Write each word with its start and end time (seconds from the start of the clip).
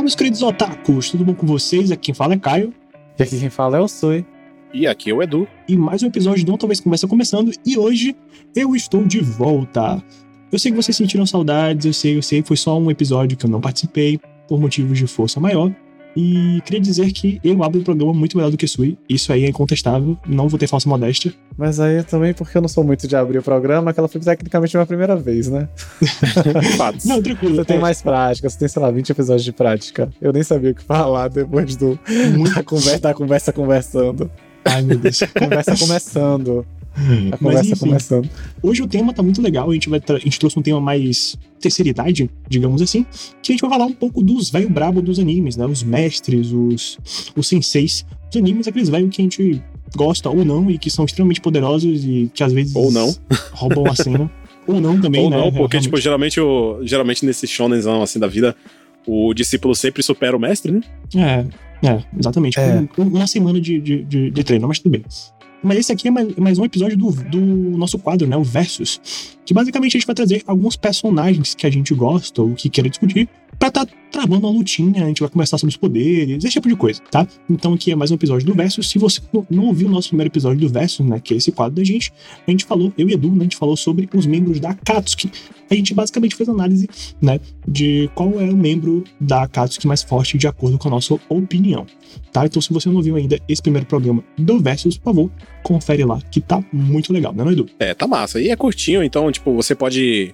Fala, 0.00 0.06
meus 0.06 0.14
queridos 0.14 0.40
otakus, 0.40 1.10
tudo 1.10 1.26
bom 1.26 1.34
com 1.34 1.46
vocês? 1.46 1.90
Aqui 1.90 2.04
quem 2.04 2.14
fala 2.14 2.32
é 2.32 2.38
Caio. 2.38 2.72
E 3.18 3.22
aqui 3.22 3.38
quem 3.38 3.50
fala 3.50 3.76
é 3.76 3.80
o 3.80 3.86
Sui. 3.86 4.24
E 4.72 4.86
aqui 4.86 5.10
é 5.10 5.12
o 5.12 5.22
Edu. 5.22 5.46
E 5.68 5.76
mais 5.76 6.02
um 6.02 6.06
episódio 6.06 6.42
do 6.42 6.56
Talvez 6.56 6.80
Conversa 6.80 7.06
começando. 7.06 7.52
E 7.66 7.76
hoje 7.76 8.16
eu 8.56 8.74
estou 8.74 9.04
de 9.04 9.20
volta. 9.20 10.02
Eu 10.50 10.58
sei 10.58 10.70
que 10.70 10.76
vocês 10.78 10.96
sentiram 10.96 11.26
saudades, 11.26 11.84
eu 11.84 11.92
sei, 11.92 12.16
eu 12.16 12.22
sei, 12.22 12.42
foi 12.42 12.56
só 12.56 12.78
um 12.78 12.90
episódio 12.90 13.36
que 13.36 13.44
eu 13.44 13.50
não 13.50 13.60
participei, 13.60 14.18
por 14.48 14.58
motivos 14.58 14.96
de 14.96 15.06
força 15.06 15.38
maior. 15.38 15.70
E 16.16 16.60
queria 16.64 16.80
dizer 16.80 17.12
que 17.12 17.40
eu 17.44 17.62
abro 17.62 17.80
o 17.80 17.84
programa 17.84 18.12
muito 18.12 18.36
melhor 18.36 18.50
do 18.50 18.56
que 18.56 18.66
Sui. 18.66 18.98
Isso 19.08 19.32
aí 19.32 19.44
é 19.44 19.48
incontestável, 19.48 20.16
não 20.26 20.48
vou 20.48 20.58
ter 20.58 20.66
falsa 20.66 20.88
modéstia. 20.88 21.32
Mas 21.56 21.78
aí 21.78 22.02
também 22.02 22.34
porque 22.34 22.56
eu 22.56 22.62
não 22.62 22.68
sou 22.68 22.82
muito 22.82 23.06
de 23.06 23.14
abrir 23.14 23.38
o 23.38 23.42
programa, 23.42 23.90
aquela 23.90 24.08
foi 24.08 24.20
tecnicamente 24.20 24.76
a 24.76 24.80
minha 24.80 24.86
primeira 24.86 25.16
vez, 25.16 25.48
né? 25.48 25.68
Fatos. 26.76 27.04
não, 27.04 27.22
tranquilo. 27.22 27.56
Você 27.56 27.64
tem 27.64 27.76
é. 27.76 27.80
mais 27.80 28.02
prática, 28.02 28.48
você 28.48 28.58
tem, 28.58 28.68
sei 28.68 28.82
lá, 28.82 28.90
20 28.90 29.10
episódios 29.10 29.44
de 29.44 29.52
prática. 29.52 30.10
Eu 30.20 30.32
nem 30.32 30.42
sabia 30.42 30.70
o 30.70 30.74
que 30.74 30.82
falar 30.82 31.28
depois 31.28 31.76
do. 31.76 31.98
Muito... 32.36 32.58
a 32.58 32.62
conversa, 32.62 33.10
a 33.10 33.14
conversa 33.14 33.52
conversando. 33.52 34.30
Ai, 34.64 34.82
meu 34.82 34.98
Deus. 34.98 35.20
conversa 35.38 35.76
começando. 35.76 36.66
A 37.32 37.36
conversa 37.36 37.40
Mas, 37.40 37.66
enfim, 37.66 37.80
começando. 37.80 38.28
Hoje 38.62 38.82
o 38.82 38.86
tema 38.86 39.12
tá 39.12 39.22
muito 39.22 39.40
legal. 39.40 39.70
A 39.70 39.74
gente, 39.74 39.88
vai 39.88 40.00
a 40.06 40.18
gente 40.18 40.38
trouxe 40.38 40.58
um 40.58 40.62
tema 40.62 40.80
mais 40.80 41.36
terceira 41.60 41.88
idade, 41.88 42.30
digamos 42.48 42.82
assim. 42.82 43.04
Que 43.42 43.52
a 43.52 43.54
gente 43.54 43.60
vai 43.60 43.70
falar 43.70 43.86
um 43.86 43.92
pouco 43.92 44.22
dos 44.22 44.50
velho 44.50 44.68
brabo 44.68 45.00
dos 45.00 45.18
animes, 45.18 45.56
né? 45.56 45.66
Os 45.66 45.82
mestres, 45.82 46.52
os, 46.52 46.98
os 47.36 47.46
senseis 47.46 48.04
dos 48.30 48.40
animes, 48.40 48.66
aqueles 48.66 48.88
velhos 48.88 49.14
que 49.14 49.22
a 49.22 49.24
gente 49.24 49.62
gosta 49.96 50.28
ou 50.28 50.44
não 50.44 50.70
e 50.70 50.78
que 50.78 50.90
são 50.90 51.04
extremamente 51.04 51.40
poderosos 51.40 52.04
e 52.04 52.30
que 52.34 52.42
às 52.42 52.52
vezes. 52.52 52.74
Ou 52.74 52.90
não. 52.90 53.14
Roubam 53.52 53.86
a 53.86 53.94
cena. 53.94 54.30
ou 54.66 54.80
não 54.80 55.00
também, 55.00 55.24
ou 55.24 55.30
né? 55.30 55.36
Ou 55.36 55.44
não, 55.44 55.52
porque, 55.52 55.78
tipo, 55.80 55.98
geralmente, 56.00 56.40
o, 56.40 56.80
geralmente 56.82 57.24
nesse 57.24 57.46
shonenzão 57.46 58.02
assim 58.02 58.18
da 58.18 58.26
vida, 58.26 58.54
o 59.06 59.32
discípulo 59.34 59.74
sempre 59.74 60.02
supera 60.02 60.36
o 60.36 60.40
mestre, 60.40 60.72
né? 60.72 60.80
É, 61.16 61.88
é, 61.88 62.04
exatamente. 62.18 62.58
É. 62.58 62.86
Uma 62.96 63.26
semana 63.26 63.60
de, 63.60 63.80
de, 63.80 64.04
de, 64.04 64.30
de 64.30 64.44
treino, 64.44 64.68
mas 64.68 64.78
tudo 64.78 64.92
bem. 64.92 65.04
Mas 65.62 65.78
esse 65.78 65.92
aqui 65.92 66.08
é 66.08 66.10
mais, 66.10 66.34
mais 66.36 66.58
um 66.58 66.64
episódio 66.64 66.96
do, 66.96 67.10
do, 67.10 67.40
nosso 67.76 67.98
quadro, 67.98 68.26
né? 68.26 68.36
O 68.36 68.42
Versus. 68.42 69.00
Que 69.44 69.52
basicamente 69.52 69.96
a 69.96 69.98
gente 69.98 70.06
vai 70.06 70.14
trazer 70.14 70.42
alguns 70.46 70.76
personagens 70.76 71.54
que 71.54 71.66
a 71.66 71.70
gente 71.70 71.94
gosta 71.94 72.42
ou 72.42 72.54
que 72.54 72.68
quer 72.68 72.88
discutir 72.88 73.28
pra 73.60 73.70
tá 73.70 73.86
travando 74.10 74.46
uma 74.46 74.52
lutinha, 74.52 75.04
a 75.04 75.06
gente 75.06 75.20
vai 75.20 75.28
conversar 75.28 75.58
sobre 75.58 75.70
os 75.70 75.76
poderes, 75.76 76.42
esse 76.42 76.54
tipo 76.54 76.66
de 76.66 76.74
coisa, 76.74 77.00
tá? 77.10 77.28
Então 77.48 77.74
aqui 77.74 77.92
é 77.92 77.94
mais 77.94 78.10
um 78.10 78.14
episódio 78.14 78.46
do 78.46 78.54
Versus. 78.54 78.88
Se 78.88 78.98
você 78.98 79.20
não 79.50 79.66
ouviu 79.66 79.86
o 79.86 79.90
nosso 79.90 80.08
primeiro 80.08 80.30
episódio 80.32 80.58
do 80.58 80.68
Versus, 80.68 81.06
né, 81.06 81.20
que 81.20 81.34
é 81.34 81.36
esse 81.36 81.52
quadro 81.52 81.76
da 81.76 81.84
gente, 81.84 82.10
a 82.46 82.50
gente 82.50 82.64
falou, 82.64 82.90
eu 82.96 83.08
e 83.08 83.12
Edu, 83.12 83.30
né, 83.30 83.40
a 83.40 83.42
gente 83.42 83.56
falou 83.56 83.76
sobre 83.76 84.08
os 84.14 84.26
membros 84.26 84.58
da 84.58 84.70
Akatsuki. 84.70 85.30
A 85.70 85.74
gente 85.74 85.94
basicamente 85.94 86.34
fez 86.34 86.48
análise, 86.48 86.88
né, 87.20 87.38
de 87.68 88.10
qual 88.14 88.40
é 88.40 88.50
o 88.50 88.56
membro 88.56 89.04
da 89.20 89.42
Akatsuki 89.42 89.86
mais 89.86 90.02
forte 90.02 90.38
de 90.38 90.48
acordo 90.48 90.78
com 90.78 90.88
a 90.88 90.90
nossa 90.92 91.14
opinião, 91.28 91.86
tá? 92.32 92.46
Então 92.46 92.60
se 92.62 92.72
você 92.72 92.88
não 92.88 93.02
viu 93.02 93.14
ainda 93.14 93.38
esse 93.46 93.60
primeiro 93.60 93.86
programa 93.86 94.24
do 94.38 94.58
Versus, 94.58 94.96
por 94.96 95.04
favor, 95.04 95.30
confere 95.62 96.04
lá, 96.04 96.18
que 96.30 96.40
tá 96.40 96.64
muito 96.72 97.12
legal, 97.12 97.34
né, 97.34 97.44
não, 97.44 97.52
Edu? 97.52 97.66
É, 97.78 97.92
tá 97.94 98.06
massa. 98.06 98.40
E 98.40 98.48
é 98.48 98.56
curtinho, 98.56 99.04
então, 99.04 99.30
tipo, 99.30 99.54
você 99.54 99.74
pode 99.74 100.32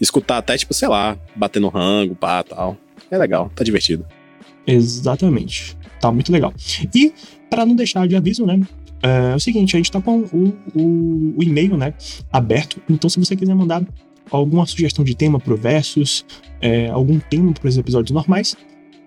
escutar 0.00 0.38
até, 0.38 0.56
tipo, 0.56 0.74
sei 0.74 0.88
lá, 0.88 1.16
batendo 1.34 1.68
rango, 1.68 2.14
pá, 2.14 2.42
tal. 2.42 2.76
É 3.10 3.18
legal, 3.18 3.50
tá 3.54 3.62
divertido. 3.64 4.04
Exatamente. 4.66 5.76
Tá 6.00 6.10
muito 6.10 6.32
legal. 6.32 6.52
E, 6.94 7.12
para 7.48 7.64
não 7.64 7.74
deixar 7.74 8.06
de 8.08 8.16
aviso, 8.16 8.44
né? 8.44 8.60
É, 9.02 9.32
é 9.32 9.34
o 9.34 9.40
seguinte, 9.40 9.76
a 9.76 9.78
gente 9.78 9.92
tá 9.92 10.00
com 10.00 10.20
o, 10.20 10.56
o, 10.74 11.34
o 11.36 11.42
e-mail, 11.42 11.76
né, 11.76 11.94
aberto. 12.32 12.80
Então, 12.88 13.08
se 13.10 13.18
você 13.18 13.36
quiser 13.36 13.54
mandar 13.54 13.84
alguma 14.30 14.64
sugestão 14.66 15.04
de 15.04 15.14
tema 15.14 15.38
pro 15.38 15.56
Versus, 15.56 16.24
é, 16.60 16.88
algum 16.88 17.18
tema 17.18 17.52
para 17.52 17.68
os 17.68 17.76
episódios 17.76 18.10
normais, 18.10 18.56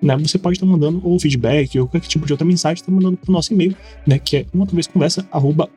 né, 0.01 0.17
você 0.17 0.37
pode 0.37 0.57
estar 0.57 0.65
mandando 0.65 1.01
ou 1.03 1.19
feedback 1.19 1.79
ou 1.79 1.87
qualquer 1.87 2.07
tipo 2.07 2.25
de 2.25 2.33
outra 2.33 2.45
mensagem, 2.45 2.81
está 2.81 2.91
mandando 2.91 3.17
para 3.17 3.29
o 3.29 3.33
nosso 3.33 3.53
e-mail, 3.53 3.75
né, 4.05 4.19
que 4.19 4.37
é 4.37 4.45
uma 4.53 4.65
vez 4.65 4.87
conversa 4.87 5.27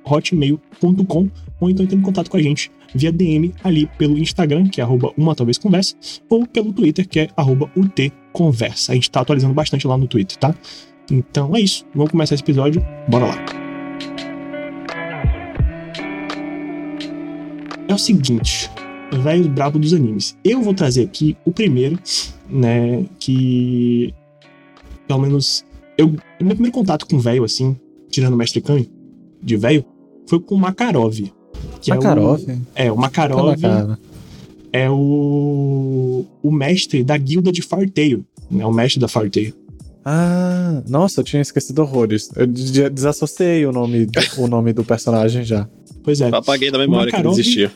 hotmail.com 0.05 1.29
ou 1.61 1.71
então 1.71 1.85
entrando 1.85 2.01
em 2.01 2.03
contato 2.03 2.31
com 2.31 2.37
a 2.37 2.43
gente 2.43 2.71
via 2.95 3.13
DM 3.13 3.55
ali 3.63 3.89
pelo 3.99 4.19
Instagram, 4.19 4.69
que 4.69 4.81
é 4.81 4.85
arroba 4.85 5.13
uma 5.17 5.35
talvez 5.35 5.59
conversa, 5.59 5.95
ou 6.29 6.47
pelo 6.47 6.73
Twitter, 6.73 7.09
que 7.09 7.21
é 7.21 7.29
arroba 7.37 7.71
utconversa. 7.77 8.93
A 8.93 8.95
gente 8.95 9.05
está 9.05 9.21
atualizando 9.21 9.55
bastante 9.55 9.87
lá 9.87 9.97
no 9.97 10.07
Twitter, 10.07 10.37
tá? 10.37 10.55
Então 11.11 11.55
é 11.57 11.61
isso. 11.61 11.85
Vamos 11.95 12.11
começar 12.11 12.35
esse 12.35 12.45
episódio. 12.45 12.85
Bora 13.09 13.27
lá. 13.27 13.45
É 17.89 17.95
o 17.95 17.99
seguinte, 17.99 18.71
velho 19.13 19.49
brabo 19.49 19.79
dos 19.79 19.93
animes. 19.93 20.37
Eu 20.45 20.63
vou 20.63 20.73
trazer 20.73 21.03
aqui 21.03 21.37
o 21.45 21.51
primeiro, 21.51 21.99
né, 22.51 23.05
que 23.19 24.15
pelo 25.07 25.21
menos 25.21 25.65
eu 25.97 26.09
meu 26.41 26.55
primeiro 26.55 26.73
contato 26.73 27.07
com 27.07 27.19
velho 27.19 27.45
assim, 27.45 27.77
tirando 28.09 28.35
o 28.35 28.37
Mestre 28.37 28.61
Kami 28.61 28.91
de 29.43 29.57
velho, 29.57 29.85
foi 30.27 30.41
com 30.41 30.55
o 30.55 30.59
Makarov. 30.59 31.19
Que 31.81 31.91
Makarov? 31.91 32.45
É 32.75 32.85
o, 32.85 32.87
é, 32.87 32.93
o 32.93 32.97
Makarov 32.97 33.57
é 34.73 34.89
o, 34.91 36.25
o 36.43 36.51
mestre 36.53 37.03
da 37.03 37.17
guilda 37.17 37.51
de 37.51 37.63
Farteio, 37.63 38.25
né, 38.51 38.65
o 38.65 38.73
mestre 38.73 39.01
da 39.01 39.09
Farteio. 39.09 39.55
Ah, 40.05 40.83
nossa, 40.89 41.21
eu 41.21 41.25
tinha 41.25 41.43
esquecido 41.43 41.81
horrores. 41.81 42.31
Eu 42.35 42.47
desassociei 42.47 43.67
o 43.67 43.73
nome, 43.73 44.09
o 44.39 44.47
nome 44.47 44.73
do 44.73 44.83
personagem 44.83 45.45
já. 45.45 45.69
Pois 46.03 46.21
é. 46.21 46.31
Eu 46.31 46.37
apaguei 46.37 46.71
da 46.71 46.79
memória 46.79 47.13
Makarov... 47.13 47.35
que 47.35 47.41
existia. 47.41 47.71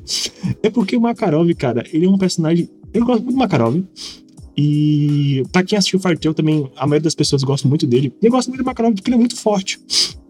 é 0.62 0.68
porque 0.68 0.96
o 0.96 1.00
Makarov, 1.00 1.50
cara, 1.54 1.84
ele 1.92 2.06
é 2.06 2.08
um 2.08 2.18
personagem. 2.18 2.68
Eu 2.92 3.04
gosto 3.04 3.22
muito 3.22 3.34
do 3.34 3.38
Makarov. 3.38 3.82
E 4.56 5.42
pra 5.50 5.62
quem 5.62 5.78
assistiu 5.78 5.98
Fartel 5.98 6.34
também, 6.34 6.70
a 6.76 6.86
maioria 6.86 7.04
das 7.04 7.14
pessoas 7.14 7.42
gosta 7.42 7.66
muito 7.66 7.86
dele. 7.86 8.12
E 8.20 8.26
eu 8.26 8.30
gosto 8.30 8.48
muito 8.48 8.62
do 8.62 8.66
Makarov 8.66 8.94
porque 8.94 9.08
ele 9.08 9.16
é 9.16 9.18
muito 9.18 9.36
forte. 9.36 9.80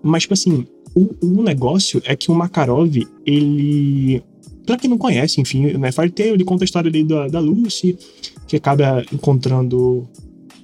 Mas, 0.02 0.22
tipo 0.22 0.34
assim, 0.34 0.66
o, 0.94 1.14
o 1.20 1.42
negócio 1.42 2.00
é 2.04 2.14
que 2.14 2.30
o 2.30 2.34
Makarov, 2.34 2.96
ele. 3.26 4.22
Pra 4.64 4.76
quem 4.76 4.88
não 4.88 4.96
conhece, 4.96 5.40
enfim, 5.40 5.72
né, 5.72 5.90
Fartel, 5.90 6.34
ele 6.34 6.44
conta 6.44 6.62
a 6.62 6.66
história 6.66 6.88
ali 6.88 7.02
da, 7.02 7.26
da 7.26 7.40
Lucy, 7.40 7.98
que 8.46 8.54
acaba 8.54 9.04
encontrando 9.12 10.08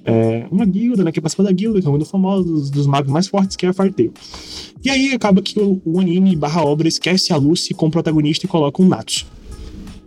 é, 0.05 0.45
uma 0.49 0.65
guilda, 0.65 1.03
né, 1.03 1.11
que 1.11 1.19
participa 1.19 1.43
da 1.43 1.51
guilda, 1.51 1.81
que 1.81 1.87
é 1.87 1.89
um 1.89 1.97
dos 1.97 2.09
famosos, 2.09 2.69
dos 2.69 2.87
magos 2.87 3.11
mais 3.11 3.27
fortes, 3.27 3.57
que 3.57 3.65
é 3.65 3.69
a 3.69 3.73
Farteu. 3.73 4.13
E 4.83 4.89
aí 4.89 5.13
acaba 5.13 5.41
que 5.41 5.59
o, 5.59 5.81
o 5.83 5.99
anime 5.99 6.33
barra 6.35 6.63
obra 6.63 6.87
esquece 6.87 7.33
a 7.33 7.35
Lucy 7.35 7.73
como 7.73 7.91
protagonista 7.91 8.45
e 8.45 8.49
coloca 8.49 8.81
um 8.81 8.87
Natsu. 8.87 9.25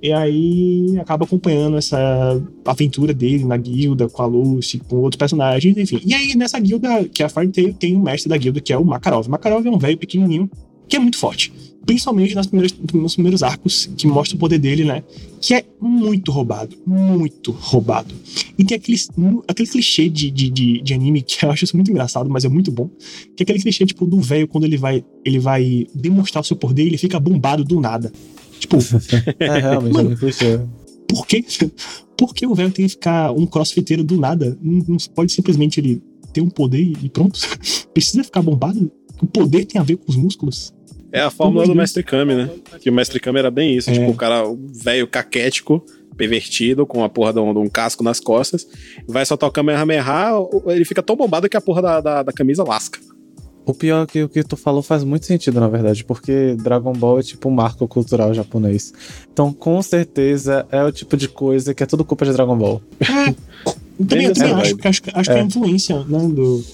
E 0.03 0.13
aí 0.13 0.99
acaba 0.99 1.25
acompanhando 1.25 1.77
essa 1.77 2.43
aventura 2.65 3.15
dele 3.15 3.45
na 3.45 3.57
guilda, 3.57 4.09
com 4.09 4.23
a 4.23 4.27
Lucy, 4.27 4.81
com 4.81 4.97
outros 4.97 5.17
personagens, 5.17 5.77
enfim. 5.77 6.01
E 6.05 6.13
aí 6.13 6.35
nessa 6.35 6.59
guilda, 6.59 7.05
que 7.05 7.23
é 7.23 7.27
a 7.27 7.29
Fartale, 7.29 7.73
tem 7.73 7.95
o 7.95 8.01
mestre 8.01 8.29
da 8.29 8.37
guilda, 8.37 8.61
que 8.61 8.73
é 8.73 8.77
o 8.77 8.85
Makarov. 8.85 9.29
Makarov 9.29 9.65
é 9.65 9.71
um 9.71 9.79
velho 9.79 9.97
pequenininho 9.97 10.51
que 10.89 10.97
é 10.97 10.99
muito 10.99 11.17
forte. 11.17 11.53
Principalmente 11.87 12.35
nas 12.35 12.47
primeiras, 12.47 12.77
nos 12.93 13.15
primeiros 13.15 13.43
arcos, 13.43 13.89
que 13.97 14.07
mostra 14.07 14.37
o 14.37 14.39
poder 14.39 14.59
dele, 14.59 14.85
né? 14.85 15.03
Que 15.41 15.55
é 15.55 15.65
muito 15.81 16.31
roubado. 16.31 16.77
Muito 16.87 17.51
roubado. 17.51 18.15
E 18.59 18.65
tem 18.65 18.77
aquele, 18.77 18.99
aquele 19.49 19.69
clichê 19.69 20.09
de, 20.09 20.31
de, 20.31 20.51
de, 20.51 20.83
de, 20.83 20.95
anime 20.95 21.23
que 21.23 21.45
eu 21.45 21.51
acho 21.51 21.65
isso 21.65 21.77
muito 21.77 21.91
engraçado, 21.91 22.29
mas 22.29 22.45
é 22.45 22.49
muito 22.49 22.71
bom. 22.71 22.91
Que 23.37 23.43
é 23.43 23.45
aquele 23.45 23.61
clichê, 23.61 23.87
tipo, 23.87 24.05
do 24.05 24.21
velho, 24.21 24.47
quando 24.47 24.65
ele 24.65 24.77
vai, 24.77 25.05
ele 25.25 25.39
vai 25.39 25.87
demonstrar 25.95 26.43
o 26.43 26.45
seu 26.45 26.57
poder, 26.57 26.87
ele 26.87 26.99
fica 26.99 27.19
bombado 27.19 27.65
do 27.65 27.81
nada. 27.81 28.13
Tipo. 28.63 28.79
é, 29.41 29.59
realmente, 29.59 29.93
mano, 29.93 30.13
é 30.13 30.17
clichê. 30.17 30.61
Por 31.09 31.27
quê? 31.27 31.45
Por 32.17 32.33
que 32.33 32.47
o 32.47 32.55
velho 32.55 32.71
tem 32.71 32.87
que 32.87 32.93
ficar 32.93 33.33
um 33.33 33.45
crossfiteiro 33.45 34.05
do 34.05 34.19
nada? 34.19 34.57
Não, 34.63 34.85
não 34.89 34.97
pode 35.15 35.33
simplesmente 35.33 35.81
ele 35.81 36.01
ter 36.33 36.41
um 36.41 36.49
poder 36.49 36.93
e 37.03 37.09
pronto? 37.09 37.39
Precisa 37.93 38.23
ficar 38.23 38.41
bombado? 38.41 38.91
O 39.21 39.27
poder 39.27 39.65
tem 39.67 39.81
a 39.81 39.85
ver 39.85 39.97
com 39.97 40.11
os 40.11 40.17
músculos? 40.17 40.73
É 41.11 41.21
a 41.21 41.31
fórmula 41.31 41.67
do 41.67 41.75
Mestre 41.75 42.03
Kami, 42.03 42.35
né? 42.35 42.51
Que 42.81 42.89
o 42.89 42.93
Mestre 42.93 43.21
Kami 43.21 43.39
era 43.39 43.51
bem 43.51 43.77
isso. 43.77 43.91
É. 43.91 43.93
Tipo, 43.93 44.11
o 44.11 44.15
cara 44.15 44.45
velho 44.73 45.07
caquético, 45.07 45.85
pervertido, 46.17 46.87
com 46.87 47.05
a 47.05 47.09
porra 47.09 47.35
de 47.35 47.41
um, 47.41 47.53
de 47.53 47.59
um, 47.59 47.69
casco 47.69 48.03
nas 48.03 48.19
costas, 48.19 48.67
vai 49.07 49.27
soltar 49.27 49.49
o 49.49 49.53
Kamehameha, 49.53 50.05
ele 50.69 50.85
fica 50.85 51.03
tão 51.03 51.17
bombado 51.17 51.49
que 51.49 51.57
a 51.57 51.61
porra 51.61 51.83
da, 51.83 52.01
da, 52.01 52.23
da 52.23 52.33
camisa 52.33 52.65
lasca. 52.65 52.99
O 53.65 53.73
pior 53.73 54.03
é 54.03 54.07
que 54.07 54.23
o 54.23 54.29
que 54.29 54.43
tu 54.43 54.57
falou 54.57 54.83
faz 54.83 55.05
muito 55.05 55.27
sentido, 55.27 55.61
na 55.61 55.69
verdade, 55.69 56.05
porque 56.05 56.57
Dragon 56.57 56.93
Ball 56.93 57.21
é 57.21 57.23
tipo 57.23 57.49
um 57.49 57.53
marco 57.53 57.87
cultural 57.87 58.35
japonês. 58.35 58.93
Então, 59.33 59.53
com 59.53 59.81
certeza, 59.83 60.67
é 60.71 60.83
o 60.83 60.91
tipo 60.91 61.17
de 61.17 61.29
coisa 61.29 61.73
que 61.73 61.83
é 61.83 61.87
tudo 61.87 62.05
culpa 62.05 62.25
de 62.25 62.33
Dragon 62.33 62.57
Ball. 62.57 62.83
É, 63.01 64.05
também, 64.05 64.27
eu 64.27 64.35
também 64.35 64.53
acho, 64.55 64.77
acho, 64.83 65.03
acho 65.15 65.31
é. 65.31 65.35
que 65.35 65.41
é 65.41 65.43
influência, 65.43 66.05
né, 66.05 66.19
do 66.29 66.65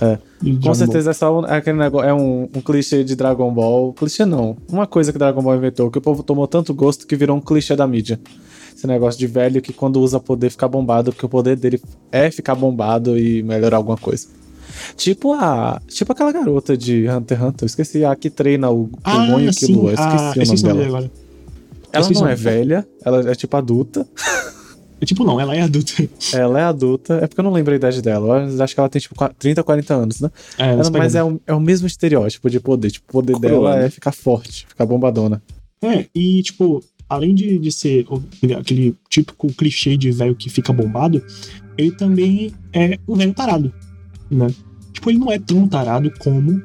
é. 0.00 0.18
Com 0.62 0.74
certeza 0.74 1.10
é 1.10 1.14
só 1.14 1.40
um, 1.40 1.46
é 1.46 1.56
aquele 1.56 1.78
negócio, 1.78 2.08
é 2.08 2.12
um, 2.12 2.42
um, 2.42 2.60
clichê 2.60 3.02
de 3.02 3.16
Dragon 3.16 3.52
Ball. 3.52 3.92
Clichê 3.94 4.24
não. 4.26 4.56
Uma 4.70 4.86
coisa 4.86 5.12
que 5.12 5.18
Dragon 5.18 5.42
Ball 5.42 5.56
inventou, 5.56 5.90
que 5.90 5.98
o 5.98 6.02
povo 6.02 6.22
tomou 6.22 6.46
tanto 6.46 6.74
gosto 6.74 7.06
que 7.06 7.16
virou 7.16 7.36
um 7.36 7.40
clichê 7.40 7.74
da 7.74 7.86
mídia. 7.86 8.20
Esse 8.76 8.86
negócio 8.86 9.18
de 9.18 9.26
velho 9.26 9.62
que 9.62 9.72
quando 9.72 10.00
usa 10.00 10.20
poder 10.20 10.50
fica 10.50 10.68
bombado, 10.68 11.12
porque 11.12 11.24
o 11.24 11.28
poder 11.28 11.56
dele 11.56 11.80
é 12.12 12.30
ficar 12.30 12.54
bombado 12.54 13.18
e 13.18 13.42
melhorar 13.42 13.78
alguma 13.78 13.96
coisa. 13.96 14.28
Tipo 14.96 15.32
a. 15.32 15.80
Tipo 15.86 16.12
aquela 16.12 16.32
garota 16.32 16.76
de 16.76 17.08
Hunter 17.08 17.38
x 17.38 17.46
Hunter. 17.46 17.64
Eu 17.64 17.66
esqueci 17.66 18.04
a 18.04 18.14
que 18.16 18.30
treina 18.30 18.70
o, 18.70 18.90
ah, 19.04 19.16
o 19.16 19.26
Gon 19.26 19.40
e 19.40 19.48
o 19.48 19.52
Killua. 19.52 19.92
Esqueci 19.92 20.02
ah, 20.02 20.32
o 20.34 20.46
nome 20.46 20.62
dela. 20.62 20.86
Agora. 20.86 21.10
Ela 21.92 22.10
não 22.10 22.28
é 22.28 22.34
velha, 22.34 22.86
ela 23.04 23.30
é 23.30 23.34
tipo 23.34 23.56
adulta. 23.56 24.06
É, 25.00 25.04
tipo, 25.04 25.24
não, 25.24 25.38
ela 25.38 25.54
é 25.54 25.60
adulta. 25.60 25.92
Ela 26.32 26.60
é 26.60 26.62
adulta, 26.62 27.14
é 27.22 27.26
porque 27.26 27.40
eu 27.40 27.44
não 27.44 27.52
lembro 27.52 27.72
a 27.72 27.76
idade 27.76 28.00
dela. 28.00 28.48
Eu 28.48 28.62
acho 28.62 28.74
que 28.74 28.80
ela 28.80 28.88
tem, 28.88 29.00
tipo, 29.00 29.14
30, 29.38 29.62
40 29.62 29.94
anos, 29.94 30.20
né? 30.20 30.30
É, 30.58 30.70
ela, 30.70 30.90
mas 30.90 31.14
é 31.14 31.22
o, 31.22 31.40
é 31.46 31.52
o 31.52 31.60
mesmo 31.60 31.86
estereótipo 31.86 32.48
de 32.48 32.58
poder. 32.58 32.90
Tipo, 32.90 33.06
o 33.10 33.12
poder 33.12 33.34
Cruel, 33.34 33.50
dela 33.50 33.76
né? 33.76 33.86
é 33.86 33.90
ficar 33.90 34.12
forte, 34.12 34.66
ficar 34.66 34.86
bombadona. 34.86 35.42
É, 35.82 36.06
e, 36.14 36.42
tipo, 36.42 36.82
além 37.08 37.34
de, 37.34 37.58
de 37.58 37.70
ser 37.70 38.06
aquele 38.58 38.94
típico 39.08 39.48
clichê 39.52 39.96
de 39.96 40.10
velho 40.10 40.34
que 40.34 40.48
fica 40.48 40.72
bombado, 40.72 41.22
ele 41.76 41.92
também 41.92 42.52
é 42.72 42.98
um 43.06 43.14
velho 43.16 43.34
tarado, 43.34 43.72
né? 44.30 44.48
Tipo, 44.92 45.10
ele 45.10 45.18
não 45.18 45.30
é 45.30 45.38
tão 45.38 45.66
tarado 45.68 46.10
como 46.18 46.62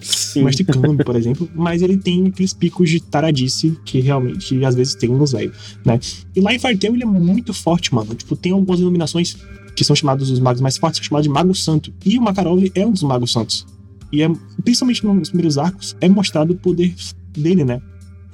Sim. 0.00 0.42
o 0.42 0.44
Mestre 0.44 0.64
Kami, 0.64 1.04
por 1.04 1.16
exemplo, 1.16 1.48
mas 1.54 1.82
ele 1.82 1.96
tem 1.96 2.26
aqueles 2.26 2.52
picos 2.52 2.90
de 2.90 3.00
taradice 3.00 3.78
que 3.84 4.00
realmente 4.00 4.64
às 4.64 4.74
vezes 4.74 4.94
tem 4.94 5.10
nos 5.10 5.32
velhos, 5.32 5.78
né? 5.84 5.98
E 6.34 6.40
lá 6.40 6.54
em 6.54 6.58
Fartel 6.58 6.94
ele 6.94 7.02
é 7.02 7.06
muito 7.06 7.52
forte, 7.52 7.94
mano. 7.94 8.14
Tipo, 8.14 8.36
tem 8.36 8.52
algumas 8.52 8.80
iluminações 8.80 9.36
que 9.74 9.84
são 9.84 9.96
chamados 9.96 10.30
os 10.30 10.38
magos 10.38 10.60
mais 10.60 10.76
fortes, 10.76 10.98
são 10.98 11.04
chamados 11.04 11.24
de 11.24 11.30
Mago 11.32 11.54
Santo. 11.54 11.92
E 12.04 12.18
o 12.18 12.22
Makarov 12.22 12.62
é 12.74 12.86
um 12.86 12.92
dos 12.92 13.02
Magos 13.02 13.32
Santos. 13.32 13.66
E 14.12 14.22
é, 14.22 14.30
principalmente 14.62 15.04
nos 15.06 15.30
primeiros 15.30 15.56
arcos, 15.56 15.96
é 16.00 16.08
mostrado 16.08 16.52
o 16.52 16.56
poder 16.56 16.94
dele, 17.32 17.64
né? 17.64 17.80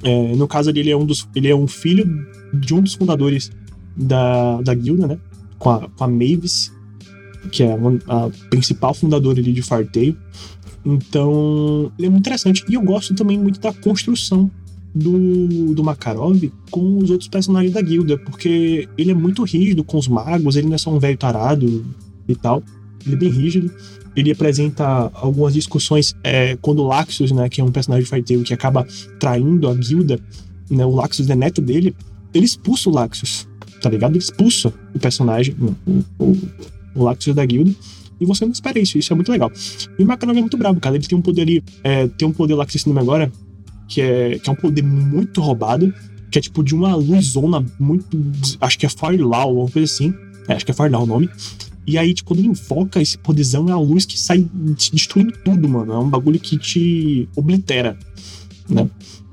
É, 0.02 0.34
no 0.34 0.46
caso 0.48 0.70
ali, 0.70 0.80
ele 0.80 0.90
é 0.90 0.96
um 0.96 1.06
dos. 1.06 1.28
Ele 1.34 1.48
é 1.48 1.54
um 1.54 1.66
filho 1.66 2.26
de 2.52 2.74
um 2.74 2.80
dos 2.80 2.94
fundadores 2.94 3.50
da, 3.96 4.60
da 4.62 4.74
guilda, 4.74 5.06
né? 5.06 5.18
Com 5.58 5.70
a, 5.70 5.88
com 5.88 6.04
a 6.04 6.08
Mavis, 6.08 6.72
que 7.50 7.62
é 7.62 7.72
a 7.72 8.30
principal 8.50 8.94
fundadora 8.94 9.40
ali 9.40 9.52
de 9.52 9.62
Farteio. 9.62 10.16
Então, 10.84 11.92
é 11.98 12.08
muito 12.08 12.20
interessante. 12.20 12.64
E 12.68 12.74
eu 12.74 12.82
gosto 12.82 13.14
também 13.14 13.38
muito 13.38 13.60
da 13.60 13.72
construção 13.72 14.50
do, 14.94 15.74
do 15.74 15.84
Makarov 15.84 16.50
com 16.70 16.98
os 16.98 17.10
outros 17.10 17.28
personagens 17.28 17.72
da 17.72 17.80
guilda, 17.82 18.18
porque 18.18 18.88
ele 18.96 19.10
é 19.10 19.14
muito 19.14 19.44
rígido 19.44 19.84
com 19.84 19.98
os 19.98 20.08
magos, 20.08 20.56
ele 20.56 20.66
não 20.66 20.74
é 20.74 20.78
só 20.78 20.90
um 20.90 20.98
velho 20.98 21.16
tarado 21.16 21.84
e 22.26 22.34
tal. 22.34 22.62
Ele 23.04 23.14
é 23.14 23.18
bem 23.18 23.30
rígido. 23.30 23.70
Ele 24.16 24.32
apresenta 24.32 25.10
algumas 25.14 25.54
discussões 25.54 26.16
é, 26.24 26.56
quando 26.60 26.80
o 26.80 26.86
Laxus, 26.86 27.30
né, 27.30 27.48
que 27.48 27.60
é 27.60 27.64
um 27.64 27.70
personagem 27.70 28.04
de 28.04 28.10
Farteio 28.10 28.42
que 28.42 28.52
acaba 28.52 28.84
traindo 29.20 29.68
a 29.68 29.74
guilda, 29.74 30.18
né, 30.68 30.84
o 30.84 30.94
Laxus 30.94 31.30
é 31.30 31.36
neto 31.36 31.60
dele, 31.62 31.94
ele 32.34 32.44
expulsa 32.44 32.90
o 32.90 32.92
Laxus, 32.92 33.46
tá 33.80 33.88
ligado? 33.88 34.12
Ele 34.12 34.18
expulsa 34.18 34.72
o 34.92 34.98
personagem, 34.98 35.54
o, 35.60 36.02
o, 36.18 36.36
o 37.02 37.04
Laxus 37.04 37.34
da 37.34 37.44
guilda. 37.44 37.74
E 38.20 38.26
você 38.26 38.44
não 38.44 38.52
espera 38.52 38.78
isso, 38.78 38.98
isso 38.98 39.12
é 39.12 39.16
muito 39.16 39.30
legal. 39.30 39.50
E 39.98 40.02
o 40.02 40.06
Makarov 40.06 40.36
é 40.36 40.40
muito 40.40 40.56
bravo, 40.56 40.80
cara. 40.80 40.96
Ele 40.96 41.06
tem 41.06 41.16
um 41.16 41.22
poder 41.22 41.42
ali, 41.42 41.62
é, 41.84 42.08
tem 42.08 42.26
um 42.26 42.32
poder 42.32 42.54
lá 42.54 42.66
que 42.66 42.76
esse 42.76 42.88
nome 42.88 43.00
agora, 43.00 43.30
que 43.86 44.00
é, 44.00 44.38
que 44.38 44.48
é 44.48 44.52
um 44.52 44.56
poder 44.56 44.82
muito 44.82 45.40
roubado, 45.40 45.92
que 46.30 46.38
é 46.38 46.42
tipo 46.42 46.62
de 46.62 46.74
uma 46.74 46.94
luzona 46.96 47.64
muito. 47.78 48.18
Acho 48.60 48.78
que 48.78 48.86
é 48.86 48.88
Firelaw, 48.88 49.48
alguma 49.48 49.70
coisa 49.70 49.92
assim. 49.92 50.12
É, 50.48 50.54
acho 50.54 50.64
que 50.64 50.72
é 50.72 50.74
Firelaw 50.74 51.04
o 51.04 51.06
nome. 51.06 51.30
E 51.86 51.96
aí, 51.96 52.12
tipo, 52.12 52.28
quando 52.28 52.40
ele 52.40 52.48
invoca 52.48 53.00
esse 53.00 53.16
poderzão, 53.16 53.68
é 53.68 53.72
a 53.72 53.78
luz 53.78 54.04
que 54.04 54.18
sai 54.18 54.46
destruindo 54.92 55.32
tudo, 55.42 55.66
mano. 55.68 55.92
É 55.92 55.98
um 55.98 56.10
bagulho 56.10 56.38
que 56.38 56.58
te 56.58 57.26
oblitera, 57.34 57.98
né? 58.68 58.90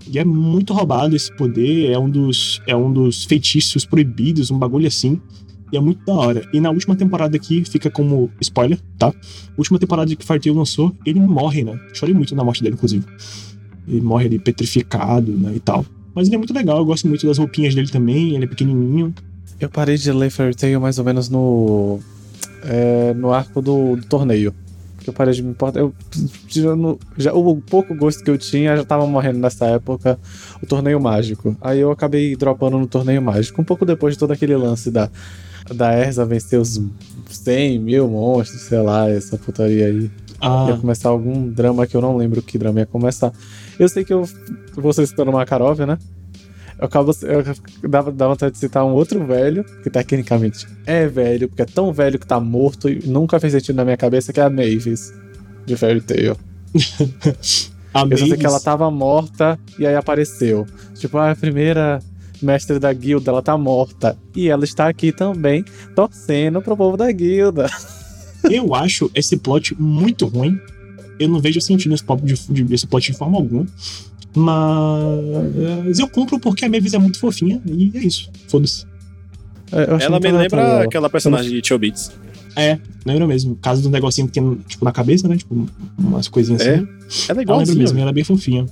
E 0.08 0.20
é 0.20 0.24
muito 0.24 0.74
roubado 0.74 1.16
esse 1.16 1.36
poder, 1.36 1.92
é 1.92 2.00
um 2.00 2.10
dos, 2.10 2.62
é 2.68 2.76
um 2.76 2.94
dos 2.94 3.26
feitiços 3.26 3.86
proibidos, 3.86 4.52
um 4.52 4.58
bagulho 4.58 4.88
assim. 4.88 5.20
E 5.76 5.78
é 5.78 5.82
muito 5.82 6.06
da 6.06 6.14
hora. 6.14 6.48
E 6.54 6.62
na 6.62 6.72
última 6.72 6.96
temporada 6.96 7.36
aqui, 7.36 7.66
fica 7.66 7.92
como 7.92 8.32
spoiler, 8.40 8.80
tá? 8.98 9.14
Última 9.58 9.78
temporada 9.78 10.16
que 10.16 10.26
Farteio 10.26 10.56
lançou, 10.56 10.96
ele 11.06 11.20
morre, 11.20 11.66
né? 11.66 11.78
Chorei 11.94 12.16
muito 12.16 12.34
na 12.34 12.46
morte 12.46 12.64
dele, 12.64 12.76
inclusive. 12.76 13.06
Ele 13.86 14.00
morre 14.00 14.28
ali 14.28 14.40
petrificado, 14.40 15.34
né? 15.34 15.52
E 15.54 15.60
tal. 15.60 15.86
Mas 16.16 16.28
ele 16.28 16.36
é 16.36 16.38
muito 16.38 16.54
legal, 16.54 16.78
eu 16.78 16.86
gosto 16.86 17.10
muito 17.10 17.28
das 17.28 17.38
roupinhas 17.38 17.76
dele 17.76 17.90
também, 17.90 18.36
ele 18.36 18.46
é 18.46 18.48
pequenininho. 18.48 19.14
Eu 19.60 19.70
parei 19.70 19.98
de 19.98 20.10
ler 20.14 20.30
Fairy 20.30 20.56
Tail 20.56 20.80
mais 20.80 20.98
ou 20.98 21.04
menos 21.04 21.28
no. 21.28 22.00
É, 22.64 23.14
no 23.14 23.34
arco 23.34 23.62
do, 23.62 23.98
do, 23.98 24.06
torneio. 24.06 24.56
Que 25.06 25.10
eu 25.12 25.14
parei 25.14 25.36
de 25.36 25.44
me 25.44 25.52
importar. 25.52 25.82
Eu, 25.82 25.94
tirando, 26.48 27.00
já, 27.16 27.32
o 27.32 27.62
pouco 27.62 27.94
gosto 27.94 28.24
que 28.24 28.30
eu 28.32 28.40
tinha 28.40 28.76
já 28.76 28.84
tava 28.84 29.06
morrendo 29.06 29.38
nessa 29.38 29.68
época. 29.68 30.18
O 30.64 30.66
torneio 30.66 31.00
mágico. 31.00 31.56
Aí 31.62 31.80
eu 31.80 31.92
acabei 31.92 32.36
dropando 32.36 32.80
no 32.80 32.88
torneio 32.88 33.22
mágico. 33.22 33.62
Um 33.62 33.66
pouco 33.66 33.86
depois 33.86 34.16
de 34.16 34.20
todo 34.20 34.32
aquele 34.32 34.56
lance 34.56 34.90
da 34.90 35.12
da 35.74 35.94
Erza 35.94 36.26
vencer 36.26 36.60
os 36.60 36.80
100 37.28 37.80
mil 37.80 38.08
monstros, 38.08 38.62
sei 38.62 38.80
lá, 38.82 39.10
essa 39.10 39.38
putaria 39.38 39.88
aí. 39.88 40.12
Ah. 40.42 40.68
Ia 40.70 40.78
começar 40.78 41.10
algum 41.10 41.48
drama 41.50 41.88
que 41.88 41.96
eu 41.96 42.02
não 42.02 42.18
lembro 42.18 42.42
que 42.42 42.58
drama 42.58 42.80
ia 42.80 42.86
começar. 42.86 43.32
Eu 43.80 43.88
sei 43.88 44.04
que 44.04 44.14
eu. 44.14 44.28
Você 44.76 45.06
citando 45.06 45.32
Makarov, 45.32 45.80
né? 45.86 45.98
Eu 46.78 46.86
acabo. 46.86 47.12
Eu, 47.22 47.90
dava, 47.90 48.12
dava 48.12 48.34
vontade 48.34 48.54
de 48.54 48.60
citar 48.60 48.86
um 48.86 48.92
outro 48.92 49.26
velho, 49.26 49.64
que 49.84 49.90
tecnicamente 49.90 50.68
é 50.86 51.08
velho, 51.08 51.48
porque 51.48 51.62
é 51.62 51.66
tão 51.66 51.94
velho 51.94 52.20
que 52.20 52.28
tá 52.28 52.40
morto 52.40 52.90
e 52.90 53.08
nunca 53.08 53.40
fez 53.40 53.54
sentido 53.54 53.76
na 53.76 53.86
minha 53.86 53.98
cabeça, 53.98 54.34
que 54.34 54.40
é 54.40 54.44
a 54.44 54.50
Mavis, 54.50 55.14
de 55.66 55.76
Fairy 55.76 56.02
Tail. 56.02 56.38
a 57.94 58.02
eu 58.02 58.08
Mavis... 58.08 58.28
sei 58.28 58.38
que 58.38 58.46
ela 58.46 58.60
tava 58.60 58.90
morta 58.92 59.58
e 59.80 59.88
aí 59.88 59.96
apareceu. 59.96 60.66
Tipo, 60.96 61.18
a 61.18 61.36
primeira 61.36 62.00
mestre 62.42 62.80
da 62.80 62.92
guilda, 62.92 63.32
ela 63.32 63.42
tá 63.42 63.58
morta. 63.58 64.18
E 64.36 64.50
ela 64.50 64.64
está 64.64 64.88
aqui 64.88 65.12
também, 65.12 65.64
torcendo 65.96 66.62
pro 66.62 66.78
povo 66.78 66.98
da 66.98 67.12
guilda. 67.12 67.70
Eu 68.52 68.76
acho 68.76 69.10
esse 69.16 69.38
plot 69.38 69.76
muito 69.80 70.28
ruim. 70.28 70.60
Eu 71.20 71.30
não 71.30 71.40
vejo 71.40 71.60
sentido 71.62 71.92
nesse 71.92 72.04
plot 72.04 72.24
de, 72.24 72.64
de, 72.64 72.88
plot 72.88 73.12
de 73.12 73.18
forma 73.18 73.38
alguma. 73.38 73.66
Mas 74.36 75.98
eu 75.98 76.08
compro 76.10 76.38
porque 76.40 76.66
a 76.66 76.70
Mavis 76.70 76.94
é 76.94 76.98
muito 76.98 77.20
fofinha 77.20 77.62
e 77.66 77.92
é 77.96 78.00
isso. 78.00 78.30
Foda-se. 78.48 78.86
É, 79.72 80.04
ela 80.04 80.20
me 80.20 80.32
lembra 80.32 80.84
aquela 80.84 81.10
personagem 81.10 81.52
de 81.52 81.68
Chobits. 81.68 82.12
É, 82.56 82.80
lembra 83.06 83.28
mesmo. 83.28 83.56
Caso 83.56 83.82
do 83.82 83.90
negocinho 83.90 84.28
que 84.28 84.34
tem, 84.34 84.56
tipo, 84.68 84.86
na 84.86 84.92
cabeça, 84.92 85.28
né? 85.28 85.38
Tipo, 85.38 85.68
umas 85.98 86.28
coisinhas 86.28 86.62
é. 86.62 86.76
assim. 86.76 86.88
Ela 87.30 87.40
é 87.40 87.44
igual 87.44 87.60
Ela 87.60 87.68
lembra 87.68 87.82
mesmo, 87.82 88.00
ela 88.00 88.10
é 88.10 88.14
bem 88.14 88.24
fofinha. 88.24 88.66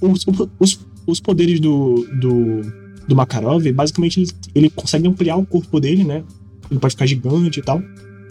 Os, 0.00 0.26
os, 0.58 0.80
os 1.06 1.20
poderes 1.20 1.60
do, 1.60 2.06
do, 2.20 2.60
do 3.08 3.16
Makarov, 3.16 3.70
basicamente, 3.72 4.20
ele, 4.20 4.30
ele 4.54 4.70
consegue 4.70 5.08
ampliar 5.08 5.36
o 5.36 5.46
corpo 5.46 5.80
dele, 5.80 6.04
né? 6.04 6.22
Ele 6.70 6.80
pode 6.80 6.92
ficar 6.92 7.06
gigante 7.06 7.60
e 7.60 7.62
tal. 7.62 7.82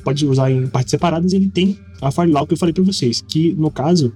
Pode 0.03 0.25
usar 0.25 0.51
em 0.51 0.67
partes 0.67 0.91
separadas 0.91 1.33
e 1.33 1.37
ele 1.37 1.49
tem 1.49 1.77
a 2.01 2.11
Firelaw 2.11 2.45
que 2.45 2.53
eu 2.53 2.57
falei 2.57 2.73
pra 2.73 2.83
vocês. 2.83 3.23
Que, 3.27 3.53
no 3.53 3.71
caso, 3.71 4.13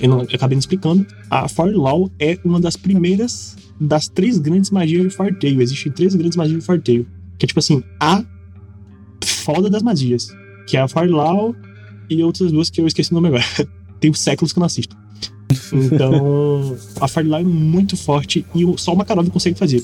eu, 0.00 0.08
não, 0.08 0.20
eu 0.20 0.28
acabei 0.34 0.54
não 0.54 0.60
explicando, 0.60 1.06
a 1.30 1.48
Firelaw 1.48 2.10
é 2.18 2.38
uma 2.44 2.60
das 2.60 2.76
primeiras 2.76 3.56
das 3.80 4.08
três 4.08 4.38
grandes 4.38 4.70
magias 4.70 5.02
de 5.02 5.10
Farteio. 5.10 5.62
Existem 5.62 5.92
três 5.92 6.14
grandes 6.14 6.36
magias 6.36 6.58
de 6.58 6.64
Farteio. 6.64 7.06
Que 7.38 7.46
é 7.46 7.48
tipo 7.48 7.60
assim, 7.60 7.82
a 8.00 8.24
foda 9.24 9.70
das 9.70 9.82
magias. 9.82 10.28
Que 10.66 10.76
é 10.76 10.80
a 10.80 10.88
Firelaw 10.88 11.54
e 12.10 12.22
outras 12.22 12.50
duas 12.50 12.70
que 12.70 12.80
eu 12.80 12.86
esqueci 12.86 13.12
o 13.12 13.14
nome 13.14 13.28
agora. 13.28 13.44
Tem 14.00 14.12
séculos 14.12 14.52
que 14.52 14.58
eu 14.58 14.60
não 14.60 14.66
assisto. 14.66 14.96
Então, 15.72 16.76
a 17.00 17.08
Firelight 17.08 17.44
é 17.44 17.48
muito 17.48 17.96
forte 17.96 18.44
e 18.54 18.64
só 18.76 18.92
o 18.92 18.96
Makarov 18.96 19.28
consegue 19.30 19.58
fazer. 19.58 19.82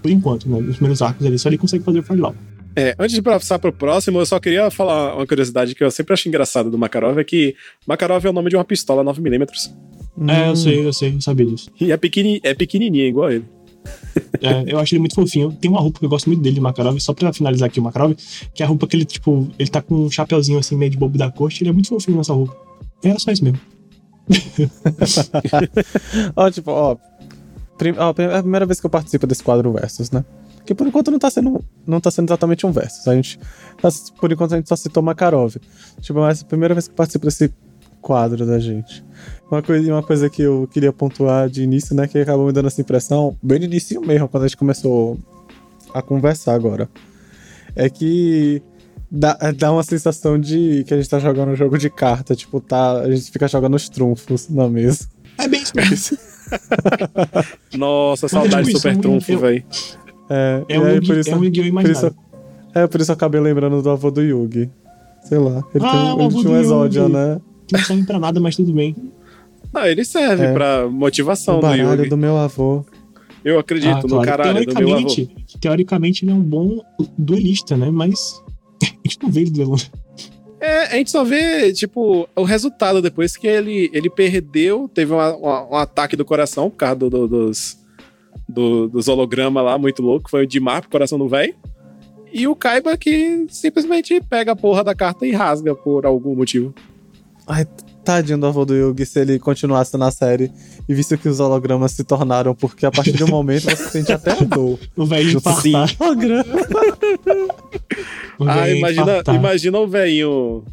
Por 0.00 0.10
enquanto, 0.10 0.48
né? 0.48 0.60
Nos 0.60 0.76
primeiros 0.76 1.02
arcos 1.02 1.24
ali, 1.26 1.38
só 1.38 1.48
ele 1.48 1.58
consegue 1.58 1.84
fazer 1.84 2.00
o 2.00 2.02
Firelight. 2.02 2.36
É, 2.74 2.94
antes 2.98 3.14
de 3.14 3.22
passar 3.22 3.58
pro 3.58 3.72
próximo, 3.72 4.18
eu 4.18 4.26
só 4.26 4.40
queria 4.40 4.70
falar 4.70 5.16
uma 5.16 5.26
curiosidade 5.26 5.74
que 5.74 5.84
eu 5.84 5.90
sempre 5.90 6.14
acho 6.14 6.28
engraçada 6.28 6.70
do 6.70 6.78
Makarov, 6.78 7.18
é 7.18 7.24
que 7.24 7.54
Makarov 7.86 8.24
é 8.24 8.30
o 8.30 8.32
nome 8.32 8.50
de 8.50 8.56
uma 8.56 8.64
pistola 8.64 9.04
9mm. 9.04 9.72
É, 10.28 10.48
eu 10.48 10.56
sei, 10.56 10.86
eu 10.86 10.92
sei, 10.92 11.14
eu 11.14 11.20
sabia 11.20 11.46
disso. 11.46 11.70
E 11.80 11.90
é, 11.90 11.96
pequeni, 11.96 12.40
é 12.42 12.54
pequenininha, 12.54 13.06
igual 13.06 13.30
ele. 13.30 13.44
É, 14.40 14.64
eu 14.66 14.78
acho 14.78 14.94
ele 14.94 15.00
muito 15.00 15.14
fofinho. 15.14 15.52
Tem 15.52 15.70
uma 15.70 15.80
roupa 15.80 15.98
que 15.98 16.04
eu 16.04 16.08
gosto 16.08 16.26
muito 16.26 16.42
dele, 16.42 16.56
de 16.56 16.60
Makarov, 16.60 16.98
só 17.00 17.14
pra 17.14 17.32
finalizar 17.32 17.68
aqui 17.68 17.80
o 17.80 17.82
Makarov, 17.82 18.14
que 18.54 18.62
é 18.62 18.66
a 18.66 18.68
roupa 18.68 18.86
que 18.86 18.96
ele, 18.96 19.04
tipo, 19.04 19.48
ele 19.58 19.70
tá 19.70 19.80
com 19.80 19.94
um 19.94 20.10
chapeuzinho 20.10 20.58
assim, 20.58 20.76
meio 20.76 20.90
de 20.90 20.98
bobo 20.98 21.16
da 21.16 21.30
corte, 21.30 21.62
ele 21.62 21.70
é 21.70 21.72
muito 21.72 21.88
fofinho 21.88 22.16
nessa 22.16 22.32
roupa. 22.32 22.56
Era 23.02 23.18
só 23.18 23.32
isso 23.32 23.44
mesmo. 23.44 23.60
ó, 26.36 26.50
tipo, 26.50 26.70
ó, 26.70 26.96
prim, 27.76 27.94
ó, 27.96 28.14
é 28.18 28.36
a 28.36 28.42
primeira 28.42 28.66
vez 28.66 28.80
que 28.80 28.86
eu 28.86 28.90
participo 28.90 29.26
desse 29.26 29.42
quadro 29.42 29.72
Versus, 29.72 30.10
né? 30.10 30.24
Que 30.64 30.74
por 30.74 30.86
enquanto 30.86 31.10
não 31.10 31.18
tá 31.18 31.30
sendo, 31.30 31.64
não 31.86 32.00
tá 32.00 32.10
sendo 32.10 32.28
exatamente 32.28 32.66
um 32.66 32.72
Versus. 32.72 33.06
A 33.08 33.14
gente, 33.14 33.38
tá, 33.80 33.88
por 34.20 34.30
enquanto 34.30 34.52
a 34.52 34.56
gente 34.56 34.68
só 34.68 34.76
citou 34.76 35.02
Makarov. 35.02 35.56
Tipo, 36.00 36.20
mas 36.20 36.40
é 36.40 36.44
a 36.44 36.46
primeira 36.46 36.74
vez 36.74 36.86
que 36.86 36.92
eu 36.92 36.96
participo 36.96 37.26
desse 37.26 37.52
quadro 38.00 38.44
da 38.44 38.58
gente. 38.58 39.04
Uma 39.50 39.62
coisa, 39.62 39.92
uma 39.92 40.02
coisa 40.02 40.28
que 40.28 40.42
eu 40.42 40.68
queria 40.72 40.92
pontuar 40.92 41.48
de 41.48 41.62
início, 41.62 41.94
né, 41.94 42.06
que 42.08 42.18
acabou 42.18 42.46
me 42.46 42.52
dando 42.52 42.66
essa 42.66 42.80
impressão, 42.80 43.36
bem 43.42 43.60
no 43.60 43.64
início 43.64 44.00
mesmo, 44.00 44.28
quando 44.28 44.44
a 44.44 44.46
gente 44.48 44.56
começou 44.56 45.18
a 45.94 46.02
conversar 46.02 46.54
agora, 46.54 46.90
é 47.76 47.88
que 47.88 48.60
dá, 49.10 49.38
dá 49.56 49.72
uma 49.72 49.82
sensação 49.82 50.38
de 50.38 50.84
que 50.86 50.92
a 50.92 50.96
gente 50.96 51.08
tá 51.08 51.18
jogando 51.18 51.50
um 51.50 51.56
jogo 51.56 51.78
de 51.78 51.88
carta, 51.88 52.34
tipo, 52.34 52.60
tá, 52.60 53.00
a 53.00 53.10
gente 53.10 53.30
fica 53.30 53.46
jogando 53.46 53.74
os 53.74 53.88
trunfos 53.88 54.48
na 54.48 54.68
mesa. 54.68 55.08
É 55.38 55.46
bem 55.46 55.62
isso 55.62 55.72
mesmo. 55.76 56.18
Nossa, 57.76 58.28
saudade 58.28 58.66
de 58.66 58.72
Super 58.72 58.96
Trunfo, 58.96 59.38
velho. 59.38 59.64
É, 60.34 60.64
é, 60.66 60.80
um, 60.80 60.84
aí, 60.84 61.06
por 61.06 61.18
isso, 61.18 61.30
é 61.30 61.36
um 61.36 61.44
Yu-Gi-Oh! 61.44 61.66
imaginário. 61.66 62.16
É, 62.74 62.86
por 62.86 63.00
isso 63.02 63.10
eu 63.10 63.14
acabei 63.14 63.38
lembrando 63.38 63.82
do 63.82 63.90
avô 63.90 64.10
do 64.10 64.22
Yugi. 64.22 64.70
Sei 65.24 65.36
lá, 65.36 65.62
ele, 65.74 65.84
ah, 65.84 66.14
tem, 66.16 66.24
ele 66.24 66.34
tinha 66.36 66.50
um 66.50 66.60
Exódia, 66.60 67.08
né? 67.08 67.38
Que 67.66 67.76
não 67.76 67.84
serve 67.84 68.04
pra 68.04 68.18
nada, 68.18 68.40
mas 68.40 68.56
tudo 68.56 68.72
bem. 68.72 68.96
Ah, 69.74 69.88
ele 69.88 70.04
serve 70.04 70.44
é. 70.44 70.52
pra 70.52 70.88
motivação 70.88 71.58
o 71.58 71.60
do 71.60 71.74
Yugi. 71.74 72.08
do 72.08 72.16
meu 72.16 72.38
avô. 72.38 72.82
Eu 73.44 73.58
acredito 73.58 74.06
ah, 74.06 74.08
no 74.08 74.22
caralho 74.22 74.64
do 74.64 74.74
meu 74.74 74.96
avô. 74.96 75.28
Teoricamente, 75.60 76.24
ele 76.24 76.32
é 76.32 76.34
um 76.34 76.42
bom 76.42 76.80
duelista, 77.18 77.76
né? 77.76 77.90
Mas 77.90 78.42
a 78.82 78.86
gente 78.86 79.18
não 79.22 79.30
vê 79.30 79.42
ele 79.42 79.50
duelando. 79.50 79.82
É, 80.58 80.94
a 80.94 80.96
gente 80.96 81.10
só 81.10 81.24
vê, 81.24 81.72
tipo, 81.72 82.26
o 82.36 82.44
resultado 82.44 83.02
depois 83.02 83.36
que 83.36 83.48
ele, 83.48 83.90
ele 83.92 84.08
perdeu, 84.08 84.88
teve 84.88 85.12
uma, 85.12 85.34
uma, 85.36 85.68
um 85.70 85.74
ataque 85.74 86.16
do 86.16 86.24
coração 86.24 86.70
por 86.70 86.76
causa 86.76 86.94
do, 86.94 87.10
do, 87.10 87.28
dos, 87.28 87.76
do, 88.48 88.88
dos 88.88 89.08
hologramas 89.08 89.64
lá, 89.64 89.78
muito 89.78 90.02
louco. 90.02 90.30
Foi 90.30 90.44
o 90.44 90.46
Dimar 90.46 90.82
pro 90.82 90.90
coração 90.90 91.18
do 91.18 91.28
velho. 91.28 91.54
E 92.32 92.46
o 92.48 92.56
Kaiba 92.56 92.96
que 92.96 93.46
simplesmente 93.50 94.20
pega 94.20 94.52
a 94.52 94.56
porra 94.56 94.82
da 94.82 94.94
carta 94.94 95.26
e 95.26 95.32
rasga 95.32 95.74
por 95.74 96.06
algum 96.06 96.34
motivo. 96.34 96.74
Ai, 97.46 97.66
tadinho 98.04 98.38
do 98.38 98.46
avô 98.46 98.64
do 98.64 98.74
Yugi 98.74 99.04
se 99.04 99.20
ele 99.20 99.38
continuasse 99.38 99.96
na 99.96 100.10
série 100.10 100.50
e 100.88 100.94
visse 100.94 101.16
que 101.18 101.28
os 101.28 101.40
hologramas 101.40 101.92
se 101.92 102.04
tornaram, 102.04 102.54
porque 102.54 102.86
a 102.86 102.90
partir 102.90 103.12
de 103.12 103.24
um 103.24 103.28
momento 103.28 103.64
você 103.64 103.76
sente 103.76 104.12
até 104.12 104.32
a 104.32 104.44
dor. 104.44 104.78
O 104.96 105.04
velho 105.04 105.40
holograma. 106.00 106.44
ah, 108.46 108.70
imagina, 108.70 109.22
imagina 109.34 109.78
o 109.78 109.86
velhinho 109.86 110.64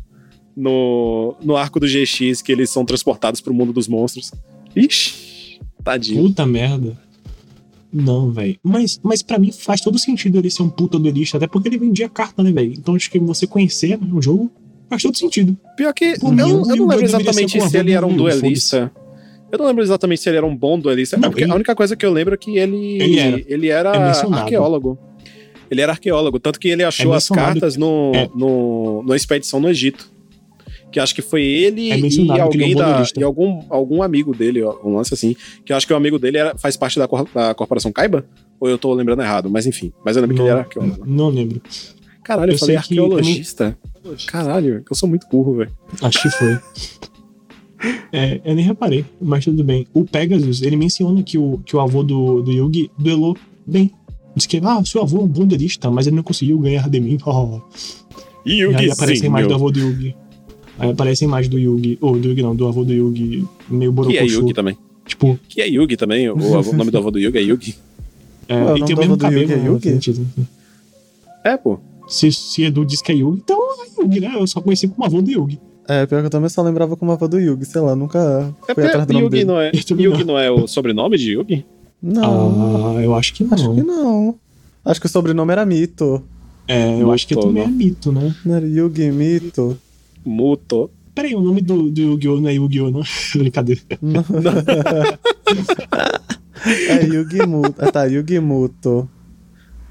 no, 0.56 1.36
no 1.42 1.58
arco 1.58 1.80
do 1.80 1.88
GX 1.88 2.42
que 2.42 2.52
eles 2.52 2.70
são 2.70 2.86
transportados 2.86 3.42
pro 3.42 3.54
mundo 3.54 3.74
dos 3.74 3.88
monstros. 3.88 4.32
Ixi, 4.76 5.60
tadinho. 5.84 6.24
Puta 6.24 6.46
merda. 6.46 7.09
Não, 7.92 8.32
velho. 8.32 8.58
Mas, 8.64 9.00
mas 9.04 9.24
para 9.24 9.40
mim 9.40 9.52
faz 9.52 9.82
todo 9.82 9.98
sentido 9.98 10.38
ele 10.38 10.50
ser 10.50 10.62
um 10.62 10.70
puta 10.70 11.00
duelista, 11.00 11.38
até 11.38 11.48
porque 11.48 11.68
ele 11.68 11.78
vendia 11.78 12.08
carta, 12.08 12.44
né, 12.44 12.52
velho? 12.52 12.74
Então 12.74 12.96
acho 12.96 13.10
que 13.10 13.20
você 13.20 13.48
conhecer 13.48 14.00
né, 14.00 14.08
o 14.14 14.22
jogo 14.22 14.52
faz 14.90 15.02
todo 15.02 15.18
sentido. 15.18 15.58
Pior 15.76 15.94
que 15.94 16.06
eu, 16.06 16.38
eu, 16.38 16.48
eu 16.70 16.76
não 16.76 16.88
lembro 16.88 17.06
exatamente 17.06 17.60
se 17.60 17.78
ele 17.78 17.92
era 17.92 18.06
um 18.06 18.16
duelista. 18.16 18.92
Eu 19.52 19.58
não 19.58 19.66
lembro 19.66 19.84
exatamente 19.84 20.22
se 20.22 20.30
ele 20.30 20.38
era 20.38 20.46
um 20.46 20.56
bom 20.56 20.80
duelista. 20.80 21.18
Não, 21.18 21.30
porque 21.30 21.44
ele... 21.44 21.52
a 21.52 21.56
única 21.56 21.76
coisa 21.76 21.96
que 21.96 22.06
eu 22.06 22.12
lembro 22.12 22.36
é 22.36 22.38
que 22.38 22.58
ele, 22.58 23.02
ele 23.02 23.20
era, 23.20 23.44
ele 23.48 23.68
era 23.70 23.96
é 23.96 24.36
arqueólogo. 24.36 24.98
Ele 25.72 25.82
era 25.82 25.92
arqueólogo, 25.92 26.40
tanto 26.40 26.60
que 26.60 26.68
ele 26.68 26.84
achou 26.84 27.14
é 27.14 27.18
as 27.18 27.28
cartas 27.28 27.78
no, 27.78 28.12
é. 28.14 28.30
no, 28.36 29.04
no 29.04 29.16
expedição 29.16 29.60
no 29.60 29.70
Egito. 29.70 30.12
Que 30.92 31.00
acho 31.00 31.14
que 31.14 31.22
foi 31.22 31.44
ele 31.44 31.92
é 31.92 32.00
e 32.00 32.32
é 32.32 32.42
alguém 32.42 32.76
da. 32.76 33.04
E 33.16 33.24
algum, 33.24 33.62
algum 33.70 34.02
amigo 34.02 34.36
dele, 34.36 34.64
um 34.84 34.96
lance 34.96 35.14
assim. 35.14 35.36
Que 35.64 35.72
eu 35.72 35.78
acho 35.78 35.86
que 35.86 35.94
o 35.94 35.96
amigo 35.96 36.18
dele 36.18 36.38
era, 36.38 36.58
faz 36.58 36.76
parte 36.76 36.98
da, 36.98 37.08
da 37.34 37.54
corporação 37.54 37.92
Kaiba? 37.92 38.26
Ou 38.60 38.68
eu 38.68 38.78
tô 38.78 38.94
lembrando 38.94 39.22
errado? 39.22 39.50
Mas 39.50 39.66
enfim. 39.66 39.94
Mas 40.04 40.16
eu 40.16 40.22
lembro 40.22 40.36
não, 40.36 40.44
que 40.44 40.50
ele 40.50 40.52
era 40.52 40.62
arqueólogo. 40.62 41.06
Não 41.06 41.30
lembro. 41.30 41.62
Caralho, 42.24 42.52
eu, 42.52 42.56
eu 42.56 42.60
falei 42.60 42.76
arqueologista. 42.76 43.78
Que... 44.16 44.26
Caralho, 44.26 44.84
eu 44.90 44.96
sou 44.96 45.08
muito 45.08 45.28
burro, 45.28 45.58
velho. 45.58 45.72
Acho 46.02 46.22
que 46.22 46.30
foi. 46.30 46.60
É, 48.12 48.42
eu 48.44 48.56
nem 48.56 48.66
reparei, 48.66 49.06
mas 49.22 49.46
tudo 49.46 49.64
bem. 49.64 49.88
O 49.94 50.04
Pegasus, 50.04 50.62
ele 50.62 50.76
menciona 50.76 51.24
que 51.24 51.38
o, 51.38 51.60
que 51.66 51.76
o 51.76 51.80
avô 51.80 52.04
do, 52.04 52.42
do 52.42 52.52
Yugi 52.52 52.92
duelou 52.98 53.38
bem. 53.66 53.92
Diz 54.36 54.46
que, 54.46 54.62
ah, 54.64 54.84
seu 54.84 55.02
avô 55.02 55.20
é 55.20 55.22
um 55.22 55.28
bom 55.28 55.46
duelista, 55.46 55.90
mas 55.90 56.08
ele 56.08 56.16
não 56.16 56.24
conseguiu 56.24 56.58
ganhar 56.60 56.90
de 56.90 57.00
mim. 57.00 57.18
Oh. 57.26 57.62
E 58.46 58.64
aí 58.64 58.90
aparece 58.90 59.28
mais 59.28 59.46
do 59.46 59.54
avô 59.54 59.70
do 59.70 59.80
Yugi. 59.80 60.16
Aí 60.80 60.92
aparece 60.92 61.28
mais 61.28 61.48
do 61.48 61.60
Yugi. 61.60 61.98
Ou 62.02 62.18
do 62.18 62.30
Yugi 62.30 62.42
não, 62.42 62.56
do 62.56 62.68
avô 62.68 62.84
do 62.84 62.94
Yugi, 62.94 63.46
meio 63.70 63.92
borocochô. 63.92 64.26
Que 64.26 64.32
é 64.32 64.34
Yugi 64.34 64.54
também. 64.54 64.78
Tipo... 65.06 65.40
Que 65.48 65.62
é 65.62 65.68
Yugi 65.68 65.98
também, 65.98 66.30
o, 66.30 66.34
avô, 66.58 66.72
o 66.72 66.76
nome 66.76 66.92
do 66.92 66.98
avô 66.98 67.12
do 67.12 67.20
Yugi 67.20 67.38
é 67.38 67.42
Yugi. 67.42 67.76
É, 68.48 68.56
é 68.56 68.78
e 68.78 68.86
tem 68.86 68.96
o 68.96 69.00
mesmo 69.00 69.18
cabelo. 69.18 69.52
É, 69.52 69.66
Yugi? 69.66 70.00
é, 71.44 71.58
pô. 71.58 71.80
Se, 72.08 72.32
se 72.32 72.64
Edu 72.64 72.86
diz 72.86 73.02
que 73.02 73.12
é 73.12 73.16
Yugi, 73.16 73.42
então 73.44 73.60
é 73.60 74.02
Yugi, 74.02 74.20
né? 74.20 74.32
Eu 74.36 74.48
só 74.48 74.62
conheci 74.62 74.88
como 74.88 75.06
avô 75.06 75.22
do 75.22 75.30
Yugi. 75.30 75.60
É, 75.88 76.06
pior 76.06 76.22
que 76.22 76.28
eu 76.28 76.30
também 76.30 76.50
só 76.50 76.62
lembrava 76.62 76.96
como 76.96 77.12
avô 77.12 77.28
do 77.28 77.40
Yugi, 77.40 77.66
sei 77.66 77.82
lá, 77.82 77.96
nunca 77.96 78.54
é 78.68 78.74
fui 78.74 78.86
atrás 78.86 79.06
do 79.06 79.14
nome 79.14 79.26
Yugi 79.26 79.38
dele. 79.38 79.46
Não 79.46 79.60
é, 79.60 79.72
Yugi 80.00 80.24
não 80.24 80.40
é 80.40 80.50
o 80.50 80.68
sobrenome 80.68 81.18
de 81.18 81.34
Yugi? 81.34 81.66
Não. 82.02 82.96
Ah, 82.98 83.02
eu 83.04 83.14
acho 83.14 83.34
que 83.34 83.44
não. 83.44 83.54
Acho 83.54 83.74
que 83.74 83.84
não. 83.84 84.36
Acho 84.86 85.02
que 85.02 85.08
o 85.08 85.10
sobrenome 85.10 85.52
era 85.52 85.66
Mito. 85.66 86.24
É, 86.68 87.02
eu 87.02 87.12
acho 87.12 87.28
que 87.28 87.36
também 87.36 87.64
não. 87.64 87.74
é 87.74 87.76
Mito, 87.76 88.12
né? 88.12 88.36
Não 88.46 88.56
era 88.56 88.68
Yugi 88.68 89.12
Mito. 89.12 89.78
Muto. 90.30 90.92
Peraí, 91.16 91.36
o 91.36 91.42
nome 91.42 91.62
do, 91.62 91.90
do 91.90 92.02
Yu-Gi-Oh! 92.02 92.40
não 92.40 92.50
é 92.50 92.54
Yu-Gi-Oh! 92.54 92.92
não? 92.92 93.02
Brincadeira. 93.36 93.82
Não. 94.02 94.24
é 96.66 97.04
Yugi 97.06 97.46
Muto. 97.46 97.76
Ah, 97.80 97.92
tá, 97.92 98.06
Yugi 98.06 98.40
Muto. 98.40 99.10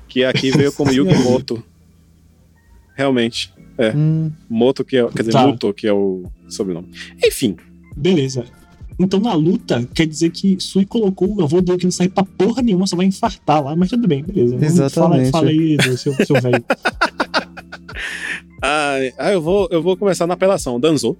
Que 0.07 0.25
aqui 0.25 0.51
veio 0.51 0.73
como 0.73 0.93
Yugi 0.93 1.15
Moto. 1.17 1.63
Realmente. 2.95 3.53
É. 3.77 3.93
Hum. 3.95 4.31
Moto, 4.49 4.85
que 4.85 4.97
é. 4.97 5.07
Quer 5.09 5.23
dizer, 5.23 5.33
tá. 5.33 5.47
Muto, 5.47 5.75
que 5.75 5.87
é 5.87 5.93
o 5.93 6.25
sobrenome. 6.49 6.89
Enfim. 7.25 7.57
Beleza. 7.97 8.45
Então 8.99 9.21
na 9.21 9.33
luta, 9.35 9.87
quer 9.95 10.07
dizer 10.07 10.31
que 10.31 10.59
Sui 10.59 10.85
colocou 10.85 11.37
o 11.37 11.43
avô 11.43 11.61
dele 11.61 11.79
que 11.79 11.85
não 11.85 11.91
sai 11.93 12.09
pra 12.09 12.25
porra 12.25 12.63
nenhuma, 12.63 12.85
só 12.85 12.97
vai 12.97 13.07
infartar 13.07 13.63
lá, 13.63 13.77
mas 13.77 13.91
tudo 13.91 14.09
bem, 14.09 14.25
beleza. 14.25 14.57
Exatamente. 14.57 15.31
Fala, 15.31 15.47
fala 15.47 15.51
aí 15.51 15.77
do 15.77 15.97
seu, 15.97 16.13
seu 16.15 16.41
velho. 16.41 16.65
ah, 18.63 19.33
eu 19.33 19.41
vou, 19.41 19.69
eu 19.71 19.83
vou 19.83 19.97
começar 19.97 20.27
na 20.27 20.35
apelação. 20.35 20.79
Danzo. 20.79 21.17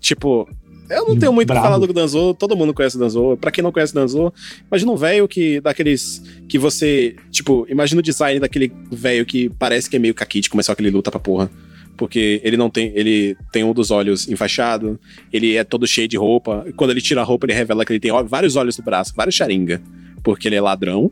Tipo, 0.00 0.48
eu 0.90 1.08
não 1.08 1.18
tenho 1.18 1.32
muito 1.32 1.50
o 1.50 1.54
que 1.54 1.60
falar 1.60 1.78
do 1.78 1.92
Danzo, 1.92 2.34
todo 2.34 2.56
mundo 2.56 2.74
conhece 2.74 2.96
o 2.96 3.00
Danzo. 3.00 3.38
Pra 3.40 3.50
quem 3.50 3.64
não 3.64 3.72
conhece 3.72 3.92
o 3.92 3.94
Danzo, 3.94 4.32
imagina 4.70 4.92
um 4.92 4.96
velho 4.96 5.26
que, 5.26 5.60
daqueles, 5.60 6.22
que 6.48 6.58
você, 6.58 7.16
tipo, 7.30 7.66
imagina 7.70 8.00
o 8.00 8.02
design 8.02 8.38
daquele 8.38 8.70
velho 8.90 9.24
que 9.24 9.48
parece 9.48 9.88
que 9.88 9.96
é 9.96 9.98
meio 9.98 10.14
caquite, 10.14 10.50
começou 10.50 10.72
aquele 10.72 10.90
luta 10.90 11.10
pra 11.10 11.20
porra 11.20 11.50
porque 11.96 12.40
ele 12.44 12.56
não 12.56 12.68
tem. 12.68 12.92
Ele 12.94 13.36
tem 13.52 13.64
um 13.64 13.72
dos 13.72 13.90
olhos 13.90 14.28
enfaixado, 14.28 14.98
ele 15.32 15.56
é 15.56 15.64
todo 15.64 15.86
cheio 15.86 16.08
de 16.08 16.16
roupa. 16.16 16.66
Quando 16.76 16.90
ele 16.90 17.00
tira 17.00 17.20
a 17.20 17.24
roupa, 17.24 17.46
ele 17.46 17.54
revela 17.54 17.84
que 17.84 17.92
ele 17.92 18.00
tem 18.00 18.10
vários 18.26 18.56
olhos 18.56 18.76
no 18.76 18.84
braço, 18.84 19.12
vários 19.16 19.34
charinga. 19.34 19.80
Porque 20.22 20.48
ele 20.48 20.56
é 20.56 20.60
ladrão. 20.60 21.10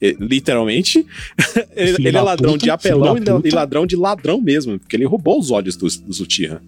Literalmente. 0.00 1.04
ele, 1.74 2.08
ele 2.08 2.16
é 2.16 2.20
ladrão 2.20 2.52
puta, 2.52 2.64
de 2.64 2.70
apelão 2.70 3.16
e 3.44 3.50
ladrão 3.50 3.86
de 3.86 3.96
ladrão 3.96 4.40
mesmo. 4.40 4.78
Porque 4.78 4.96
ele 4.96 5.04
roubou 5.04 5.38
os 5.38 5.50
olhos 5.50 5.76
do, 5.76 5.86
do 5.86 6.12
Zutira, 6.12 6.62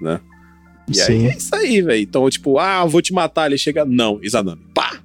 né? 0.00 0.20
E 0.88 0.94
Sim. 0.94 1.12
aí 1.12 1.26
é 1.26 1.36
isso 1.36 1.54
aí, 1.54 1.82
velho. 1.82 2.02
Então, 2.02 2.28
tipo, 2.28 2.58
ah, 2.58 2.84
vou 2.84 3.00
te 3.00 3.12
matar. 3.12 3.46
Ele 3.46 3.56
chega, 3.56 3.84
não, 3.84 4.18
Izanami. 4.22 4.60
Pá! 4.74 5.00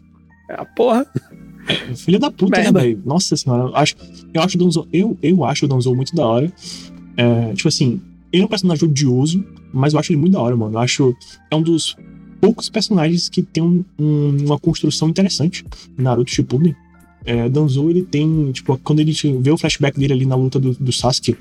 É 0.49 0.55
a 0.55 0.65
porra. 0.65 1.05
Filho 1.95 2.19
da 2.19 2.31
puta, 2.31 2.61
né, 2.61 2.71
velho? 2.71 3.01
Nossa 3.05 3.37
senhora. 3.37 3.69
Eu 3.69 3.75
acho, 3.75 3.95
eu 4.33 4.41
acho 4.41 4.55
o 4.55 4.59
Donzo, 4.59 4.87
eu, 4.91 5.17
eu 5.21 5.45
acho 5.45 5.65
o 5.65 5.67
Donzo 5.67 5.93
muito 5.95 6.15
da 6.15 6.25
hora. 6.25 6.51
É, 7.15 7.53
tipo 7.53 7.67
assim, 7.67 8.01
ele 8.31 8.43
é 8.43 8.45
um 8.45 8.49
personagem 8.49 8.87
odioso, 8.87 9.43
mas 9.71 9.93
eu 9.93 9.99
acho 9.99 10.11
ele 10.11 10.19
muito 10.19 10.33
da 10.33 10.41
hora, 10.41 10.55
mano. 10.55 10.73
Eu 10.73 10.79
acho. 10.79 11.15
É 11.49 11.55
um 11.55 11.61
dos 11.61 11.95
poucos 12.41 12.69
personagens 12.69 13.29
que 13.29 13.43
tem 13.43 13.61
um, 13.61 13.83
um, 13.99 14.37
uma 14.45 14.59
construção 14.59 15.09
interessante. 15.09 15.65
Naruto 15.97 16.31
Shippuden. 16.31 16.75
É, 17.25 17.49
Danzo, 17.49 17.89
ele 17.89 18.03
tem. 18.03 18.51
Tipo, 18.51 18.77
quando 18.77 19.01
gente 19.01 19.31
vê 19.37 19.51
o 19.51 19.57
flashback 19.57 19.99
dele 19.99 20.13
ali 20.13 20.25
na 20.25 20.35
luta 20.35 20.59
do, 20.59 20.73
do 20.73 20.91
Sasuke, 20.91 21.37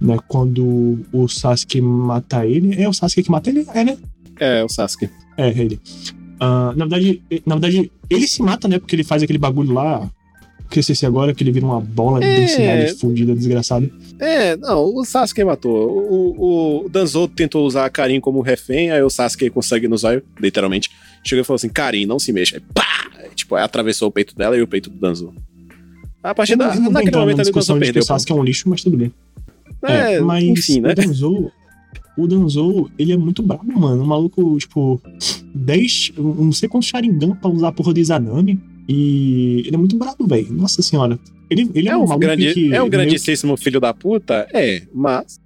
né? 0.00 0.16
Quando 0.28 0.98
o 1.12 1.28
Sasuke 1.28 1.80
mata 1.80 2.46
ele. 2.46 2.80
É 2.80 2.88
o 2.88 2.92
Sasuke 2.92 3.22
que 3.22 3.30
mata 3.30 3.50
ele? 3.50 3.66
É, 3.74 3.84
né? 3.84 3.98
É, 4.38 4.60
é 4.60 4.64
o 4.64 4.68
Sasuke. 4.68 5.08
É, 5.36 5.48
ele. 5.48 5.80
Uh, 6.36 6.74
na 6.74 6.86
verdade, 6.86 7.22
na 7.44 7.56
verdade, 7.56 7.92
ele 8.08 8.26
se 8.26 8.42
mata, 8.42 8.66
né? 8.66 8.78
Porque 8.78 8.96
ele 8.96 9.04
faz 9.04 9.22
aquele 9.22 9.38
bagulho 9.38 9.72
lá 9.72 10.10
esqueci 10.78 11.04
agora, 11.04 11.34
que 11.34 11.42
ele 11.42 11.50
vira 11.50 11.66
uma 11.66 11.80
bola 11.80 12.24
é... 12.24 12.40
densidade 12.40 12.94
fundida, 12.94 13.34
desgraçado. 13.34 13.90
É, 14.18 14.56
não, 14.56 14.94
o 14.94 15.04
Sasuke 15.04 15.42
matou. 15.42 15.90
O, 15.90 16.84
o 16.84 16.88
Danzo 16.88 17.26
tentou 17.26 17.66
usar 17.66 17.86
a 17.86 17.90
Karin 17.90 18.20
como 18.20 18.40
refém, 18.40 18.90
aí 18.90 19.02
o 19.02 19.10
Sasuke 19.10 19.50
consegue 19.50 19.88
no 19.88 19.96
zóio, 19.96 20.22
literalmente. 20.38 20.90
Chegou 21.24 21.42
e 21.42 21.44
falou 21.44 21.56
assim: 21.56 21.68
Karin, 21.68 22.06
não 22.06 22.18
se 22.18 22.32
mexa. 22.32 22.56
Aí, 22.56 22.62
pá! 22.72 23.10
Tipo, 23.34 23.56
aí 23.56 23.64
atravessou 23.64 24.08
o 24.08 24.12
peito 24.12 24.36
dela 24.36 24.56
e 24.56 24.62
o 24.62 24.68
peito 24.68 24.90
do 24.90 24.96
Danzo. 24.96 25.34
A 26.22 26.34
partir 26.34 26.54
da, 26.54 26.74
naquele 26.74 27.16
momento 27.16 27.40
ali 27.40 27.50
o 27.50 27.52
Danzo 27.52 27.78
perdeu. 27.78 28.02
O 28.02 28.06
Sasuke 28.06 28.32
é 28.32 28.34
um 28.34 28.44
lixo, 28.44 28.68
mas 28.68 28.82
tudo 28.82 28.96
bem. 28.96 29.12
É, 29.82 30.14
é 30.14 30.20
mas 30.20 30.44
enfim, 30.44 30.80
né? 30.80 30.92
O 30.92 30.94
Danzo, 30.94 31.52
o 32.16 32.26
Danzo, 32.26 32.90
ele 32.98 33.12
é 33.12 33.16
muito 33.16 33.42
brabo, 33.42 33.72
mano. 33.78 34.02
O 34.02 34.06
maluco, 34.06 34.58
tipo, 34.58 35.00
10, 35.54 36.12
não 36.18 36.52
sei 36.52 36.68
quantos 36.68 36.88
Sharingan 36.88 37.34
pra 37.36 37.48
usar 37.48 37.68
a 37.68 37.72
porra 37.72 37.94
do 37.94 38.00
Izanami. 38.00 38.60
E 38.92 39.62
ele 39.66 39.74
é 39.76 39.78
muito 39.78 39.96
brabo, 39.96 40.26
velho. 40.26 40.52
Nossa 40.52 40.82
senhora. 40.82 41.16
Ele, 41.48 41.70
ele 41.72 41.88
é, 41.88 41.92
é 41.92 41.96
um, 41.96 42.12
um 42.12 42.18
grande, 42.18 42.52
que, 42.52 42.74
É 42.74 42.82
um 42.82 42.88
grandíssimo 42.88 43.56
que... 43.56 43.62
filho 43.62 43.78
da 43.78 43.94
puta? 43.94 44.48
É, 44.52 44.82
mas. 44.92 45.38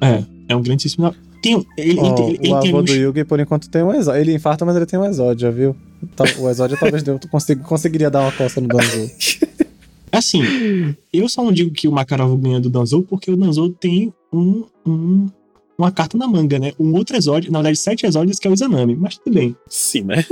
É, 0.00 0.24
é 0.48 0.56
um 0.56 0.62
grandíssimo. 0.62 1.14
Tem, 1.42 1.54
ele, 1.76 2.00
oh, 2.00 2.28
ele, 2.28 2.38
ele, 2.40 2.48
o 2.48 2.56
avô 2.56 2.82
do 2.82 2.94
Yugi, 2.94 3.22
por 3.24 3.38
enquanto, 3.38 3.68
tem 3.68 3.82
um 3.82 3.92
exódio. 3.92 4.22
Ele 4.22 4.34
infarta, 4.34 4.64
mas 4.64 4.74
ele 4.76 4.86
tem 4.86 4.98
um 4.98 5.04
exódio, 5.04 5.42
já 5.42 5.50
viu? 5.50 5.76
O 6.38 6.48
exódio 6.48 6.78
talvez 6.80 7.02
deu, 7.02 7.20
consegui, 7.30 7.62
conseguiria 7.62 8.08
dar 8.08 8.22
uma 8.22 8.32
costa 8.32 8.62
no 8.62 8.68
Danzo. 8.68 9.10
Assim, 10.10 10.40
eu 11.12 11.28
só 11.28 11.44
não 11.44 11.52
digo 11.52 11.70
que 11.72 11.86
o 11.86 11.92
Makarov 11.92 12.34
ganha 12.38 12.58
do 12.58 12.70
Danzo 12.70 13.02
porque 13.02 13.30
o 13.30 13.36
Danzo 13.36 13.68
tem 13.78 14.10
um, 14.32 14.64
um, 14.86 15.26
uma 15.76 15.90
carta 15.90 16.16
na 16.16 16.26
manga, 16.26 16.58
né? 16.58 16.72
Um 16.80 16.94
outro 16.94 17.14
exódio, 17.14 17.52
na 17.52 17.58
verdade, 17.58 17.76
sete 17.76 18.06
exódios 18.06 18.38
que 18.38 18.48
é 18.48 18.50
o 18.50 18.54
Izanami, 18.54 18.96
mas 18.96 19.18
tudo 19.18 19.34
bem. 19.34 19.54
Sim, 19.68 20.04
né? 20.04 20.24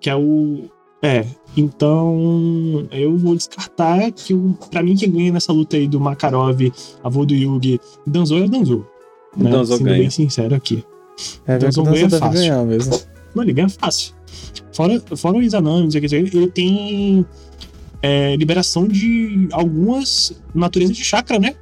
Que 0.00 0.08
é 0.08 0.14
o, 0.14 0.70
é, 1.02 1.26
então 1.56 2.86
eu 2.90 3.16
vou 3.16 3.34
descartar 3.34 4.10
que 4.12 4.32
o, 4.32 4.56
pra 4.70 4.82
mim 4.82 4.96
quem 4.96 5.10
ganha 5.10 5.32
nessa 5.32 5.52
luta 5.52 5.76
aí 5.76 5.88
do 5.88 6.00
Makarov, 6.00 6.60
avô 7.02 7.26
do 7.26 7.34
Yugi, 7.34 7.80
Danzo 8.06 8.38
é 8.38 8.42
o 8.42 8.48
Danzo. 8.48 8.86
Né? 9.36 9.50
Danzo 9.50 9.76
Sendo 9.76 9.86
ganha. 9.86 9.98
bem 9.98 10.10
sincero 10.10 10.54
aqui. 10.54 10.84
É, 11.46 11.58
Danzo 11.58 11.82
ganha 11.82 12.08
fácil. 12.08 12.32
Ganhar 12.32 12.64
mesmo. 12.64 13.00
Não, 13.34 13.42
ele 13.42 13.52
ganha 13.52 13.68
fácil. 13.68 14.14
Fora, 14.72 15.02
fora 15.16 15.36
o 15.36 15.42
Izanami, 15.42 15.88
ele 15.94 16.48
tem 16.48 17.26
é, 18.00 18.36
liberação 18.36 18.86
de 18.88 19.48
algumas 19.52 20.40
naturezas 20.54 20.96
de 20.96 21.04
chakra, 21.04 21.38
né? 21.38 21.54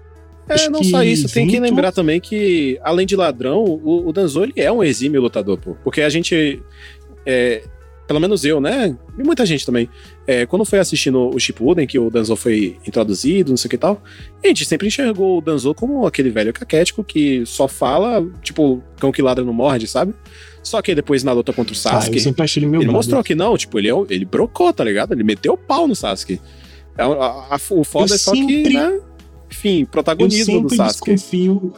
É, 0.48 0.54
Acho 0.54 0.70
não 0.70 0.82
só 0.82 1.02
isso, 1.02 1.32
tem 1.32 1.46
que 1.46 1.60
lembrar 1.60 1.92
também 1.92 2.20
que, 2.20 2.78
além 2.82 3.06
de 3.06 3.14
ladrão, 3.14 3.64
o, 3.64 4.08
o 4.08 4.12
Danzo 4.12 4.42
ele 4.42 4.54
é 4.56 4.70
um 4.70 4.82
exímio 4.82 5.20
lutador, 5.20 5.58
pô. 5.58 5.76
Porque 5.84 6.00
a 6.00 6.08
gente. 6.08 6.60
É, 7.24 7.62
pelo 8.10 8.18
menos 8.18 8.44
eu, 8.44 8.60
né? 8.60 8.96
E 9.16 9.22
muita 9.22 9.46
gente 9.46 9.64
também. 9.64 9.88
É, 10.26 10.44
quando 10.44 10.64
foi 10.64 10.80
assistindo 10.80 11.30
o 11.32 11.38
Shippuden, 11.38 11.86
que 11.86 11.96
o 11.96 12.10
Danzo 12.10 12.34
foi 12.34 12.76
introduzido, 12.84 13.50
não 13.50 13.56
sei 13.56 13.68
o 13.68 13.70
que 13.70 13.78
tal, 13.78 14.02
a 14.42 14.48
gente 14.48 14.64
sempre 14.64 14.88
enxergou 14.88 15.38
o 15.38 15.40
Danzo 15.40 15.72
como 15.76 16.04
aquele 16.04 16.28
velho 16.28 16.52
caquético 16.52 17.04
que 17.04 17.46
só 17.46 17.68
fala, 17.68 18.28
tipo, 18.42 18.82
cão 18.98 19.12
que 19.12 19.22
ladra 19.22 19.44
não 19.44 19.52
morde, 19.52 19.86
sabe? 19.86 20.12
Só 20.60 20.82
que 20.82 20.92
depois 20.92 21.22
na 21.22 21.30
luta 21.30 21.52
contra 21.52 21.72
o 21.72 21.76
ah, 21.76 21.78
Sasuke, 21.78 22.18
ah, 22.18 22.44
ele, 22.56 22.66
ele 22.78 22.90
mostrou 22.90 23.22
que 23.22 23.36
não, 23.36 23.56
tipo, 23.56 23.78
ele, 23.78 23.88
é 23.88 23.94
ele 24.08 24.24
brocou, 24.24 24.72
tá 24.72 24.82
ligado? 24.82 25.12
Ele 25.12 25.22
meteu 25.22 25.52
o 25.52 25.56
pau 25.56 25.86
no 25.86 25.94
Sasuke. 25.94 26.40
A, 26.98 27.04
a, 27.04 27.54
a, 27.54 27.60
o 27.70 27.84
foda 27.84 28.10
eu 28.10 28.16
é 28.16 28.18
só 28.18 28.34
sempre... 28.34 28.64
que, 28.64 28.70
né? 28.70 29.00
Enfim, 29.48 29.84
protagonismo 29.84 30.62
do 30.62 30.74
Sasuke. 30.74 31.14
Desconfio, 31.14 31.72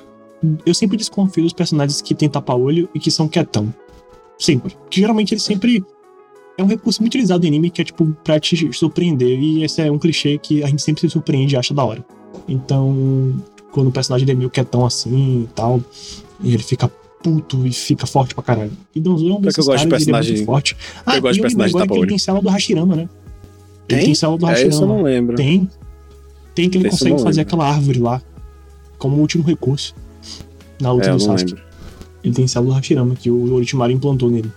eu 0.64 0.72
sempre 0.72 0.96
desconfio 0.96 1.42
dos 1.42 1.52
personagens 1.52 2.00
que 2.00 2.14
tem 2.14 2.26
tapa-olho 2.26 2.88
e 2.94 2.98
que 2.98 3.10
são 3.10 3.28
quietão. 3.28 3.70
Sempre. 4.38 4.74
Porque 4.74 5.00
geralmente 5.00 5.34
eles 5.34 5.42
sempre. 5.42 5.84
É 6.56 6.62
um 6.62 6.66
recurso 6.66 7.00
muito 7.00 7.12
utilizado 7.12 7.44
em 7.44 7.48
anime 7.48 7.70
que 7.70 7.80
é 7.80 7.84
tipo 7.84 8.06
pra 8.22 8.38
te 8.38 8.72
surpreender. 8.72 9.38
E 9.38 9.64
esse 9.64 9.80
é 9.80 9.90
um 9.90 9.98
clichê 9.98 10.38
que 10.38 10.62
a 10.62 10.66
gente 10.66 10.82
sempre 10.82 11.00
se 11.00 11.10
surpreende 11.10 11.54
e 11.54 11.58
acha 11.58 11.72
da 11.72 11.84
hora. 11.84 12.04
Então, 12.48 13.34
quando 13.70 13.88
o 13.88 13.92
personagem 13.92 14.28
é 14.30 14.34
meio 14.34 14.50
quietão 14.50 14.84
assim 14.84 15.44
e 15.44 15.48
tal, 15.54 15.82
e 16.42 16.54
ele 16.54 16.62
fica 16.62 16.90
puto 17.22 17.66
e 17.66 17.72
fica 17.72 18.06
forte 18.06 18.34
pra 18.34 18.42
caralho. 18.42 18.72
E 18.94 18.98
é 18.98 19.10
um 19.10 19.40
desses 19.40 19.64
caras, 19.64 19.82
de 19.82 19.88
personagem... 19.88 20.34
ele 20.34 20.42
é 20.42 20.44
forte. 20.44 20.76
Ah, 21.06 21.16
eu 21.16 21.22
gosto 21.22 21.34
de 21.34 21.40
personagem 21.40 21.74
agora 21.74 21.88
que 21.88 21.98
ele 21.98 22.06
tem 22.06 22.18
célula 22.18 22.42
do 22.42 22.48
Hashirama, 22.48 22.96
né? 22.96 23.08
Tem? 23.86 23.98
Ele 23.98 24.06
tem 24.06 24.14
célula 24.14 24.38
do 24.38 24.46
Hashirama. 24.46 24.66
É, 24.66 24.74
isso 24.74 24.82
eu 24.82 24.88
não 24.88 25.02
lembro. 25.02 25.36
Tem. 25.36 25.70
Tem 26.54 26.68
que 26.68 26.78
ele 26.78 26.88
Esse 26.88 26.98
consegue 26.98 27.22
fazer 27.22 27.40
aquela 27.42 27.66
árvore 27.66 27.98
lá, 27.98 28.20
como 28.98 29.16
último 29.16 29.42
recurso, 29.42 29.94
na 30.80 30.92
luta 30.92 31.08
é, 31.08 31.12
do 31.12 31.20
Sasuke. 31.20 31.54
Lembro. 31.54 31.72
Ele 32.24 32.34
tem 32.34 32.46
célula 32.46 32.76
Hashirama, 32.76 33.14
que 33.14 33.30
o 33.30 33.54
Orochimaru 33.54 33.92
implantou 33.92 34.30
nele. 34.30 34.52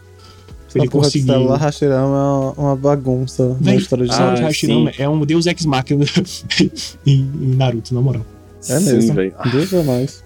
Ele 0.75 0.87
conseguiu. 0.87 1.27
Célula 1.27 1.57
Hashirama 1.57 2.53
é 2.57 2.61
uma 2.61 2.75
bagunça 2.75 3.55
Véi, 3.59 3.75
na 3.75 3.81
história 3.81 4.05
de 4.05 4.11
ah, 4.11 4.15
Célula 4.15 4.39
Hashirama 4.41 4.91
sim. 4.91 5.01
é 5.01 5.09
um 5.09 5.25
deus 5.25 5.45
ex-máquina 5.45 6.05
em, 7.05 7.29
Naruto, 7.55 7.93
na 7.93 8.01
moral. 8.01 8.25
É 8.67 8.79
mesmo, 8.79 9.13
velho. 9.13 9.33
Deus 9.51 9.73
é 9.73 9.83
mais. 9.83 10.23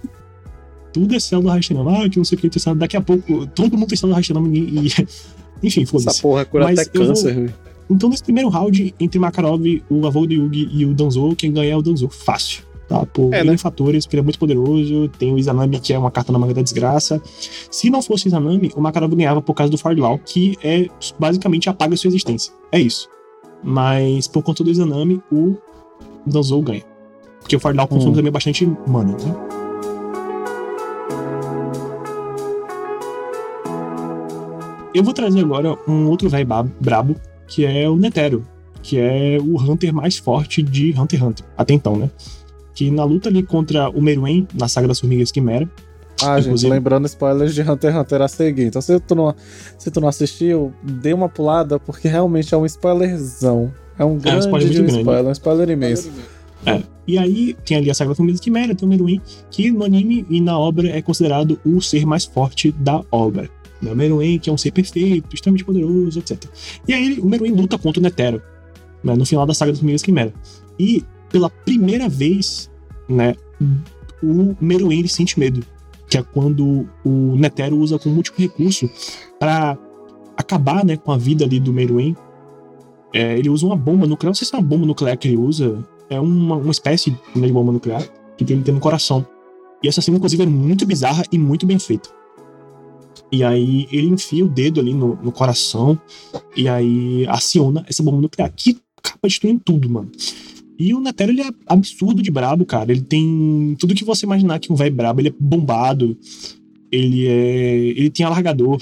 Tudo 0.92 1.16
é 1.16 1.20
célula 1.20 1.56
Hashirama. 1.56 2.04
Ah, 2.04 2.10
que 2.10 2.18
não 2.18 2.26
sei 2.26 2.38
o 2.38 2.42
que, 2.42 2.50
tem 2.50 2.76
Daqui 2.76 2.98
a 2.98 3.02
pouco, 3.02 3.46
todo 3.48 3.78
mundo 3.78 3.90
tem 3.90 3.98
célula 3.98 4.18
Hashirama 4.18 4.48
e... 4.50 4.88
e 4.88 5.08
enfim, 5.62 5.86
foda-se. 5.86 6.10
Essa 6.10 6.22
porra 6.22 6.46
cura 6.46 6.66
Mas 6.66 6.80
até 6.80 6.90
câncer, 6.90 7.34
velho. 7.34 7.48
Vou... 7.48 7.70
Então, 7.96 8.10
nesse 8.10 8.24
primeiro 8.24 8.50
round, 8.50 8.94
entre 9.00 9.20
Makarov, 9.20 9.62
o 9.90 10.06
avô 10.06 10.28
do 10.28 10.34
Yugi 10.34 10.70
e 10.72 10.86
o 10.86 10.94
Danzo, 10.94 11.36
quem 11.36 11.52
ganha 11.52 11.74
é 11.74 11.76
o 11.76 11.82
Danzo. 11.82 12.08
Fácil. 12.08 12.69
Tá? 12.90 13.06
Por 13.06 13.32
é, 13.32 13.44
né? 13.44 13.56
fatores, 13.56 14.06
porque 14.06 14.16
ele 14.16 14.22
é 14.22 14.24
muito 14.24 14.40
poderoso. 14.40 15.08
Tem 15.10 15.32
o 15.32 15.38
Izanami, 15.38 15.80
que 15.80 15.94
é 15.94 16.00
uma 16.00 16.10
carta 16.10 16.32
na 16.32 16.40
manga 16.40 16.56
da 16.56 16.64
desgraça. 16.64 17.22
Se 17.70 17.88
não 17.88 18.02
fosse 18.02 18.26
o 18.26 18.30
Izanami, 18.30 18.72
o 18.76 18.82
Makarov 18.82 19.16
ganhava 19.16 19.44
por 19.44 19.54
causa 19.54 19.70
do 19.70 19.78
Fardlau, 19.78 20.18
que 20.18 20.58
é 20.64 20.88
basicamente 21.20 21.70
apaga 21.70 21.96
sua 21.96 22.08
existência. 22.08 22.52
É 22.72 22.80
isso. 22.80 23.08
Mas 23.64 24.28
por 24.28 24.42
conta 24.42 24.64
do 24.64 24.72
Izanami, 24.72 25.22
o 25.32 25.56
Danzo 26.26 26.60
ganha. 26.62 26.84
Porque 27.40 27.56
o 27.56 27.60
Fardlau 27.60 27.88
consome 27.88 28.14
hum. 28.14 28.16
também 28.16 28.32
bastante 28.32 28.66
mana, 28.88 29.12
né? 29.12 29.36
Eu 34.96 35.04
vou 35.04 35.14
trazer 35.14 35.42
agora 35.42 35.78
um 35.88 36.08
outro 36.08 36.28
velho 36.28 36.48
brabo, 36.82 37.16
que 37.48 37.64
é 37.64 37.88
o 37.88 37.96
Netero, 37.96 38.44
que 38.82 38.98
é 38.98 39.38
o 39.40 39.62
Hunter 39.62 39.94
mais 39.94 40.18
forte 40.18 40.64
de 40.64 41.00
Hunter 41.00 41.20
x 41.20 41.28
Hunter, 41.28 41.46
até 41.56 41.76
então, 41.76 41.96
né? 41.96 42.10
Que 42.80 42.90
na 42.90 43.04
luta 43.04 43.28
ali 43.28 43.44
contra 43.44 43.90
o 43.90 44.02
Meruem, 44.02 44.48
na 44.54 44.70
saga 44.70 44.88
das 44.88 45.02
Formigas 45.02 45.34
Quimera. 45.34 45.70
Ah, 46.24 46.40
gente, 46.40 46.66
lembrando 46.66 47.08
spoilers 47.08 47.54
de 47.54 47.62
Hunter 47.62 47.92
x 47.92 48.00
Hunter 48.00 48.22
a 48.22 48.28
seguir. 48.30 48.68
Então, 48.68 48.82
se 48.82 48.98
tu, 49.02 49.16
não, 49.16 49.36
se 49.78 49.92
tu 49.92 50.00
não 50.00 50.08
assistiu, 50.08 50.74
dê 50.82 51.12
uma 51.12 51.28
pulada, 51.28 51.78
porque 51.78 52.08
realmente 52.08 52.54
é 52.54 52.58
um 52.58 52.66
spoilerzão. 52.66 53.74
É 53.98 54.06
um 54.06 54.18
grande, 54.18 54.30
é 54.30 54.34
um 54.36 54.40
spoiler, 54.40 54.68
muito 54.70 54.84
grande. 54.84 55.00
spoiler, 55.00 55.26
um 55.26 55.32
spoiler 55.34 55.70
imenso. 55.70 56.10
É. 56.66 56.82
E 57.06 57.18
aí 57.18 57.54
tem 57.66 57.76
ali 57.76 57.92
a 57.92 57.94
saga 57.94 58.12
das 58.12 58.18
Formigas 58.18 58.40
Quimera, 58.40 58.74
tem 58.74 58.88
o 58.88 58.90
Meruem, 58.90 59.22
que 59.52 59.70
no 59.72 59.84
anime 59.84 60.26
e 60.30 60.40
na 60.40 60.58
obra 60.58 60.88
é 60.88 61.02
considerado 61.02 61.60
o 61.66 61.82
ser 61.82 62.06
mais 62.06 62.24
forte 62.24 62.72
da 62.72 63.04
obra. 63.12 63.50
Né? 63.82 63.92
O 63.92 63.96
Meruem, 63.96 64.40
que 64.40 64.50
é 64.50 64.54
um 64.54 64.58
ser 64.58 64.72
perfeito, 64.72 65.36
extremamente 65.36 65.66
poderoso, 65.66 66.18
etc. 66.18 66.46
E 66.88 66.94
aí 66.94 67.20
o 67.20 67.26
Meruem 67.26 67.52
luta 67.52 67.78
contra 67.78 68.00
o 68.00 68.04
Netero, 68.04 68.42
né? 69.04 69.16
no 69.16 69.26
final 69.26 69.46
da 69.46 69.54
saga 69.54 69.74
das 69.74 69.80
Formigas 69.80 70.02
Quimera. 70.02 70.34
E 70.80 71.04
pela 71.32 71.50
primeira 71.50 72.10
vez, 72.10 72.70
né, 73.08 73.36
o 74.22 74.56
Meruem 74.60 75.08
sente 75.08 75.40
medo, 75.40 75.64
que 76.08 76.18
é 76.18 76.24
quando 76.24 76.88
o 77.06 77.36
Netero 77.36 77.78
usa 77.78 78.00
como 78.00 78.18
último 78.18 78.38
recurso 78.38 78.90
para 79.40 79.78
acabar, 80.36 80.84
né, 80.84 80.98
com 80.98 81.12
a 81.12 81.18
vida 81.18 81.46
ali 81.46 81.60
do 81.60 81.72
Meruem. 81.72 82.16
É, 83.14 83.38
ele 83.38 83.50
usa 83.50 83.66
uma 83.66 83.76
bomba 83.76 84.06
nuclear, 84.06 84.30
não 84.30 84.36
sei 84.36 84.48
se 84.48 84.56
é 84.56 84.58
uma 84.58 84.68
bomba 84.68 84.86
nuclear 84.86 85.18
que 85.18 85.28
ele 85.28 85.38
usa, 85.38 85.84
é 86.10 86.20
uma, 86.20 86.56
uma 86.56 86.72
espécie 86.72 87.12
né, 87.36 87.48
de 87.48 87.54
bomba 87.54 87.72
nuclear 87.72 88.04
que 88.38 88.46
tem, 88.46 88.62
tem 88.62 88.74
no 88.74 88.80
coração. 88.80 89.26
E 89.84 89.88
essa 89.88 90.02
cena, 90.02 90.18
inclusive, 90.18 90.44
é 90.44 90.46
muito 90.46 90.86
bizarra 90.86 91.24
e 91.32 91.38
muito 91.38 91.66
bem 91.66 91.80
feita. 91.80 92.10
E 93.32 93.44
aí 93.44 93.88
ele 93.92 94.08
enfia 94.08 94.44
o 94.44 94.50
dedo 94.50 94.80
ali 94.80 94.94
no, 94.94 95.16
no 95.16 95.32
coração 95.32 96.00
e 96.56 96.68
aí 96.68 97.28
aciona 97.28 97.86
essa 97.88 98.02
bomba 98.02 98.22
nuclear 98.22 98.52
que 98.56 98.80
acaba 98.98 99.20
destruindo 99.24 99.62
tudo, 99.64 99.90
mano. 99.90 100.12
E 100.80 100.94
o 100.94 101.02
Netero, 101.02 101.32
ele 101.32 101.42
é 101.42 101.50
absurdo 101.68 102.22
de 102.22 102.32
brabo, 102.32 102.66
cara. 102.66 102.90
Ele 102.90 103.02
tem 103.02 103.76
tudo 103.78 103.94
que 103.94 104.06
você 104.06 104.26
imaginar 104.26 104.60
que 104.60 104.72
um 104.72 104.76
velho 104.76 104.96
brabo. 104.96 105.20
Ele 105.20 105.28
é 105.28 105.34
bombado. 105.38 106.18
Ele 106.90 107.28
é. 107.28 107.76
Ele 107.98 108.10
tem 108.10 108.26
alargador. 108.26 108.78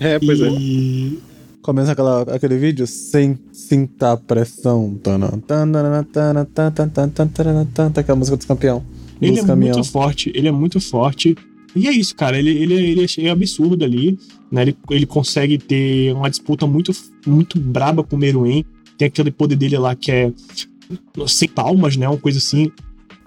É, 0.00 0.18
pois 0.18 0.40
e... 0.40 1.18
é. 1.20 1.34
Começa 1.60 1.92
aquela, 1.92 2.22
aquele 2.22 2.56
vídeo 2.56 2.86
sem 2.86 3.38
sinta 3.52 4.16
pressão. 4.16 4.98
Aquela 7.94 8.16
música 8.16 8.36
dos 8.36 8.46
campeão. 8.46 8.82
Ele 9.20 9.38
é 9.38 9.54
muito 9.54 9.84
forte. 9.84 10.32
Ele 10.34 10.48
é 10.48 10.52
muito 10.52 10.80
forte. 10.80 11.36
E 11.76 11.88
é 11.88 11.90
isso, 11.90 12.14
cara. 12.14 12.38
Ele, 12.38 12.50
ele, 12.50 12.74
ele 12.74 13.26
é 13.26 13.30
absurdo 13.30 13.84
ali. 13.84 14.18
Né? 14.50 14.62
Ele, 14.62 14.76
ele 14.90 15.06
consegue 15.06 15.58
ter 15.58 16.14
uma 16.14 16.28
disputa 16.30 16.66
muito, 16.66 16.92
muito 17.26 17.58
braba 17.58 18.02
com 18.02 18.16
o 18.16 18.18
Meruem. 18.18 18.64
Tem 18.98 19.08
aquele 19.08 19.30
poder 19.30 19.56
dele 19.56 19.78
lá 19.78 19.94
que 19.94 20.10
é 20.10 20.32
sem 21.26 21.48
palmas, 21.48 21.96
né? 21.96 22.08
Uma 22.08 22.18
coisa 22.18 22.38
assim. 22.38 22.70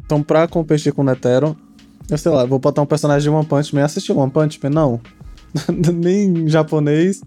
Então, 0.06 0.24
pra 0.24 0.48
competir 0.48 0.94
com 0.94 1.02
o 1.02 1.06
Netero, 1.06 1.58
eu 2.10 2.18
sei 2.18 2.32
lá, 2.32 2.46
vou 2.46 2.60
botar 2.60 2.82
um 2.82 2.86
personagem 2.86 3.30
de 3.30 3.36
One 3.36 3.46
Punch 3.46 3.76
Man. 3.76 3.84
Assistiu 3.84 4.18
One 4.18 4.32
Punch 4.32 4.60
Man? 4.64 4.70
Não. 4.70 5.02
nem 5.94 6.28
em 6.28 6.48
japonês 6.48 7.22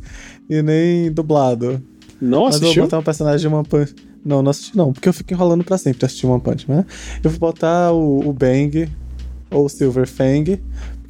e 0.49 0.63
nem 0.63 1.13
dublado. 1.13 1.83
Não 2.21 2.47
assistiu? 2.47 2.69
Mas 2.69 2.77
eu 2.77 2.83
vou 2.83 2.85
botar 2.87 2.99
um 2.99 3.03
personagem 3.03 3.49
de 3.49 3.55
One 3.55 3.67
Punch 3.67 3.95
Não, 4.25 4.43
não 4.43 4.51
assisti 4.51 4.77
não, 4.77 4.93
porque 4.93 5.09
eu 5.09 5.13
fico 5.13 5.33
enrolando 5.33 5.65
pra 5.65 5.79
sempre 5.79 6.05
assistir 6.05 6.27
One 6.27 6.41
Punch 6.41 6.69
Man. 6.69 6.85
Eu 7.23 7.31
vou 7.31 7.39
botar 7.39 7.93
o, 7.93 8.29
o 8.29 8.33
Bang 8.33 8.89
ou 9.51 9.67
o 9.67 9.69
Silver 9.69 10.07
Fang, 10.07 10.61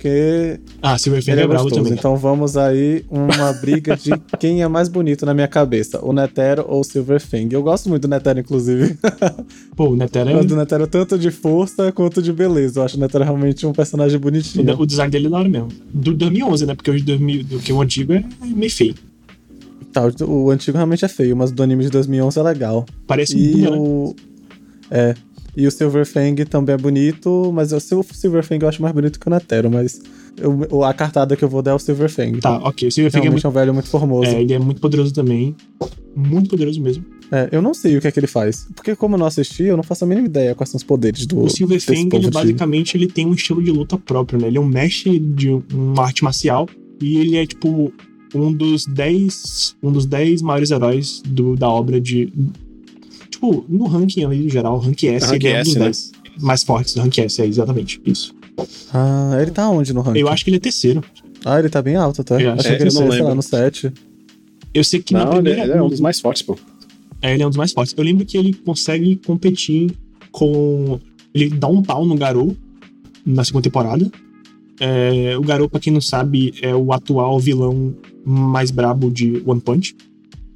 porque. 0.01 0.59
Ah, 0.81 0.97
Silverfang 0.97 1.39
é, 1.39 1.43
é 1.43 1.47
bravo 1.47 1.71
também. 1.71 1.93
Então 1.93 2.17
vamos 2.17 2.57
aí 2.57 3.05
uma 3.11 3.53
briga 3.53 3.97
de 3.97 4.11
quem 4.41 4.63
é 4.63 4.69
mais 4.69 4.89
bonito 4.89 5.27
na 5.27 5.35
minha 5.35 5.47
cabeça, 5.47 6.03
o 6.03 6.13
Netero 6.13 6.65
ou 6.67 6.81
o 6.81 6.85
Silverfang. 6.85 7.53
Eu 7.53 7.63
gosto 7.63 7.89
muito 7.89 8.03
do 8.03 8.09
Netero, 8.09 8.41
inclusive. 8.41 8.97
Pô, 9.77 9.91
o 9.91 9.97
Netero 9.97 10.31
é. 10.31 10.35
Eu 10.35 10.45
do 10.45 10.57
Netero 10.57 10.87
tanto 10.87 11.19
de 11.19 11.31
força 11.31 11.93
quanto 11.93 12.23
de 12.23 12.33
beleza. 12.33 12.81
Eu 12.81 12.85
acho 12.85 12.97
o 12.97 13.01
Netero 13.01 13.25
realmente 13.25 13.67
um 13.67 13.73
personagem 13.73 14.19
bonitinho. 14.19 14.75
O, 14.75 14.83
o 14.83 14.87
design 14.87 15.11
dele 15.11 15.27
é 15.27 15.31
da 15.31 15.39
hora 15.39 15.49
mesmo. 15.49 15.69
Do 15.93 16.15
2011, 16.15 16.67
né? 16.67 16.75
Porque 16.75 16.91
hoje 16.91 17.05
2000, 17.05 17.45
do 17.45 17.59
que 17.59 17.73
o 17.73 17.81
antigo 17.81 18.15
é 18.15 18.25
meio 18.43 18.73
feio. 18.73 18.95
Tá, 19.93 20.03
o, 20.23 20.45
o 20.45 20.51
antigo 20.51 20.77
realmente 20.77 21.05
é 21.05 21.09
feio, 21.09 21.37
mas 21.37 21.51
do 21.51 21.63
anime 21.63 21.85
de 21.85 21.91
2011 21.91 22.39
é 22.39 22.43
legal. 22.43 22.87
Parece 23.07 23.37
e 23.37 23.69
um 23.69 23.79
o... 23.79 24.17
É, 24.91 25.15
e 25.57 25.67
o 25.67 25.71
Silverfang 25.71 26.45
também 26.45 26.75
é 26.75 26.79
bonito, 26.79 27.51
mas 27.53 27.73
o 27.73 27.81
Silverfang 27.81 28.63
eu 28.63 28.69
acho 28.69 28.83
mais 28.83 28.95
bonito 28.95 29.19
que 29.19 29.27
o 29.27 29.31
Netero, 29.31 29.71
mas 29.71 30.01
eu, 30.39 30.85
a 30.85 30.95
cartada 30.95 31.37
que 31.37 31.45
eu 31.45 31.49
vou 31.49 31.63
dar 31.63 31.73
é 31.73 31.75
o 31.75 31.79
Silverfang. 31.79 32.41
Tá, 32.41 32.59
ok. 32.59 32.89
O 32.89 32.93
Silverfang 32.93 33.27
é, 33.27 33.31
muito... 33.31 33.47
é 33.47 33.51
um 33.51 33.53
velho 33.53 33.75
muito 33.75 33.89
formoso. 33.89 34.31
É, 34.31 34.41
ele 34.41 34.53
é 34.53 34.59
muito 34.59 34.81
poderoso 34.81 35.13
também. 35.13 35.55
Muito 36.15 36.51
poderoso 36.51 36.81
mesmo. 36.81 37.05
É, 37.33 37.49
eu 37.53 37.63
não 37.63 37.73
sei 37.73 37.97
o 37.97 38.01
que 38.01 38.09
é 38.09 38.11
que 38.11 38.19
ele 38.19 38.27
faz. 38.27 38.67
Porque 38.75 38.97
como 38.97 39.15
eu 39.15 39.19
não 39.19 39.27
assisti, 39.27 39.65
eu 39.65 39.77
não 39.77 39.85
faço 39.85 40.05
a 40.05 40.07
mínima 40.07 40.27
ideia 40.27 40.55
quais 40.55 40.71
são 40.71 40.79
os 40.79 40.83
poderes 40.83 41.27
do 41.27 41.43
O 41.43 41.49
Silverfang, 41.49 42.09
ele 42.13 42.31
basicamente 42.31 42.97
ele 42.97 43.07
tem 43.07 43.27
um 43.27 43.35
estilo 43.35 43.63
de 43.63 43.71
luta 43.71 43.97
próprio, 43.97 44.41
né? 44.41 44.49
Ele 44.49 44.59
é 44.59 44.61
um 44.61 44.67
mestre 44.67 45.19
de 45.19 45.51
uma 45.73 46.03
arte 46.03 46.25
marcial 46.25 46.69
e 47.01 47.19
ele 47.19 47.37
é 47.37 47.47
tipo 47.47 47.93
um 48.35 48.53
dos 48.53 48.87
10 48.87 49.77
um 49.83 49.91
dos 49.91 50.07
10 50.07 50.43
maiores 50.43 50.71
heróis 50.71 51.21
do, 51.27 51.57
da 51.57 51.69
obra 51.69 52.01
de 52.01 52.33
tipo, 53.41 53.65
no 53.69 53.87
ranking 53.87 54.25
ali, 54.25 54.43
no 54.43 54.51
geral, 54.51 54.79
rank 54.79 55.03
S, 55.03 55.27
rank 55.27 55.43
ele 55.43 55.49
é 55.49 55.61
um 55.61 55.65
dos 55.65 55.75
10 55.75 56.13
né? 56.13 56.19
mais 56.41 56.63
fortes 56.63 56.95
do 56.95 57.01
rank 57.01 57.19
S, 57.19 57.41
é 57.41 57.47
exatamente 57.47 58.01
isso. 58.05 58.35
Ah, 58.93 59.39
ele 59.41 59.51
tá 59.51 59.69
onde 59.71 59.93
no 59.95 60.03
ranking? 60.03 60.21
Eu 60.21 60.29
acho 60.29 60.45
que 60.45 60.51
ele 60.51 60.59
é 60.59 60.61
terceiro. 60.61 61.03
Ah, 61.45 61.59
ele 61.59 61.71
tá 61.71 61.81
bem 61.81 61.97
alto, 61.97 62.23
tá? 62.23 62.41
Eu 62.41 62.53
Achei 62.53 62.73
é, 62.73 62.77
que 62.77 62.83
ele 62.83 62.91
ia 62.91 63.11
sei 63.11 63.23
lá, 63.23 63.35
no 63.35 63.43
7. 63.43 63.93
Eu 64.75 64.85
sei 64.85 65.01
que 65.01 65.15
não, 65.15 65.25
na 65.25 65.31
primeira... 65.31 65.63
Ele 65.63 65.73
é 65.73 65.83
um 65.83 65.89
dos 65.89 66.01
mais 66.01 66.21
fortes, 66.21 66.43
pô. 66.43 66.59
É, 67.23 67.33
ele 67.33 67.43
é 67.43 67.47
um 67.47 67.51
dos 67.51 67.57
mais 67.57 67.73
fortes. 67.73 67.95
Eu 67.97 68.05
lembro 68.05 68.27
que 68.27 68.37
ele 68.37 68.53
consegue 68.53 69.17
competir 69.17 69.91
com. 70.31 71.01
Ele 71.35 71.51
dá 71.51 71.69
um 71.69 71.83
pau 71.83 72.05
no 72.05 72.15
Garou 72.15 72.57
na 73.25 73.43
segunda 73.43 73.63
temporada. 73.63 74.11
É, 74.79 75.37
o 75.37 75.43
Garou, 75.43 75.69
pra 75.69 75.81
quem 75.81 75.93
não 75.93 76.01
sabe, 76.01 76.55
é 76.63 76.75
o 76.75 76.93
atual 76.93 77.39
vilão 77.39 77.95
mais 78.25 78.71
brabo 78.71 79.11
de 79.11 79.43
One 79.47 79.61
Punch. 79.61 79.95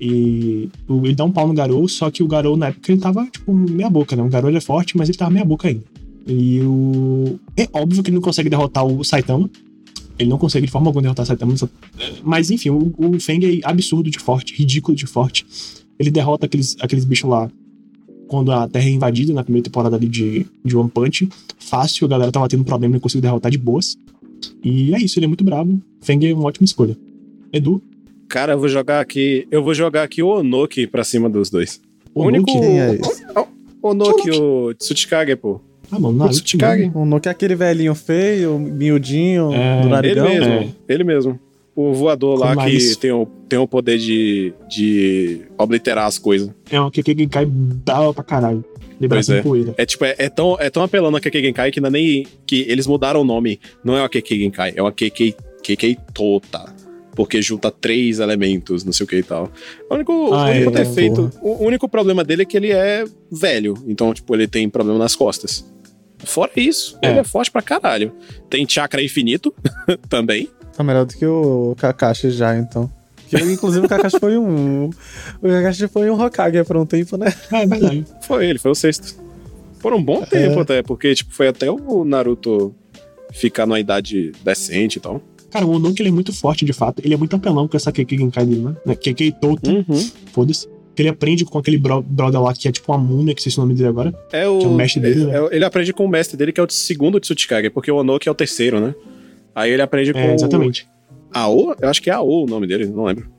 E 0.06 0.68
ele 0.86 1.14
dá 1.14 1.24
um 1.24 1.32
pau 1.32 1.48
no 1.48 1.54
Garou, 1.54 1.88
só 1.88 2.10
que 2.10 2.22
o 2.22 2.28
Garou 2.28 2.58
na 2.58 2.66
época 2.66 2.92
ele 2.92 3.00
tava, 3.00 3.24
tipo, 3.24 3.54
meia 3.54 3.88
boca, 3.88 4.14
né? 4.14 4.22
O 4.22 4.28
Garou 4.28 4.50
ele 4.50 4.58
é 4.58 4.60
forte, 4.60 4.98
mas 4.98 5.08
ele 5.08 5.16
tava 5.16 5.30
meia 5.30 5.46
boca 5.46 5.66
ainda. 5.66 5.82
E 6.26 6.60
o. 6.60 7.38
É 7.56 7.66
óbvio 7.72 8.02
que 8.02 8.10
ele 8.10 8.16
não 8.16 8.22
consegue 8.22 8.50
derrotar 8.50 8.84
o 8.84 9.02
Saitama. 9.02 9.48
Ele 10.18 10.28
não 10.28 10.36
consegue 10.36 10.66
de 10.66 10.72
forma 10.72 10.88
alguma 10.88 11.00
derrotar 11.00 11.22
o 11.22 11.26
Saitama. 11.26 11.54
Mas 12.22 12.50
enfim, 12.50 12.68
o, 12.68 12.92
o 12.98 13.18
Feng 13.18 13.42
é 13.46 13.60
absurdo 13.64 14.10
de 14.10 14.18
forte, 14.18 14.54
ridículo 14.54 14.94
de 14.94 15.06
forte. 15.06 15.46
Ele 15.98 16.10
derrota 16.10 16.44
aqueles, 16.44 16.76
aqueles 16.80 17.06
bichos 17.06 17.30
lá 17.30 17.50
quando 18.28 18.52
a 18.52 18.68
Terra 18.68 18.86
é 18.86 18.90
invadida 18.90 19.32
na 19.32 19.42
primeira 19.42 19.64
temporada 19.64 19.96
ali 19.96 20.06
de, 20.06 20.46
de 20.62 20.76
One 20.76 20.90
Punch. 20.90 21.30
Fácil, 21.58 22.04
a 22.04 22.10
galera 22.10 22.30
tava 22.30 22.46
tendo 22.46 22.64
problema 22.64 22.96
e 22.96 23.00
conseguiu 23.00 23.22
derrotar 23.22 23.50
de 23.50 23.56
boas. 23.56 23.96
E 24.62 24.94
é 24.94 24.98
isso, 24.98 25.18
ele 25.18 25.24
é 25.24 25.28
muito 25.28 25.44
bravo. 25.44 25.80
Feng 26.02 26.22
é 26.26 26.34
uma 26.34 26.44
ótima 26.44 26.66
escolha. 26.66 26.94
Edu? 27.50 27.82
Cara, 28.28 28.52
eu 28.52 28.58
vou 28.58 28.68
jogar 28.68 29.00
aqui. 29.00 29.46
Eu 29.50 29.62
vou 29.62 29.74
jogar 29.74 30.02
aqui 30.02 30.22
o 30.22 30.28
Onoki 30.28 30.86
pra 30.86 31.04
cima 31.04 31.28
dos 31.28 31.50
dois. 31.50 31.80
O, 32.14 32.22
o 32.22 32.26
único. 32.26 32.46
Quem 32.46 32.80
é 32.80 32.94
esse? 32.94 33.24
O 33.82 33.88
Onoki, 33.88 34.30
o 34.30 34.74
Tsuchikage, 34.74 35.36
pô. 35.36 35.60
Ah, 35.90 35.98
mano, 35.98 36.16
Naruto. 36.16 36.36
Tsuchikage. 36.36 36.90
O 36.94 37.00
Onoki 37.00 37.28
é 37.28 37.30
aquele 37.30 37.54
velhinho 37.54 37.94
feio, 37.94 38.58
miudinho, 38.58 39.52
é, 39.52 39.82
do 39.82 39.88
narigão. 39.88 40.26
Ele 40.26 40.40
mesmo, 40.40 40.54
é. 40.54 40.68
ele 40.88 41.04
mesmo. 41.04 41.40
O 41.76 41.92
voador 41.92 42.38
lá 42.38 42.56
que 42.56 42.96
tem 42.96 43.10
o, 43.10 43.26
tem 43.48 43.58
o 43.58 43.66
poder 43.66 43.98
de, 43.98 44.54
de 44.68 45.40
obliterar 45.58 46.06
as 46.06 46.18
coisas. 46.18 46.50
É 46.70 46.80
um 46.80 46.88
Genkai 46.94 47.44
brava 47.46 48.14
pra 48.14 48.22
caralho. 48.22 48.64
Pois 49.08 49.28
é. 49.28 49.42
Poeira. 49.42 49.74
É 49.76 49.84
tipo, 49.84 50.04
é, 50.04 50.14
é, 50.18 50.28
tão, 50.28 50.56
é 50.58 50.70
tão 50.70 50.82
apelando 50.84 51.16
a 51.16 51.20
Keke 51.20 51.42
Genkai 51.42 51.72
que 51.72 51.80
não 51.80 51.88
é 51.88 51.90
nem. 51.90 52.26
que 52.46 52.64
eles 52.68 52.86
mudaram 52.86 53.20
o 53.20 53.24
nome. 53.24 53.58
Não 53.84 53.96
é 53.96 54.00
uma 54.00 54.08
Keke 54.08 54.38
Genkai, 54.38 54.72
é 54.76 54.80
uma 54.80 54.92
Keke, 54.92 55.34
Keke 55.62 55.98
Tota 56.14 56.72
porque 57.14 57.40
junta 57.40 57.70
três 57.70 58.18
elementos, 58.18 58.84
não 58.84 58.92
sei 58.92 59.04
o 59.04 59.06
que 59.06 59.16
e 59.16 59.22
tal. 59.22 59.50
O 59.88 59.94
único, 59.94 60.12
ah, 60.32 60.46
o 60.46 60.50
único 60.50 60.70
é, 60.70 60.84
defeito, 60.84 61.30
o 61.40 61.64
único 61.64 61.88
problema 61.88 62.24
dele 62.24 62.42
é 62.42 62.44
que 62.44 62.56
ele 62.56 62.72
é 62.72 63.04
velho, 63.30 63.74
então, 63.86 64.12
tipo, 64.12 64.34
ele 64.34 64.46
tem 64.46 64.68
problema 64.68 64.98
nas 64.98 65.14
costas. 65.14 65.64
Fora 66.18 66.50
isso, 66.56 66.98
é. 67.02 67.10
ele 67.10 67.18
é 67.20 67.24
forte 67.24 67.50
pra 67.50 67.62
caralho. 67.62 68.12
Tem 68.48 68.66
chakra 68.68 69.02
infinito 69.02 69.54
também. 70.08 70.48
Tá 70.76 70.82
melhor 70.82 71.04
do 71.04 71.14
que 71.14 71.26
o 71.26 71.74
Kakashi 71.78 72.30
já, 72.30 72.56
então. 72.56 72.90
Que, 73.28 73.36
inclusive 73.36 73.86
o 73.86 73.88
Kakashi 73.88 74.18
foi 74.18 74.36
um. 74.36 74.90
O 75.42 75.48
Kakashi 75.48 75.88
foi 75.88 76.10
um 76.10 76.20
Hokage 76.20 76.64
por 76.64 76.76
um 76.76 76.86
tempo, 76.86 77.16
né? 77.16 77.32
É 77.52 77.66
verdade. 77.66 78.04
Foi, 78.22 78.46
ele 78.46 78.58
foi 78.58 78.70
o 78.70 78.74
sexto. 78.74 79.22
Por 79.80 79.92
um 79.92 80.02
bom 80.02 80.22
é. 80.22 80.26
tempo 80.26 80.60
até, 80.60 80.82
porque, 80.82 81.14
tipo, 81.14 81.32
foi 81.32 81.48
até 81.48 81.70
o 81.70 82.04
Naruto 82.04 82.74
ficar 83.32 83.66
numa 83.66 83.78
idade 83.78 84.32
decente 84.42 84.98
e 84.98 85.00
tal. 85.00 85.20
Cara, 85.54 85.66
o 85.66 85.70
Onoki 85.70 86.02
ele 86.02 86.08
é 86.08 86.12
muito 86.12 86.32
forte, 86.32 86.64
de 86.64 86.72
fato. 86.72 87.00
Ele 87.04 87.14
é 87.14 87.16
muito 87.16 87.36
apelão 87.36 87.68
com 87.68 87.76
essa 87.76 87.92
Keke 87.92 88.18
Genkai 88.18 88.44
dele, 88.44 88.74
né? 88.84 88.96
Keke 88.96 89.30
Tota. 89.40 89.70
Uhum. 89.70 90.10
Foda-se. 90.32 90.68
Ele 90.98 91.08
aprende 91.08 91.44
com 91.44 91.56
aquele 91.58 91.78
bro 91.78 92.02
brother 92.02 92.42
lá 92.42 92.52
que 92.52 92.66
é 92.66 92.72
tipo 92.72 92.90
uma 92.90 92.98
múmia, 92.98 93.32
que 93.36 93.40
sei 93.40 93.52
se 93.52 93.58
o 93.58 93.60
nome 93.60 93.72
dele 93.74 93.88
agora. 93.88 94.12
É 94.32 94.48
o, 94.48 94.58
que 94.58 94.64
é 94.64 94.68
o 94.68 94.74
mestre 94.74 95.00
dele, 95.00 95.22
é, 95.22 95.26
né? 95.26 95.48
Ele 95.52 95.64
aprende 95.64 95.92
com 95.92 96.04
o 96.04 96.08
mestre 96.08 96.36
dele, 96.36 96.50
que 96.50 96.58
é 96.58 96.64
o 96.64 96.68
segundo 96.68 97.20
Tsutsikage, 97.20 97.70
porque 97.70 97.88
o 97.88 97.94
Onoki 97.94 98.28
é 98.28 98.32
o 98.32 98.34
terceiro, 98.34 98.80
né? 98.80 98.96
Aí 99.54 99.70
ele 99.70 99.82
aprende 99.82 100.12
com. 100.12 100.18
É, 100.18 100.34
exatamente. 100.34 100.88
Ao? 101.32 101.76
Eu 101.80 101.88
acho 101.88 102.02
que 102.02 102.10
é 102.10 102.14
Ao 102.14 102.28
o 102.28 102.46
nome 102.46 102.66
dele, 102.66 102.86
não 102.86 103.04
lembro. 103.04 103.30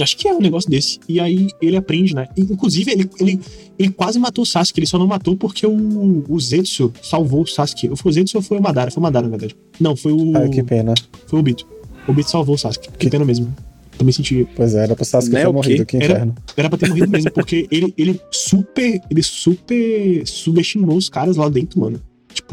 Acho 0.00 0.16
que 0.16 0.26
é 0.26 0.34
um 0.34 0.40
negócio 0.40 0.68
desse. 0.68 0.98
E 1.08 1.20
aí 1.20 1.48
ele 1.62 1.76
aprende, 1.76 2.14
né? 2.14 2.26
Inclusive, 2.36 2.90
ele, 2.90 3.08
ele, 3.20 3.40
ele 3.78 3.90
quase 3.90 4.18
matou 4.18 4.42
o 4.42 4.46
Sasuke, 4.46 4.80
ele 4.80 4.86
só 4.86 4.98
não 4.98 5.06
matou 5.06 5.36
porque 5.36 5.66
o, 5.66 6.24
o 6.28 6.40
Zetsu 6.40 6.92
salvou 7.00 7.42
o 7.42 7.46
Sasuke. 7.46 7.90
Foi 7.94 8.10
o 8.10 8.12
Zetsu 8.12 8.38
ou 8.38 8.42
foi 8.42 8.58
o 8.58 8.62
Madara? 8.62 8.90
Foi 8.90 9.00
o 9.00 9.02
Madara, 9.02 9.26
na 9.26 9.30
verdade. 9.30 9.56
Não, 9.78 9.94
foi 9.94 10.12
o. 10.12 10.36
Ah, 10.36 10.48
que 10.48 10.62
pena. 10.62 10.94
Foi 11.26 11.38
o 11.38 11.42
Bito. 11.42 11.66
O 12.08 12.12
Bito 12.12 12.30
salvou 12.30 12.56
o 12.56 12.58
Sasuke. 12.58 12.88
Que 12.98 13.08
pena 13.08 13.24
mesmo. 13.24 13.54
Também 13.96 14.12
senti. 14.12 14.48
Pois 14.56 14.74
é, 14.74 14.82
era 14.82 14.96
pro 14.96 15.04
Sasuke 15.04 15.36
ter 15.36 15.52
morrido, 15.52 15.86
que 15.86 15.96
inferno. 15.96 16.34
Era, 16.36 16.54
era 16.56 16.68
pra 16.68 16.78
ter 16.78 16.88
morrido 16.88 17.08
mesmo, 17.08 17.30
porque 17.30 17.68
ele, 17.70 17.94
ele 17.96 18.20
super. 18.32 19.00
Ele 19.08 19.22
super 19.22 20.26
subestimou 20.26 20.96
os 20.96 21.08
caras 21.08 21.36
lá 21.36 21.48
dentro, 21.48 21.80
mano. 21.80 22.00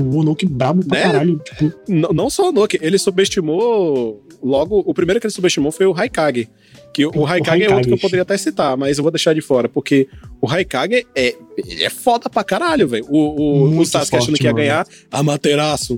Tipo, 0.04 0.16
o 0.16 0.20
Onoki 0.20 0.46
brabo 0.46 0.86
pra 0.86 0.98
né? 0.98 1.04
caralho. 1.04 1.40
Tipo... 1.40 1.74
Não, 1.88 2.10
não 2.10 2.30
só 2.30 2.46
o 2.46 2.50
Onoki, 2.50 2.80
ele 2.82 2.98
subestimou. 2.98 4.26
Logo, 4.44 4.80
o 4.86 4.94
primeiro 4.94 5.20
que 5.20 5.28
ele 5.28 5.34
subestimou 5.34 5.72
foi 5.72 5.86
o 5.86 5.94
Haikage. 5.94 6.50
Que 6.94 7.06
o, 7.06 7.12
o 7.16 7.26
Haikage, 7.26 7.64
é 7.64 7.70
outro 7.70 7.88
que 7.88 7.94
eu 7.94 8.00
poderia 8.00 8.24
até 8.24 8.38
citar, 8.38 8.76
mas 8.76 8.98
eu 8.98 9.04
vou 9.04 9.12
deixar 9.12 9.34
de 9.34 9.42
fora, 9.42 9.70
porque 9.70 10.10
o 10.42 10.50
Haikage 10.50 11.06
é, 11.16 11.36
é 11.80 11.90
foda 11.90 12.30
pra 12.30 12.44
caralho, 12.44 12.88
velho. 12.88 13.06
O, 13.10 13.18
o, 13.18 13.80
o 13.80 13.86
Sasuke 13.86 14.12
forte, 14.12 14.24
achando 14.24 14.38
que 14.38 14.44
ia 14.44 14.52
mano. 14.52 14.64
ganhar 14.64 14.88
Amaterasu. 15.12 15.96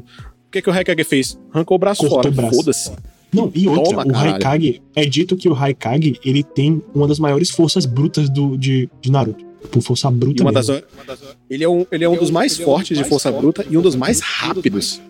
O 0.47 0.51
que, 0.51 0.61
que 0.61 0.69
o 0.69 0.73
Haikage 0.73 1.03
fez? 1.03 1.39
Arrancou 1.51 1.75
o 1.75 1.79
braço 1.79 2.07
Cortou 2.07 2.31
fora. 2.31 2.51
Foda-se. 2.51 2.91
Não, 3.33 3.51
e 3.55 3.67
outra, 3.67 4.03
Toma, 4.03 4.05
o 4.05 4.15
Haikage, 4.15 4.81
é 4.95 5.05
dito 5.05 5.35
que 5.35 5.49
o 5.49 5.55
Haikage, 5.55 6.19
ele 6.23 6.43
tem 6.43 6.83
uma 6.93 7.07
das 7.07 7.17
maiores 7.17 7.49
forças 7.49 7.85
brutas 7.85 8.29
do, 8.29 8.55
de, 8.55 8.87
de 9.01 9.11
Naruto. 9.11 9.43
Por 9.71 9.81
força 9.81 10.11
bruta 10.11 10.43
uma 10.43 10.51
das, 10.51 10.69
uma 10.69 10.81
das, 11.07 11.19
ele, 11.49 11.63
é 11.63 11.69
um, 11.69 11.85
ele 11.91 12.03
é 12.03 12.09
um 12.09 12.15
dos 12.15 12.29
mais 12.29 12.57
fortes 12.57 12.97
de 12.97 13.03
força 13.03 13.31
bruta 13.31 13.65
e 13.69 13.77
um 13.77 13.81
dos 13.81 13.95
mais 13.95 14.19
rápidos. 14.19 15.01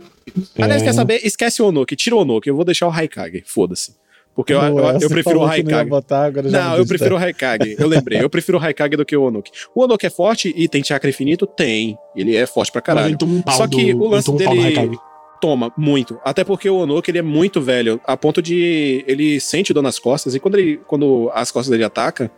É... 0.55 0.63
Aliás, 0.63 0.81
quer 0.81 0.93
saber? 0.93 1.25
Esquece 1.25 1.61
o 1.61 1.67
Onoki, 1.67 1.95
tira 1.95 2.15
o 2.15 2.19
Onoki, 2.19 2.49
eu 2.49 2.55
vou 2.55 2.63
deixar 2.63 2.87
o 2.87 2.91
Haikage, 2.91 3.43
foda-se. 3.45 3.95
Porque 4.35 4.51
eu, 4.51 4.61
eu, 4.61 4.99
eu 4.99 5.09
prefiro 5.09 5.39
o 5.41 5.45
Haikage. 5.45 5.89
Botar, 5.89 6.31
não, 6.31 6.77
eu 6.77 6.85
prefiro 6.87 7.15
o 7.15 7.17
Haikage. 7.17 7.75
Eu 7.77 7.87
lembrei. 7.87 8.21
Eu 8.21 8.29
prefiro 8.29 8.57
o 8.57 8.61
Haikage 8.61 8.95
do 8.95 9.05
que 9.05 9.15
o 9.15 9.23
Onoki. 9.23 9.51
O 9.75 9.83
Onoki 9.83 10.07
é 10.07 10.09
forte 10.09 10.51
e 10.57 10.67
tem 10.67 10.83
chakra 10.83 11.09
infinito? 11.09 11.45
Tem. 11.45 11.95
Ele 12.15 12.35
é 12.35 12.45
forte 12.47 12.71
pra 12.71 12.81
caralho. 12.81 13.15
Um 13.21 13.43
Só 13.51 13.67
que 13.67 13.93
do, 13.93 14.03
o 14.03 14.07
lance 14.07 14.31
dele 14.35 14.97
toma 15.39 15.71
muito. 15.77 16.19
Até 16.23 16.43
porque 16.43 16.67
o 16.69 16.77
Onoki 16.77 17.11
ele 17.11 17.19
é 17.19 17.21
muito 17.21 17.61
velho, 17.61 18.01
a 18.05 18.17
ponto 18.17 18.41
de 18.41 19.03
ele 19.05 19.39
sente 19.39 19.73
dor 19.73 19.83
nas 19.83 19.99
costas 19.99 20.33
e 20.33 20.39
quando 20.39 20.57
ele 20.57 20.77
quando 20.87 21.29
as 21.33 21.51
costas 21.51 21.69
dele 21.69 21.83
atacam, 21.83 22.29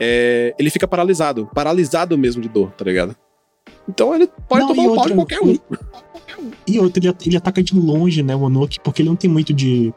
é, 0.00 0.54
ele 0.58 0.70
fica 0.70 0.86
paralisado, 0.86 1.48
paralisado 1.54 2.16
mesmo 2.16 2.42
de 2.42 2.48
dor, 2.48 2.70
tá 2.72 2.84
ligado? 2.84 3.16
Então 3.88 4.14
ele 4.14 4.28
pode 4.48 4.62
não, 4.62 4.74
tomar 4.74 4.82
um 4.82 4.94
pau 4.94 5.06
de 5.06 5.14
qualquer 5.14 5.40
um. 5.40 5.56
E 6.66 6.78
outro, 6.78 7.04
ele, 7.04 7.16
ele 7.26 7.36
ataca 7.36 7.62
de 7.62 7.74
longe, 7.74 8.22
né, 8.22 8.36
o 8.36 8.42
Onoki, 8.42 8.78
porque 8.80 9.02
ele 9.02 9.08
não 9.08 9.16
tem 9.16 9.30
muito 9.30 9.52
de 9.52 9.92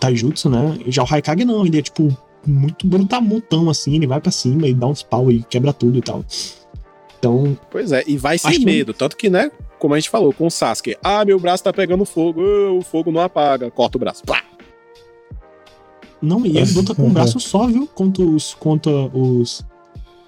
taijutsu, 0.00 0.50
né? 0.50 0.78
Já 0.86 1.02
o 1.02 1.06
Haikage 1.08 1.44
não, 1.44 1.64
ele 1.64 1.78
é 1.78 1.82
tipo 1.82 2.16
muito 2.46 2.86
brutamutão 2.86 3.68
assim, 3.68 3.96
ele 3.96 4.06
vai 4.06 4.20
para 4.20 4.30
cima 4.30 4.66
e 4.66 4.74
dá 4.74 4.86
uns 4.86 5.02
pau 5.02 5.30
e 5.30 5.42
quebra 5.42 5.72
tudo 5.72 5.98
e 5.98 6.02
tal. 6.02 6.24
Então. 7.18 7.58
Pois 7.70 7.92
é, 7.92 8.04
e 8.06 8.16
vai 8.16 8.38
sem 8.38 8.60
medo. 8.60 8.92
Que... 8.92 8.98
Tanto 8.98 9.16
que, 9.16 9.28
né, 9.28 9.50
como 9.78 9.94
a 9.94 9.98
gente 9.98 10.10
falou, 10.10 10.32
com 10.32 10.46
o 10.46 10.50
Sasuke. 10.50 10.96
Ah, 11.02 11.24
meu 11.24 11.38
braço 11.38 11.64
tá 11.64 11.72
pegando 11.72 12.04
fogo. 12.04 12.40
Oh, 12.42 12.78
o 12.78 12.82
fogo 12.82 13.10
não 13.10 13.20
apaga. 13.20 13.70
Corta 13.70 13.98
o 13.98 14.00
braço. 14.00 14.22
Plá. 14.24 14.42
Não, 16.20 16.44
e 16.44 16.58
ele 16.58 16.72
luta 16.72 16.94
com 16.94 17.06
um 17.06 17.12
braço 17.12 17.38
só, 17.38 17.66
viu? 17.66 17.86
Contra 17.86 18.24
os. 18.24 18.54
Contra 18.54 18.92
os. 18.92 19.64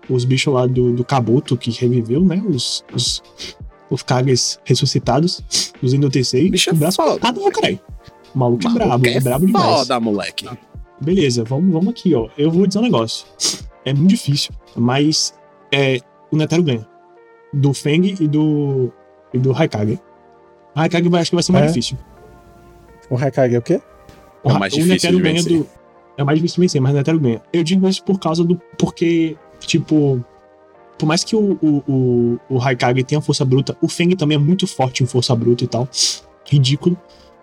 Os 0.08 0.24
bichos 0.24 0.52
lá 0.52 0.66
do, 0.66 0.92
do 0.92 1.04
Kabuto 1.04 1.56
que 1.56 1.70
reviveu, 1.70 2.24
né? 2.24 2.42
Os. 2.46 2.84
Os, 2.92 3.22
os 3.90 4.02
Kages 4.02 4.58
ressuscitados. 4.64 5.42
Os 5.82 5.92
Endotensei. 5.92 6.48
Bicho 6.50 6.70
o 6.70 6.74
braço 6.74 7.02
é 7.02 7.04
cortado, 7.04 7.40
cara. 7.50 7.80
O 8.34 8.38
maluco 8.38 8.66
é 8.66 8.70
brabo, 8.70 9.06
é, 9.06 9.14
é 9.14 9.20
brabo 9.20 9.46
demais. 9.46 9.78
Foda, 9.80 10.00
moleque. 10.00 10.48
Beleza, 11.00 11.42
vamos, 11.44 11.72
vamos 11.72 11.88
aqui, 11.88 12.14
ó. 12.14 12.28
Eu 12.36 12.50
vou 12.50 12.66
dizer 12.66 12.78
um 12.78 12.82
negócio. 12.82 13.26
É 13.84 13.92
muito 13.92 14.10
difícil, 14.10 14.52
mas 14.76 15.34
é, 15.72 15.98
o 16.30 16.36
Netero 16.36 16.62
ganha. 16.62 16.86
Do 17.52 17.72
Feng 17.72 18.14
e 18.20 18.28
do. 18.28 18.92
e 19.34 19.38
do 19.38 19.52
Haikage. 19.52 19.98
O 20.76 20.80
Haikage 20.80 21.08
vai, 21.08 21.22
acho 21.22 21.30
que 21.30 21.36
vai 21.36 21.42
ser 21.42 21.52
mais 21.52 21.64
é. 21.64 21.68
difícil. 21.68 21.98
O 23.08 23.16
Haikage 23.16 23.54
é 23.54 23.58
o 23.58 23.62
quê? 23.62 23.80
O, 24.44 24.50
é 24.50 24.58
mais 24.58 24.74
o 24.74 24.84
Netero 24.84 25.18
ganha 25.18 25.42
do. 25.42 25.66
É 26.20 26.24
mais 26.24 26.38
difícil 26.38 26.56
de 26.56 26.60
vencer, 26.60 26.80
mas 26.82 26.92
o 26.92 26.96
Netero 26.96 27.18
ganha. 27.18 27.40
Eu 27.50 27.64
digo 27.64 27.88
isso 27.88 28.04
por 28.04 28.18
causa 28.20 28.44
do. 28.44 28.60
Porque, 28.76 29.38
tipo. 29.60 30.22
Por 30.98 31.06
mais 31.06 31.24
que 31.24 31.34
o, 31.34 31.58
o, 31.62 31.82
o, 31.88 32.40
o 32.50 32.60
Haikage 32.62 33.02
tenha 33.04 33.22
força 33.22 33.42
bruta, 33.42 33.74
o 33.80 33.88
Feng 33.88 34.14
também 34.14 34.36
é 34.36 34.38
muito 34.38 34.66
forte 34.66 35.02
em 35.02 35.06
força 35.06 35.34
bruta 35.34 35.64
e 35.64 35.66
tal. 35.66 35.88
Ridículo. 36.44 36.94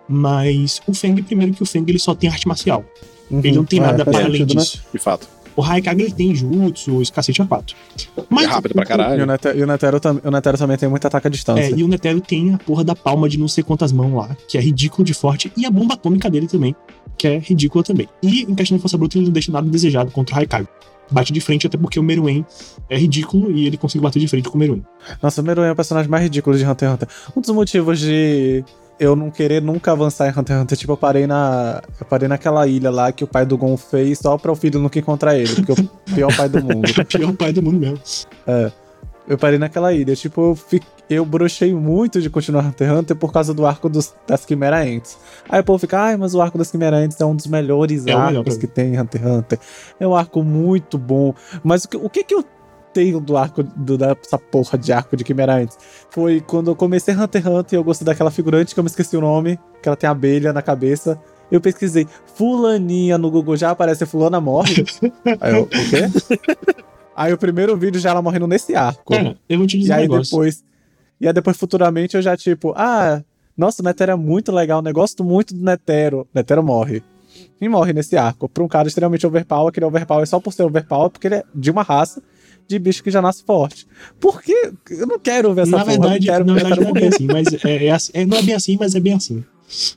Mas 0.07 0.79
o 0.85 0.93
Feng, 0.93 1.19
primeiro 1.23 1.53
que 1.53 1.63
o 1.63 1.65
Feng 1.65 1.83
ele 1.87 1.97
só 1.97 2.13
tem 2.13 2.29
arte 2.29 2.47
marcial. 2.47 2.85
Uhum, 3.31 3.39
ele 3.39 3.55
não 3.55 3.65
tem 3.65 3.79
é, 3.79 3.81
nada 3.81 4.05
para 4.05 4.25
além 4.25 4.41
né? 4.41 4.45
disso. 4.45 4.77
Né? 4.77 4.83
De 4.93 4.99
fato. 4.99 5.27
O 5.57 5.63
Haikage 5.63 6.03
ele 6.03 6.11
tem 6.11 6.35
jutsu, 6.35 6.97
os 6.97 7.09
cacete 7.09 7.41
a 7.41 7.45
quatro. 7.45 7.75
Mas, 8.29 8.45
é 8.45 8.47
rápido 8.47 8.75
pra 8.75 8.85
caralho. 8.85 9.21
E 9.21 9.23
o 9.23 9.25
Netero, 9.25 9.57
e 9.57 9.63
o 9.63 9.67
Netero, 9.67 9.99
o 10.23 10.31
Netero 10.31 10.57
também 10.57 10.77
tem 10.77 10.87
muito 10.87 11.07
ataque 11.07 11.25
à 11.25 11.29
distância. 11.31 11.63
É, 11.63 11.71
e 11.71 11.83
o 11.83 11.87
Netero 11.87 12.21
tem 12.21 12.53
a 12.53 12.59
porra 12.59 12.83
da 12.83 12.95
palma 12.95 13.27
de 13.27 13.39
não 13.39 13.47
sei 13.47 13.63
quantas 13.63 13.91
mãos 13.91 14.13
lá, 14.13 14.37
que 14.47 14.55
é 14.55 14.61
ridículo 14.61 15.03
de 15.03 15.15
forte, 15.15 15.51
e 15.57 15.65
a 15.65 15.71
bomba 15.71 15.95
atômica 15.95 16.29
dele 16.29 16.47
também, 16.47 16.75
que 17.17 17.27
é 17.27 17.39
ridícula 17.39 17.83
também. 17.83 18.07
E 18.21 18.43
em 18.43 18.53
questão 18.53 18.77
de 18.77 18.81
força 18.81 18.99
bruta, 18.99 19.17
ele 19.17 19.25
não 19.25 19.33
deixa 19.33 19.51
nada 19.51 19.67
desejado 19.67 20.11
contra 20.11 20.35
o 20.35 20.37
Haikage. 20.37 20.67
Bate 21.09 21.33
de 21.33 21.41
frente, 21.41 21.65
até 21.65 21.75
porque 21.75 21.99
o 21.99 22.03
Meruem 22.03 22.45
é 22.87 22.97
ridículo 22.97 23.49
e 23.49 23.65
ele 23.65 23.77
consegue 23.77 24.03
bater 24.03 24.19
de 24.19 24.27
frente 24.27 24.49
com 24.49 24.57
o 24.57 24.59
Meruem. 24.59 24.85
Nossa, 25.23 25.41
o 25.41 25.43
Meruem 25.43 25.69
é 25.69 25.71
o 25.71 25.75
personagem 25.75 26.11
mais 26.11 26.21
ridículo 26.21 26.55
de 26.55 26.63
Hunter 26.63 26.89
x 26.89 26.93
Hunter. 26.93 27.07
Um 27.35 27.41
dos 27.41 27.49
motivos 27.49 27.99
de 27.99 28.63
eu 28.99 29.15
não 29.15 29.29
querer 29.29 29.61
nunca 29.61 29.91
avançar 29.91 30.27
em 30.27 30.31
Hunter 30.31 30.55
x 30.55 30.63
Hunter. 30.63 30.77
Tipo, 30.77 30.93
eu 30.93 30.97
parei 30.97 31.27
na. 31.27 31.81
Eu 31.99 32.05
parei 32.05 32.27
naquela 32.27 32.67
ilha 32.67 32.89
lá 32.89 33.11
que 33.11 33.23
o 33.23 33.27
pai 33.27 33.45
do 33.45 33.57
Gon 33.57 33.77
fez 33.77 34.19
só 34.19 34.37
pra 34.37 34.51
o 34.51 34.55
filho 34.55 34.79
nunca 34.79 34.97
encontrar 34.97 35.37
ele, 35.37 35.53
porque 35.55 35.71
é 35.71 35.73
o 35.73 36.15
pior 36.15 36.35
pai 36.35 36.49
do 36.49 36.63
mundo. 36.63 36.89
o 36.89 37.05
pior 37.05 37.33
pai 37.33 37.53
do 37.53 37.61
mundo 37.61 37.79
mesmo. 37.79 37.99
É. 38.45 38.71
Eu 39.27 39.37
parei 39.37 39.59
naquela 39.59 39.93
ilha. 39.93 40.15
Tipo, 40.15 40.51
eu, 40.51 40.55
fiquei, 40.55 40.87
eu 41.09 41.25
brochei 41.25 41.73
muito 41.73 42.21
de 42.21 42.29
continuar 42.29 42.65
Hunter 42.65 42.89
x 42.89 42.99
Hunter 42.99 43.15
por 43.15 43.31
causa 43.31 43.53
do 43.53 43.65
arco 43.65 43.89
dos, 43.89 44.13
das 44.25 44.45
Quimera 44.45 44.81
Ants. 44.81 45.17
Aí 45.49 45.59
o 45.59 45.63
povo 45.63 45.79
fica, 45.79 45.99
ai, 45.99 46.17
mas 46.17 46.33
o 46.33 46.41
arco 46.41 46.57
das 46.57 46.71
Quimera 46.71 46.97
Ants 46.97 47.19
é 47.19 47.25
um 47.25 47.35
dos 47.35 47.47
melhores 47.47 48.07
é 48.07 48.13
arcos 48.13 48.27
melhor 48.29 48.59
que 48.59 48.67
tem 48.67 48.95
em 48.95 48.99
Hunter 48.99 49.21
x 49.21 49.29
Hunter. 49.29 49.59
É 49.99 50.07
um 50.07 50.15
arco 50.15 50.41
muito 50.43 50.97
bom. 50.97 51.33
Mas 51.61 51.83
o 51.83 51.89
que, 51.89 51.97
o 51.97 52.09
que, 52.09 52.23
que 52.23 52.33
eu 52.33 52.43
tenho 52.97 53.19
do 53.19 53.37
arco, 53.37 53.61
do, 53.61 53.95
dessa 53.95 54.39
porra 54.39 54.75
de 54.75 54.91
arco 54.91 55.15
de 55.15 55.23
Quimera 55.23 55.55
Ants? 55.55 55.77
Foi 56.09 56.41
quando 56.41 56.71
eu 56.71 56.75
comecei 56.75 57.13
Hunter 57.13 57.43
x 57.43 57.51
Hunter 57.51 57.77
e 57.77 57.79
eu 57.79 57.83
gostei 57.83 58.03
daquela 58.03 58.31
figurante 58.31 58.73
que 58.73 58.79
eu 58.79 58.83
me 58.83 58.89
esqueci 58.89 59.15
o 59.15 59.21
nome, 59.21 59.59
que 59.83 59.87
ela 59.87 59.95
tem 59.95 60.09
abelha 60.09 60.51
na 60.51 60.63
cabeça. 60.63 61.21
Eu 61.51 61.61
pesquisei, 61.61 62.07
fulaninha 62.35 63.15
no 63.19 63.29
Google 63.29 63.55
já 63.55 63.69
aparece 63.69 64.03
fulana 64.07 64.41
morre. 64.41 64.83
Aí 65.39 65.53
eu, 65.53 65.63
o 65.63 65.67
quê? 65.67 66.09
Aí 67.15 67.31
o 67.31 67.37
primeiro 67.37 67.77
vídeo 67.77 68.01
já 68.01 68.09
ela 68.09 68.21
morrendo 68.21 68.47
nesse 68.47 68.75
arco. 68.75 69.13
Cara, 69.13 69.37
eu 69.47 69.57
vou 69.59 69.67
te 69.67 69.77
dizer 69.77 69.91
e 69.91 69.93
aí 69.93 70.07
depois. 70.07 70.63
E 71.19 71.27
aí 71.27 71.33
depois, 71.33 71.57
futuramente, 71.57 72.15
eu 72.15 72.21
já, 72.21 72.37
tipo, 72.37 72.73
ah, 72.75 73.23
nossa, 73.55 73.81
o 73.81 73.85
Netero 73.85 74.11
é 74.11 74.15
muito 74.15 74.51
legal, 74.51 74.83
né? 74.83 74.91
Gosto 74.91 75.23
muito 75.23 75.55
do 75.55 75.63
Netero. 75.63 76.27
Netero 76.33 76.61
morre. 76.61 77.01
E 77.59 77.67
morre 77.67 77.91
nesse 77.91 78.15
arco. 78.15 78.47
Pra 78.47 78.63
um 78.63 78.67
cara 78.67 78.87
extremamente 78.87 79.25
overpower, 79.25 79.71
que 79.71 79.79
ele 79.79 79.85
é 79.85 79.87
overpower 79.87 80.27
só 80.27 80.39
por 80.39 80.53
ser 80.53 80.63
overpower, 80.63 81.09
porque 81.09 81.27
ele 81.27 81.35
é 81.35 81.43
de 81.55 81.71
uma 81.71 81.81
raça 81.81 82.21
de 82.67 82.79
bicho 82.79 83.03
que 83.03 83.11
já 83.11 83.21
nasce 83.21 83.43
forte. 83.43 83.87
Por 84.19 84.41
que? 84.41 84.71
Eu 84.89 85.07
não 85.07 85.19
quero 85.19 85.53
ver 85.53 85.61
essa 85.61 85.71
na 85.71 85.79
porra, 85.79 85.91
verdade, 85.91 86.27
na 86.27 86.53
verdade 86.53 86.81
não 86.81 86.89
é 86.89 86.93
bem 86.93 87.07
assim, 87.07 87.25
mas 87.25 87.47
é, 87.63 87.85
é, 87.85 87.91
assim, 87.91 88.11
é, 88.13 88.25
não 88.25 88.37
é 88.37 88.41
bem 88.41 88.55
assim, 88.55 88.77
mas 88.79 88.95
é 88.95 88.99
bem 88.99 89.13
assim. 89.13 89.43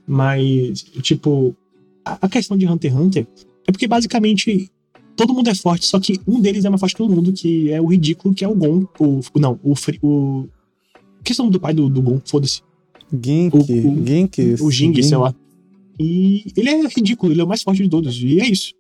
Mas, 0.07 0.83
tipo, 1.03 1.55
a, 2.05 2.19
a 2.23 2.29
questão 2.29 2.57
de 2.57 2.67
Hunter 2.67 2.93
x 2.93 3.01
Hunter 3.01 3.27
é 3.67 3.73
porque 3.73 3.87
basicamente 3.87 4.71
todo 5.17 5.35
mundo 5.35 5.49
é 5.49 5.55
forte, 5.55 5.87
só 5.87 6.01
que 6.01 6.21
um 6.27 6.41
deles 6.41 6.65
é 6.65 6.69
mais 6.71 6.81
forte 6.81 6.95
que 6.95 7.03
todo 7.03 7.15
mundo, 7.15 7.33
que 7.33 7.71
é 7.71 7.81
o 7.81 7.87
ridículo, 7.87 8.35
que 8.35 8.45
é 8.45 8.49
o 8.49 8.55
Gon. 8.55 8.87
O, 8.99 9.21
não, 9.39 9.59
o. 9.63 9.73
o 10.03 10.49
que 11.23 11.33
é 11.33 11.35
o 11.35 11.39
nome 11.39 11.51
do 11.51 11.61
pai 11.61 11.75
do, 11.75 11.89
do 11.89 12.01
Gon? 12.01 12.21
Foda-se. 12.25 12.63
Gink. 13.13 13.57
O, 13.57 13.61
o, 13.61 14.07
Gink. 14.07 14.55
O 14.61 14.71
Jing, 14.71 15.03
sei 15.03 15.17
lá. 15.17 15.35
E 15.99 16.47
ele 16.57 16.71
é 16.71 16.87
ridículo, 16.87 17.33
ele 17.33 17.41
é 17.41 17.45
o 17.45 17.49
mais 17.49 17.63
forte 17.63 17.83
de 17.83 17.89
todos. 17.89 18.23
E 18.23 18.41
é 18.41 18.47
isso. 18.47 18.73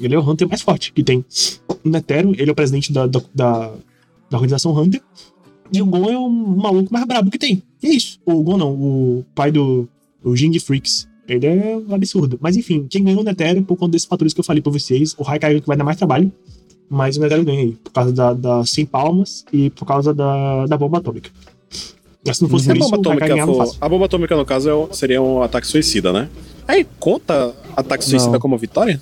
Ele 0.00 0.14
é 0.14 0.18
o 0.18 0.28
Hunter 0.28 0.48
mais 0.48 0.62
forte 0.62 0.92
que 0.92 1.02
tem. 1.02 1.24
O 1.84 1.88
Netero, 1.88 2.32
ele 2.38 2.48
é 2.48 2.52
o 2.52 2.54
presidente 2.54 2.92
da, 2.92 3.06
da, 3.06 3.20
da, 3.34 3.72
da 4.30 4.36
organização 4.36 4.76
Hunter. 4.76 5.00
E 5.72 5.80
o 5.80 5.86
Gon 5.86 6.10
é 6.10 6.18
o 6.18 6.28
maluco 6.28 6.92
mais 6.92 7.06
brabo 7.06 7.30
que 7.30 7.38
tem. 7.38 7.62
E 7.82 7.88
é 7.88 7.94
isso. 7.94 8.18
O 8.24 8.42
Gon 8.42 8.58
não, 8.58 8.72
o 8.72 9.24
pai 9.34 9.50
do. 9.50 9.88
O 10.22 10.36
Jing 10.36 10.58
Freaks. 10.60 11.08
Ele 11.26 11.46
é 11.46 11.76
um 11.76 11.94
absurdo. 11.94 12.38
Mas 12.40 12.56
enfim, 12.56 12.86
quem 12.88 13.04
ganhou 13.04 13.20
o 13.20 13.24
Netero, 13.24 13.62
por 13.62 13.76
conta 13.76 13.92
desses 13.92 14.06
fatores 14.06 14.34
que 14.34 14.40
eu 14.40 14.44
falei 14.44 14.60
pra 14.60 14.72
vocês, 14.72 15.14
o 15.16 15.22
Raikaiga 15.22 15.60
que 15.60 15.66
vai 15.66 15.76
dar 15.76 15.84
mais 15.84 15.96
trabalho, 15.96 16.30
mas 16.88 17.16
o 17.16 17.20
Netero 17.20 17.44
ganha 17.44 17.60
aí, 17.60 17.72
por 17.72 17.90
causa 17.90 18.12
da, 18.12 18.34
da 18.34 18.66
100 18.66 18.86
palmas 18.86 19.44
e 19.52 19.70
por 19.70 19.86
causa 19.86 20.12
da, 20.12 20.66
da 20.66 20.76
bomba 20.76 20.98
atômica. 20.98 21.30
Mas 22.24 22.36
se 22.36 22.42
não 22.42 22.50
fosse 22.50 22.68
uhum. 22.68 22.76
por 22.76 22.84
isso, 22.84 22.94
a 22.94 22.96
bomba, 22.96 23.10
atômica 23.10 23.46
for, 23.46 23.76
a 23.80 23.88
bomba 23.88 24.04
atômica, 24.04 24.36
no 24.36 24.44
caso, 24.44 24.68
é 24.68 24.94
seria 24.94 25.22
um 25.22 25.42
ataque 25.42 25.66
suicida, 25.66 26.12
né? 26.12 26.28
Aí, 26.68 26.86
conta 27.00 27.54
ataque 27.76 28.04
suicida 28.04 28.32
não. 28.32 28.40
como 28.40 28.56
vitória? 28.58 29.00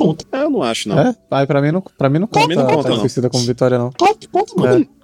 Conta. 0.00 0.24
É, 0.32 0.42
eu 0.42 0.50
não 0.50 0.62
acho, 0.62 0.88
não. 0.88 0.98
É? 0.98 1.14
Aí, 1.30 1.46
pra 1.46 1.60
mim 1.60 1.70
não, 1.70 1.82
pra 1.82 2.08
mim 2.08 2.18
não 2.18 2.26
conta, 2.26 2.48
mim 2.48 2.54
não 2.54 2.66
conta 2.66 2.88
não. 2.88 3.00
suicida 3.00 3.28
como 3.28 3.44
vitória, 3.44 3.78
não. 3.78 3.92
Conta, 3.92 4.26
conta, 4.32 4.54
mano. 4.56 4.82
É. 4.82 5.00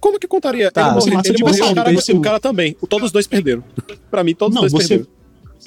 Como 0.00 0.18
que 0.18 0.26
contaria? 0.26 0.70
Tá, 0.70 0.88
ele 0.88 1.10
morreu, 1.14 1.20
ele 1.24 1.42
morreu 1.42 1.70
o, 1.70 1.74
cara, 1.74 1.92
o 1.92 2.20
cara 2.20 2.40
também. 2.40 2.76
Todos 2.88 3.06
os 3.06 3.12
dois 3.12 3.26
perderam. 3.26 3.62
pra 4.10 4.24
mim, 4.24 4.34
todos 4.34 4.56
os 4.56 4.72
dois 4.72 4.72
você, 4.72 4.98
perderam. 4.98 5.10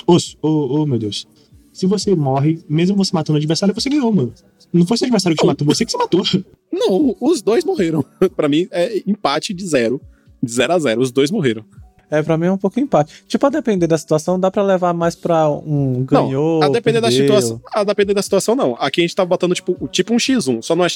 Osso, 0.07 0.37
oh, 0.41 0.81
oh, 0.81 0.85
meu 0.87 0.97
Deus. 0.97 1.27
Se 1.71 1.85
você 1.85 2.15
morre, 2.15 2.63
mesmo 2.67 2.97
você 2.97 3.11
matando 3.13 3.37
o 3.37 3.39
adversário, 3.39 3.75
você 3.75 3.89
ganhou, 3.89 4.11
mano. 4.11 4.33
Não 4.73 4.85
foi 4.85 4.97
seu 4.97 5.05
adversário 5.05 5.37
que 5.37 5.43
te 5.43 5.47
matou, 5.47 5.67
você 5.67 5.85
que 5.85 5.91
se 5.91 5.97
matou. 5.97 6.23
Não, 6.71 7.15
os 7.19 7.41
dois 7.41 7.63
morreram. 7.63 8.03
pra 8.35 8.47
mim, 8.47 8.67
é 8.71 9.03
empate 9.05 9.53
de 9.53 9.65
zero. 9.67 10.01
De 10.41 10.51
zero 10.51 10.73
a 10.73 10.79
zero, 10.79 11.01
os 11.01 11.11
dois 11.11 11.29
morreram. 11.29 11.63
É, 12.11 12.21
pra 12.21 12.37
mim 12.37 12.47
é 12.47 12.51
um 12.51 12.57
pouco 12.57 12.77
empate. 12.77 13.23
Tipo, 13.25 13.45
a 13.45 13.49
depender 13.49 13.87
da 13.87 13.97
situação, 13.97 14.37
dá 14.37 14.51
pra 14.51 14.61
levar 14.61 14.93
mais 14.93 15.15
pra 15.15 15.49
um 15.49 16.03
ganhou. 16.03 16.59
Não, 16.59 16.67
a 16.67 16.69
depender 16.69 16.99
da 16.99 17.09
situação. 17.09 17.61
A 17.73 17.85
depender 17.85 18.13
da 18.13 18.21
situação, 18.21 18.53
não. 18.53 18.75
Aqui 18.77 18.99
a 18.99 19.03
gente 19.03 19.15
tá 19.15 19.23
botando, 19.23 19.55
tipo, 19.55 19.87
tipo 19.87 20.13
um 20.13 20.17
X1. 20.17 20.61
Só 20.61 20.75
não 20.75 20.83
é. 20.83 20.89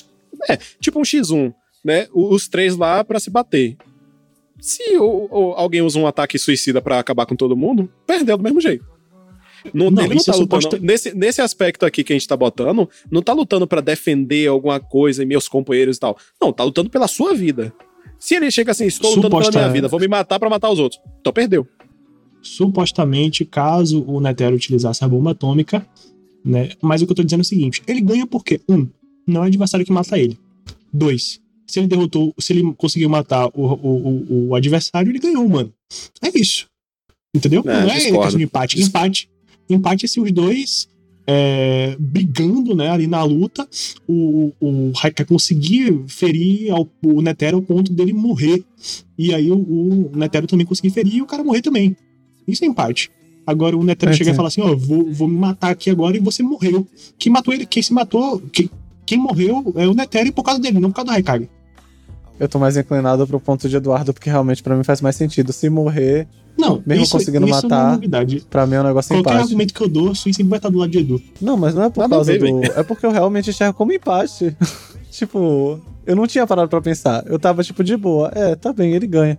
É, 0.49 0.57
tipo 0.81 0.99
um 0.99 1.03
X1, 1.03 1.53
né? 1.83 2.07
Os 2.13 2.49
três 2.49 2.75
lá 2.75 3.01
pra 3.01 3.17
se 3.17 3.29
bater. 3.29 3.77
Se 4.59 4.83
o, 4.97 5.27
o, 5.31 5.53
alguém 5.53 5.81
usa 5.81 5.97
um 5.97 6.05
ataque 6.05 6.37
suicida 6.37 6.81
para 6.81 6.99
acabar 6.99 7.25
com 7.25 7.35
todo 7.35 7.55
mundo, 7.55 7.89
perdeu 8.05 8.35
do 8.35 8.43
mesmo 8.43 8.59
jeito. 8.59 8.85
Não, 9.73 9.89
não, 9.89 10.03
ele 10.03 10.15
não 10.15 10.23
tá 10.23 10.33
é 10.33 10.35
lutando. 10.35 10.61
Suposto... 10.63 10.83
Nesse, 10.83 11.15
nesse 11.15 11.41
aspecto 11.41 11.85
aqui 11.85 12.03
que 12.03 12.11
a 12.11 12.15
gente 12.15 12.27
tá 12.27 12.35
botando, 12.35 12.89
não 13.09 13.21
tá 13.21 13.31
lutando 13.31 13.65
para 13.65 13.79
defender 13.79 14.47
alguma 14.47 14.81
coisa 14.81 15.23
e 15.23 15.25
meus 15.25 15.47
companheiros 15.47 15.95
e 15.95 15.99
tal. 15.99 16.17
Não, 16.41 16.51
tá 16.51 16.63
lutando 16.63 16.89
pela 16.89 17.07
sua 17.07 17.33
vida. 17.33 17.73
Se 18.19 18.35
ele 18.35 18.49
chega 18.49 18.71
assim, 18.71 18.85
estou 18.85 19.15
lutando 19.15 19.37
pela 19.37 19.51
minha 19.51 19.69
vida, 19.69 19.87
vou 19.87 19.99
me 19.99 20.07
matar 20.07 20.39
para 20.39 20.49
matar 20.49 20.69
os 20.69 20.79
outros. 20.79 21.01
Então 21.19 21.31
perdeu. 21.31 21.67
Supostamente, 22.41 23.43
caso 23.45 24.03
o 24.07 24.19
Netero 24.19 24.55
utilizasse 24.55 25.03
a 25.03 25.07
bomba 25.07 25.31
atômica, 25.31 25.85
né? 26.43 26.69
Mas 26.81 27.01
o 27.01 27.05
que 27.05 27.11
eu 27.11 27.15
tô 27.15 27.23
dizendo 27.23 27.41
é 27.41 27.41
o 27.41 27.45
seguinte: 27.45 27.81
ele 27.87 28.01
ganha 28.01 28.27
porque, 28.27 28.61
um, 28.69 28.87
não 29.27 29.41
é 29.41 29.45
o 29.45 29.47
adversário 29.47 29.85
que 29.85 29.91
mata 29.91 30.17
ele. 30.17 30.37
Dois, 30.93 31.41
se 31.67 31.79
ele 31.79 31.87
derrotou, 31.87 32.33
se 32.39 32.53
ele 32.53 32.73
conseguiu 32.77 33.09
matar 33.09 33.47
o, 33.47 33.51
o, 33.53 34.25
o, 34.29 34.47
o 34.49 34.55
adversário, 34.55 35.11
ele 35.11 35.19
ganhou, 35.19 35.47
mano. 35.49 35.73
É 36.21 36.29
isso. 36.37 36.67
Entendeu? 37.33 37.63
É, 37.65 37.81
não 37.81 37.89
é 37.89 37.99
questão 37.99 38.29
de 38.29 38.43
empate. 38.43 38.81
Empate. 38.81 39.29
Empate 39.69 40.07
se 40.07 40.19
os 40.19 40.31
dois 40.31 40.87
é, 41.27 41.95
brigando 41.99 42.75
né, 42.75 42.89
ali 42.89 43.07
na 43.07 43.23
luta, 43.23 43.67
o, 44.07 44.51
o 44.59 44.91
Raika 44.95 45.25
conseguir 45.25 46.03
ferir 46.07 46.71
ao, 46.71 46.87
o 47.03 47.21
Netero 47.21 47.57
ao 47.57 47.63
ponto 47.63 47.91
dele 47.91 48.13
morrer. 48.13 48.63
E 49.17 49.33
aí 49.33 49.51
o, 49.51 49.57
o 49.57 50.11
Netero 50.15 50.47
também 50.47 50.65
conseguir 50.65 50.91
ferir 50.91 51.15
e 51.15 51.21
o 51.21 51.25
cara 51.25 51.43
morrer 51.43 51.61
também. 51.61 51.95
Isso 52.47 52.63
é 52.63 52.67
empate. 52.67 53.09
Agora 53.45 53.77
o 53.77 53.83
Netero 53.83 54.11
é, 54.11 54.15
chega 54.15 54.31
e 54.31 54.35
fala 54.35 54.47
assim: 54.47 54.61
Ó, 54.61 54.75
vou, 54.75 55.11
vou 55.11 55.27
me 55.27 55.37
matar 55.37 55.71
aqui 55.71 55.89
agora 55.89 56.17
e 56.17 56.19
você 56.19 56.41
morreu. 56.41 56.87
Quem 57.17 57.31
matou 57.31 57.53
ele, 57.53 57.65
quem 57.65 57.81
se 57.81 57.93
matou, 57.93 58.41
quem, 58.51 58.69
quem 59.05 59.17
morreu 59.17 59.73
é 59.75 59.87
o 59.87 59.93
Netero 59.93 60.31
por 60.33 60.43
causa 60.43 60.59
dele, 60.59 60.79
não 60.79 60.89
por 60.89 60.97
causa 60.97 61.07
do 61.07 61.11
Raikage. 61.11 61.49
Eu 62.39 62.49
tô 62.49 62.59
mais 62.59 62.75
inclinado 62.75 63.25
pro 63.25 63.39
ponto 63.39 63.69
de 63.69 63.75
Eduardo, 63.75 64.13
porque 64.13 64.29
realmente 64.29 64.61
para 64.61 64.75
mim 64.75 64.83
faz 64.83 65.01
mais 65.01 65.15
sentido. 65.15 65.53
Se 65.53 65.69
morrer, 65.69 66.27
não, 66.57 66.81
mesmo 66.85 67.03
isso, 67.03 67.11
conseguindo 67.13 67.45
isso 67.45 67.55
matar, 67.63 67.97
não 67.97 68.19
é 68.19 68.39
pra 68.49 68.65
mim 68.65 68.75
é 68.75 68.81
um 68.81 68.83
negócio 68.83 69.15
Qualquer 69.15 69.29
empate. 69.31 69.43
argumento 69.43 69.73
que 69.73 69.81
eu 69.81 69.89
dou, 69.89 70.09
o 70.11 70.15
sempre 70.15 70.43
vai 70.43 70.57
estar 70.57 70.69
do 70.69 70.77
lado 70.77 70.89
de 70.89 70.99
Edu. 70.99 71.21
Não, 71.41 71.57
mas 71.57 71.73
não 71.73 71.83
é 71.83 71.89
por 71.89 72.01
Nada 72.01 72.15
causa 72.15 72.37
do. 72.37 72.63
É 72.63 72.83
porque 72.83 73.05
eu 73.05 73.11
realmente 73.11 73.49
enxergo 73.49 73.73
como 73.73 73.91
empate. 73.93 74.55
tipo, 75.11 75.79
eu 76.05 76.15
não 76.15 76.27
tinha 76.27 76.45
parado 76.45 76.69
pra 76.69 76.81
pensar. 76.81 77.23
Eu 77.25 77.39
tava, 77.39 77.63
tipo, 77.63 77.83
de 77.83 77.95
boa. 77.97 78.31
É, 78.33 78.55
tá 78.55 78.71
bem, 78.71 78.93
ele 78.93 79.07
ganha. 79.07 79.37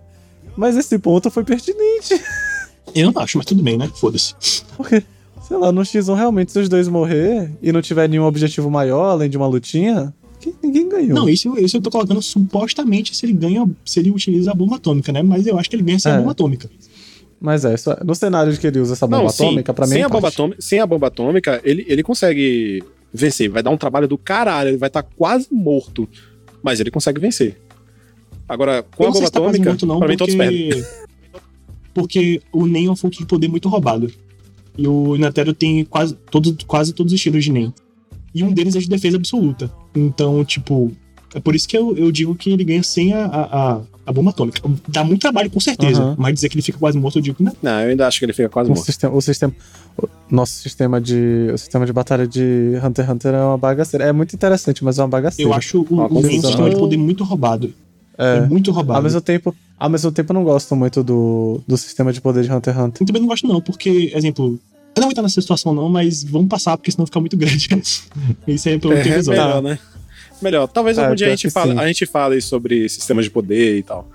Mas 0.55 0.75
esse 0.75 0.97
ponto 0.97 1.29
foi 1.29 1.43
pertinente. 1.43 2.19
Eu 2.95 3.11
não 3.11 3.21
acho, 3.21 3.37
mas 3.37 3.45
tudo 3.45 3.61
bem, 3.61 3.77
né? 3.77 3.89
Foda-se. 3.95 4.33
Por 4.75 4.87
quê? 4.87 5.03
Sei 5.47 5.55
lá, 5.55 5.71
no 5.71 5.81
X1 5.81 6.15
realmente, 6.15 6.51
se 6.51 6.59
os 6.59 6.67
dois 6.67 6.87
morrer 6.87 7.51
e 7.61 7.71
não 7.71 7.81
tiver 7.81 8.09
nenhum 8.09 8.25
objetivo 8.25 8.69
maior, 8.69 9.11
além 9.11 9.29
de 9.29 9.37
uma 9.37 9.47
lutinha, 9.47 10.13
ninguém 10.63 10.89
ganhou. 10.89 11.13
Não, 11.13 11.29
isso, 11.29 11.57
isso 11.57 11.77
eu 11.77 11.81
tô 11.81 11.89
colocando 11.89 12.21
supostamente 12.21 13.15
se 13.15 13.25
ele 13.25 13.33
ganha, 13.33 13.69
se 13.85 13.99
ele 13.99 14.11
utiliza 14.11 14.51
a 14.51 14.53
bomba 14.53 14.75
atômica, 14.75 15.11
né? 15.11 15.21
Mas 15.21 15.45
eu 15.47 15.57
acho 15.57 15.69
que 15.69 15.75
ele 15.75 15.83
ganha 15.83 15.99
sem 15.99 16.11
é. 16.11 16.15
a 16.15 16.17
bomba 16.19 16.31
atômica. 16.31 16.69
Mas 17.39 17.65
é, 17.65 17.75
no 18.03 18.15
cenário 18.15 18.51
de 18.51 18.59
que 18.59 18.67
ele 18.67 18.79
usa 18.79 18.93
essa 18.93 19.05
bomba 19.05 19.23
não, 19.23 19.29
atômica, 19.29 19.73
pra 19.73 19.85
mim 19.85 19.93
sem 19.93 20.01
é 20.01 20.05
a 20.05 20.09
bomba 20.09 20.27
atômica, 20.27 20.61
Sem 20.61 20.79
a 20.79 20.85
bomba 20.87 21.07
atômica, 21.07 21.61
ele, 21.63 21.85
ele 21.87 22.03
consegue 22.03 22.83
vencer. 23.13 23.49
Vai 23.49 23.61
dar 23.61 23.69
um 23.69 23.77
trabalho 23.77 24.07
do 24.07 24.17
caralho, 24.17 24.69
ele 24.69 24.77
vai 24.77 24.87
estar 24.87 25.03
tá 25.03 25.09
quase 25.15 25.47
morto. 25.51 26.09
Mas 26.63 26.79
ele 26.79 26.89
consegue 26.89 27.19
vencer. 27.19 27.59
Agora, 28.49 28.83
com 28.83 29.03
eu 29.03 29.09
a 29.09 29.11
bomba 29.11 29.31
tá 29.31 29.39
atômica, 29.39 29.69
morto, 29.69 29.85
não, 29.85 29.99
pra 29.99 30.07
porque... 30.07 30.23
mim 30.23 30.35
todos 30.35 30.35
perdem. 30.35 30.85
Porque 31.93 32.41
o 32.51 32.65
NEM 32.65 32.87
é 32.87 32.91
um 32.91 32.95
fonte 32.95 33.19
de 33.19 33.25
poder 33.25 33.47
muito 33.47 33.69
roubado. 33.69 34.11
E 34.77 34.87
o 34.87 35.15
Netero 35.17 35.53
tem 35.53 35.83
quase, 35.85 36.15
todo, 36.29 36.55
quase 36.65 36.93
todos 36.93 37.11
os 37.11 37.17
estilos 37.17 37.43
de 37.43 37.51
NEM. 37.51 37.73
E 38.37 38.43
um 38.43 38.51
deles 38.51 38.75
é 38.75 38.79
de 38.79 38.87
defesa 38.87 39.17
absoluta. 39.17 39.71
Então, 39.95 40.45
tipo, 40.45 40.91
é 41.33 41.39
por 41.39 41.55
isso 41.55 41.67
que 41.67 41.77
eu, 41.77 41.95
eu 41.97 42.11
digo 42.11 42.35
que 42.35 42.51
ele 42.51 42.63
ganha 42.63 42.83
sem 42.83 43.13
a, 43.13 43.25
a, 43.25 43.81
a 44.05 44.13
bomba 44.13 44.29
atômica. 44.29 44.61
Dá 44.87 45.03
muito 45.03 45.21
trabalho, 45.21 45.49
com 45.49 45.59
certeza. 45.59 46.01
Uhum. 46.01 46.15
Mas 46.17 46.35
dizer 46.35 46.49
que 46.49 46.55
ele 46.55 46.61
fica 46.61 46.77
quase 46.77 46.97
morto, 46.97 47.17
eu 47.17 47.21
digo 47.21 47.35
que 47.35 47.43
não. 47.43 47.53
Não, 47.61 47.81
eu 47.81 47.89
ainda 47.89 48.07
acho 48.07 48.19
que 48.19 48.25
ele 48.25 48.33
fica 48.33 48.47
quase 48.47 48.69
o 48.69 48.73
morto. 48.73 48.85
Sistema, 48.85 49.15
o 49.15 49.21
sistema. 49.21 49.53
O 49.97 50.07
nosso 50.29 50.53
sistema 50.53 51.01
de. 51.01 51.49
O 51.53 51.57
sistema 51.57 51.85
de 51.85 51.91
batalha 51.91 52.27
de 52.27 52.79
Hunter 52.83 53.05
x 53.05 53.13
Hunter 53.13 53.33
é 53.33 53.43
uma 53.43 53.57
bagaceira. 53.57 54.05
É 54.05 54.11
muito 54.11 54.33
interessante, 54.35 54.83
mas 54.83 54.99
é 54.99 55.01
uma 55.01 55.09
bagaceira. 55.09 55.49
Eu 55.49 55.53
acho 55.53 55.81
o, 55.81 56.17
o 56.17 56.21
sistema 56.23 56.69
de 56.69 56.75
poder 56.75 56.97
muito 56.97 57.23
roubado. 57.23 57.73
É, 58.17 58.37
é, 58.37 58.41
muito 58.41 58.71
roubado. 58.71 58.97
Ao 58.97 59.03
mesmo 59.03 59.21
tempo, 59.21 59.55
ao 59.77 59.89
mesmo 59.89 60.11
tempo 60.11 60.31
eu 60.31 60.33
não 60.33 60.43
gosto 60.43 60.75
muito 60.75 61.03
do, 61.03 61.61
do 61.67 61.77
sistema 61.77 62.11
de 62.13 62.21
poder 62.21 62.43
de 62.43 62.51
Hunter 62.51 62.73
x 62.73 62.83
Hunter. 62.83 63.01
Eu 63.01 63.07
também 63.07 63.21
não 63.21 63.29
gosto, 63.29 63.47
não, 63.47 63.61
porque, 63.61 64.11
exemplo, 64.15 64.59
não 64.99 65.07
vou 65.07 65.11
estar 65.11 65.21
nessa 65.21 65.41
situação, 65.41 65.73
não, 65.73 65.89
mas 65.89 66.23
vamos 66.23 66.47
passar, 66.47 66.77
porque 66.77 66.91
senão 66.91 67.05
fica 67.05 67.19
muito 67.19 67.37
grande. 67.37 67.67
Isso 68.47 68.67
aí 68.69 68.75
é 68.75 68.79
pelo 68.79 68.93
é, 68.93 69.01
é 69.01 69.21
melhor, 69.21 69.61
né? 69.61 69.79
Melhor. 70.41 70.67
Talvez 70.67 70.97
é, 70.97 71.03
algum 71.03 71.15
dia 71.15 71.27
a 71.27 71.29
gente, 71.31 71.49
fale, 71.49 71.79
a 71.79 71.87
gente 71.87 72.05
fale 72.05 72.41
sobre 72.41 72.87
sistemas 72.89 73.25
de 73.25 73.31
poder 73.31 73.77
e 73.77 73.83
tal. 73.83 74.07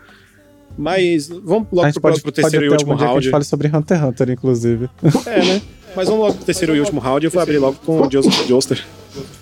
Mas 0.76 1.28
vamos 1.28 1.68
logo 1.70 1.92
pro, 1.92 2.00
pode, 2.00 2.22
pro 2.22 2.32
terceiro 2.32 2.66
pode 2.66 2.66
e 2.66 2.72
último 2.72 2.94
round. 2.94 3.18
a 3.18 3.20
gente 3.20 3.30
fale 3.30 3.44
sobre 3.44 3.68
Hunter 3.68 3.98
x 3.98 4.08
Hunter, 4.08 4.30
inclusive. 4.30 4.88
É, 5.26 5.44
né? 5.44 5.62
Mas 5.94 6.08
vamos 6.08 6.24
logo 6.24 6.34
pro 6.36 6.44
terceiro 6.44 6.74
e 6.74 6.80
último 6.80 7.00
round. 7.00 7.24
Eu 7.24 7.30
vou 7.30 7.42
abrir 7.42 7.58
logo 7.58 7.78
com 7.84 8.00
o 8.00 8.10
Joseph 8.10 8.46
Joestar. 8.46 8.78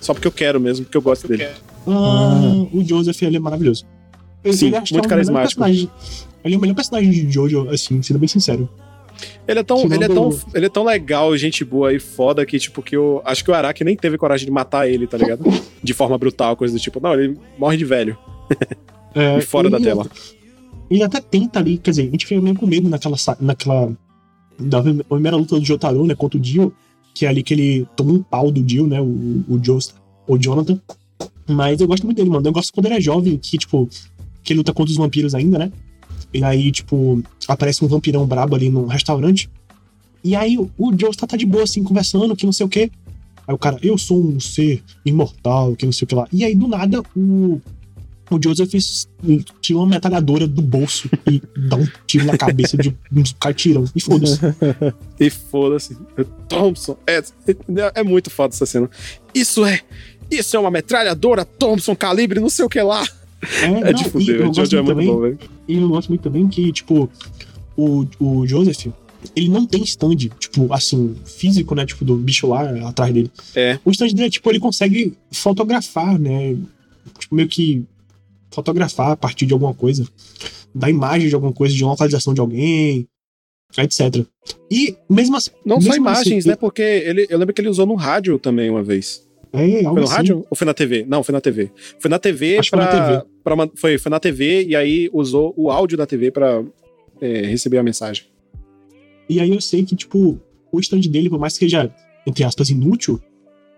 Só 0.01 0.13
porque 0.13 0.27
eu 0.27 0.33
quero 0.33 0.61
mesmo, 0.61 0.85
porque 0.85 0.97
eu 0.97 1.03
gosto 1.03 1.29
dele. 1.29 1.49
Ah, 1.87 2.67
o 2.73 2.83
Joseph, 2.85 3.23
ele 3.23 3.37
é 3.37 3.41
maravilhoso. 3.41 3.87
Ele, 4.43 4.57
Sim, 4.57 4.71
muito 4.71 4.77
é 4.77 4.81
o 4.81 4.95
melhor 4.95 5.09
carismático. 5.09 5.63
Ele 6.43 6.55
é 6.55 6.57
o 6.57 6.61
melhor 6.61 6.75
personagem 6.75 7.11
de 7.11 7.31
Jojo, 7.31 7.69
assim, 7.71 8.03
sendo 8.03 8.19
bem 8.19 8.29
sincero. 8.29 8.69
Ele 9.47 9.59
é 9.61 9.63
tão, 9.63 9.83
ele 9.83 10.05
é 10.05 10.09
tão, 10.09 10.39
ele 10.55 10.67
é 10.67 10.69
tão 10.69 10.85
legal, 10.85 11.37
gente 11.37 11.65
boa 11.65 11.93
e 11.93 11.99
foda 11.99 12.45
que, 12.47 12.59
tipo, 12.59 12.83
que 12.83 12.97
eu 12.97 13.21
acho 13.25 13.45
que 13.45 13.51
o 13.51 13.55
Araki 13.55 13.83
nem 13.85 13.97
teve 13.97 14.17
coragem 14.19 14.47
de 14.47 14.53
matar 14.53 14.89
ele, 14.89 15.07
tá 15.07 15.17
ligado? 15.19 15.45
De 15.83 15.95
forma 15.95 16.17
brutal, 16.19 16.57
coisa 16.57 16.75
do 16.75 16.81
tipo. 16.81 17.01
Não, 17.01 17.15
ele 17.15 17.37
morre 17.59 17.77
de 17.79 17.85
velho 17.87 18.17
É, 19.15 19.39
e 19.39 19.41
fora 19.43 19.69
da 19.71 19.77
ele- 19.79 19.87
tela. 19.87 20.07
Ele 20.91 21.03
até 21.03 21.21
tenta 21.21 21.59
ali, 21.59 21.79
quer 21.79 21.91
dizer, 21.91 22.03
a 22.09 22.11
gente 22.11 22.27
fica 22.27 22.41
meio 22.41 22.55
com 22.57 22.67
medo 22.67 22.89
naquela. 22.89 23.17
naquela 23.41 23.93
da 24.59 24.83
primeira 25.09 25.37
luta 25.37 25.59
do 25.59 25.65
Jotaro, 25.65 26.05
né, 26.05 26.15
contra 26.15 26.37
o 26.37 26.41
Dio, 26.41 26.73
que 27.15 27.25
é 27.25 27.29
ali 27.29 27.43
que 27.43 27.55
ele 27.55 27.87
toma 27.97 28.13
um 28.13 28.23
pau 28.23 28.51
do 28.51 28.63
Dio, 28.63 28.87
né, 28.87 29.01
o, 29.01 29.43
o 29.49 29.59
Joestar, 29.63 30.01
o 30.29 30.37
Jonathan. 30.37 30.79
Mas 31.49 31.81
eu 31.81 31.87
gosto 31.89 32.05
muito 32.05 32.19
dele, 32.19 32.29
mano. 32.29 32.47
Eu 32.47 32.53
gosto 32.53 32.73
quando 32.73 32.87
ele 32.87 32.97
é 32.97 33.01
jovem, 33.01 33.37
que, 33.39 33.57
tipo, 33.57 33.89
que 34.43 34.53
ele 34.53 34.59
luta 34.59 34.73
contra 34.75 34.91
os 34.93 34.99
vampiros 34.99 35.35
ainda, 35.35 35.59
né? 35.59 35.73
E 36.33 36.45
aí, 36.45 36.71
tipo, 36.71 37.23
aparece 37.49 37.85
um 37.85 37.89
vampirão 37.89 38.27
brabo 38.27 38.55
ali 38.55 38.71
num 38.71 38.87
restaurante. 38.87 39.51
E 40.23 40.37
aí 40.37 40.59
o, 40.59 40.71
o 40.79 40.97
Joestar 40.97 41.29
tá 41.29 41.37
de 41.37 41.47
boa, 41.47 41.65
assim, 41.65 41.83
conversando, 41.83 42.37
que 42.37 42.47
não 42.47 42.53
sei 42.53 42.67
o 42.67 42.69
quê. 42.69 42.91
Aí 43.47 43.55
o 43.55 43.59
cara, 43.59 43.79
eu 43.83 43.99
sou 43.99 44.23
um 44.23 44.39
ser 44.39 44.83
imortal, 45.05 45.75
que 45.75 45.85
não 45.85 45.93
sei 45.93 46.05
o 46.05 46.09
que 46.09 46.15
lá. 46.15 46.29
E 46.33 46.45
aí, 46.45 46.55
do 46.55 46.69
nada, 46.69 47.03
o, 47.17 47.61
o 48.31 48.41
Joseph 48.41 48.73
tira 49.61 49.79
uma 49.79 49.87
metralhadora 49.87 50.47
do 50.47 50.63
bolso 50.63 51.11
e 51.29 51.43
dá 51.69 51.77
um 51.77 51.87
tiro 52.07 52.27
na 52.27 52.39
cabeça 52.39 52.77
de 52.77 52.97
um 53.13 53.23
cartirão. 53.41 53.85
E 53.95 54.01
foda-se. 54.01 54.39
E 55.19 55.31
foda-se. 55.31 55.99
Thompson. 56.49 56.97
É, 57.07 57.19
é, 57.19 57.93
é 57.97 58.03
muito 58.05 58.31
foda 58.31 58.55
essa 58.55 58.65
cena. 58.65 58.89
Isso 59.35 59.65
é. 59.67 59.81
Isso 60.31 60.57
é 60.57 60.61
uma 60.61 60.71
metralhadora 60.71 61.45
Thompson 61.45 61.97
calibre 61.97 62.39
não 62.39 62.49
sei 62.49 62.65
o 62.65 62.69
que 62.69 62.81
lá. 62.81 63.05
É 63.43 63.93
de 63.93 64.03
não, 64.03 64.09
e 64.09 64.11
fuder, 64.11 64.51
o 64.51 64.55
Jojo 64.55 64.77
é 64.77 64.83
muito 64.83 64.89
também, 64.89 65.07
bom, 65.07 65.21
velho. 65.21 65.39
E 65.67 65.77
eu 65.77 65.89
gosto 65.89 66.09
muito 66.09 66.23
também 66.23 66.47
que, 66.49 66.73
tipo, 66.73 67.09
o, 67.77 68.07
o 68.19 68.47
Joseph, 68.47 68.87
ele 69.35 69.49
não 69.49 69.67
tem 69.67 69.83
stand, 69.83 70.17
tipo, 70.39 70.73
assim, 70.73 71.17
físico, 71.25 71.75
né? 71.75 71.87
Tipo, 71.87 72.05
do 72.05 72.17
bicho 72.17 72.49
lá 72.49 72.89
atrás 72.89 73.13
dele. 73.13 73.31
É. 73.55 73.79
O 73.85 73.91
stand 73.91 74.09
dele 74.09 74.25
é, 74.25 74.31
tipo, 74.31 74.51
ele 74.51 74.61
consegue 74.61 75.15
fotografar, 75.31 76.19
né? 76.19 76.57
Tipo, 77.19 77.35
meio 77.35 77.49
que 77.49 77.85
fotografar 78.51 79.13
a 79.13 79.17
partir 79.17 79.47
de 79.47 79.53
alguma 79.53 79.75
coisa. 79.75 80.07
Da 80.75 80.89
imagem 80.89 81.29
de 81.29 81.35
alguma 81.35 81.53
coisa, 81.53 81.75
de 81.75 81.83
uma 81.83 81.93
localização 81.93 82.35
de 82.35 82.41
alguém, 82.41 83.09
etc. 83.77 84.25
E 84.71 84.97
mesmo 85.09 85.37
assim. 85.37 85.51
Não 85.65 85.81
só 85.81 85.89
mesmo 85.89 86.03
imagens, 86.03 86.39
assim, 86.39 86.49
né? 86.49 86.57
Porque 86.57 86.83
ele, 86.83 87.27
eu 87.29 87.39
lembro 87.39 87.55
que 87.55 87.61
ele 87.61 87.69
usou 87.69 87.87
no 87.87 87.95
rádio 87.95 88.39
também 88.39 88.71
uma 88.71 88.83
vez. 88.83 89.29
É, 89.53 89.85
algo 89.85 89.91
Foi 89.95 90.01
no 90.01 90.03
assim. 90.05 90.15
rádio 90.17 90.47
ou 90.49 90.57
foi 90.57 90.65
na 90.65 90.75
TV? 90.75 91.05
Não, 91.09 91.23
foi 91.25 91.33
na 91.33 91.41
TV. 91.41 91.71
Foi 91.99 92.09
na 92.11 92.19
TV 92.19 92.59
Acho 92.59 92.71
que 92.71 92.77
foi 92.77 92.87
pra. 92.87 92.97
na 93.01 93.07
TV. 93.19 93.27
pra 93.43 93.69
foi, 93.77 93.99
foi 93.99 94.11
na 94.11 94.21
TV 94.21 94.65
e 94.65 94.77
aí 94.77 95.11
usou 95.13 95.53
o 95.57 95.71
áudio 95.71 95.99
da 95.99 96.07
TV 96.07 96.31
pra 96.31 96.63
é, 97.21 97.43
receber 97.47 97.79
a 97.79 97.83
mensagem. 97.83 98.25
E 99.29 99.41
aí 99.41 99.51
eu 99.51 99.61
sei 99.61 99.85
que, 99.85 99.95
tipo, 99.97 100.39
o 100.73 100.81
stand 100.81 101.01
dele, 101.03 101.29
por 101.31 101.39
mais 101.39 101.55
que 101.55 101.65
seja, 101.65 101.93
entre 102.27 102.45
aspas, 102.45 102.71
inútil, 102.71 103.21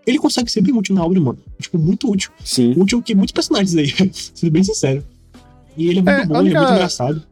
ele 0.06 0.18
consegue 0.18 0.50
ser 0.50 0.60
bem 0.62 0.74
útil 0.74 0.94
na 0.94 1.04
obra, 1.04 1.20
mano. 1.20 1.38
Tipo, 1.60 1.78
muito 1.78 2.10
útil. 2.10 2.30
Sim. 2.44 2.74
Útil 2.76 3.00
que 3.02 3.14
muitos 3.14 3.32
personagens 3.32 3.74
aí, 3.76 4.10
sendo 4.12 4.50
bem 4.50 4.64
sincero. 4.64 5.04
E 5.76 5.88
ele 5.88 6.00
é 6.00 6.02
muito 6.02 6.08
É, 6.10 6.26
bom, 6.26 6.34
a 6.36 6.38
ele 6.40 6.48
é 6.48 6.50
única- 6.50 6.60
muito 6.60 6.72
engraçado. 6.74 7.22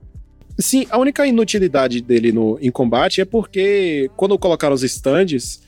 Sim, 0.59 0.87
a 0.91 0.99
única 0.99 1.27
inutilidade 1.27 2.01
dele 2.03 2.33
no, 2.33 2.59
em 2.61 2.71
combate 2.71 3.21
é 3.23 3.25
porque 3.25 4.11
quando 4.17 4.39
colocaram 4.39 4.75
os 4.75 4.83
stands, 4.83 5.63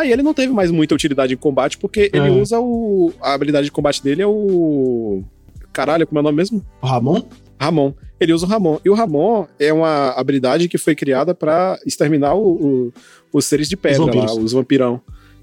aí 0.00 0.12
ele 0.12 0.22
não 0.22 0.34
teve 0.34 0.52
mais 0.52 0.70
muita 0.70 0.94
utilidade 0.94 1.34
em 1.34 1.36
combate, 1.36 1.78
porque 1.78 2.10
ele 2.12 2.28
É. 2.28 2.30
usa 2.30 2.60
o. 2.60 3.12
A 3.20 3.34
habilidade 3.34 3.64
de 3.66 3.72
combate 3.72 4.02
dele 4.02 4.22
é 4.22 4.26
o. 4.26 5.22
Caralho, 5.72 6.06
como 6.06 6.18
é 6.18 6.20
o 6.20 6.24
nome 6.24 6.36
mesmo? 6.36 6.64
O 6.80 6.86
Ramon? 6.86 7.22
Ramon. 7.60 7.92
Ele 8.18 8.32
usa 8.32 8.46
o 8.46 8.48
Ramon. 8.48 8.78
E 8.84 8.88
o 8.90 8.94
Ramon 8.94 9.46
é 9.58 9.72
uma 9.72 10.10
habilidade 10.10 10.68
que 10.68 10.78
foi 10.78 10.94
criada 10.94 11.34
pra 11.34 11.78
exterminar 11.86 12.34
o- 12.34 12.54
o- 12.54 12.92
os 13.32 13.44
seres 13.44 13.68
de 13.68 13.76
pedra 13.76 14.04
vampiros. 14.04 14.36
lá, 14.36 14.42
os 14.42 14.52
vampirão. 14.52 15.00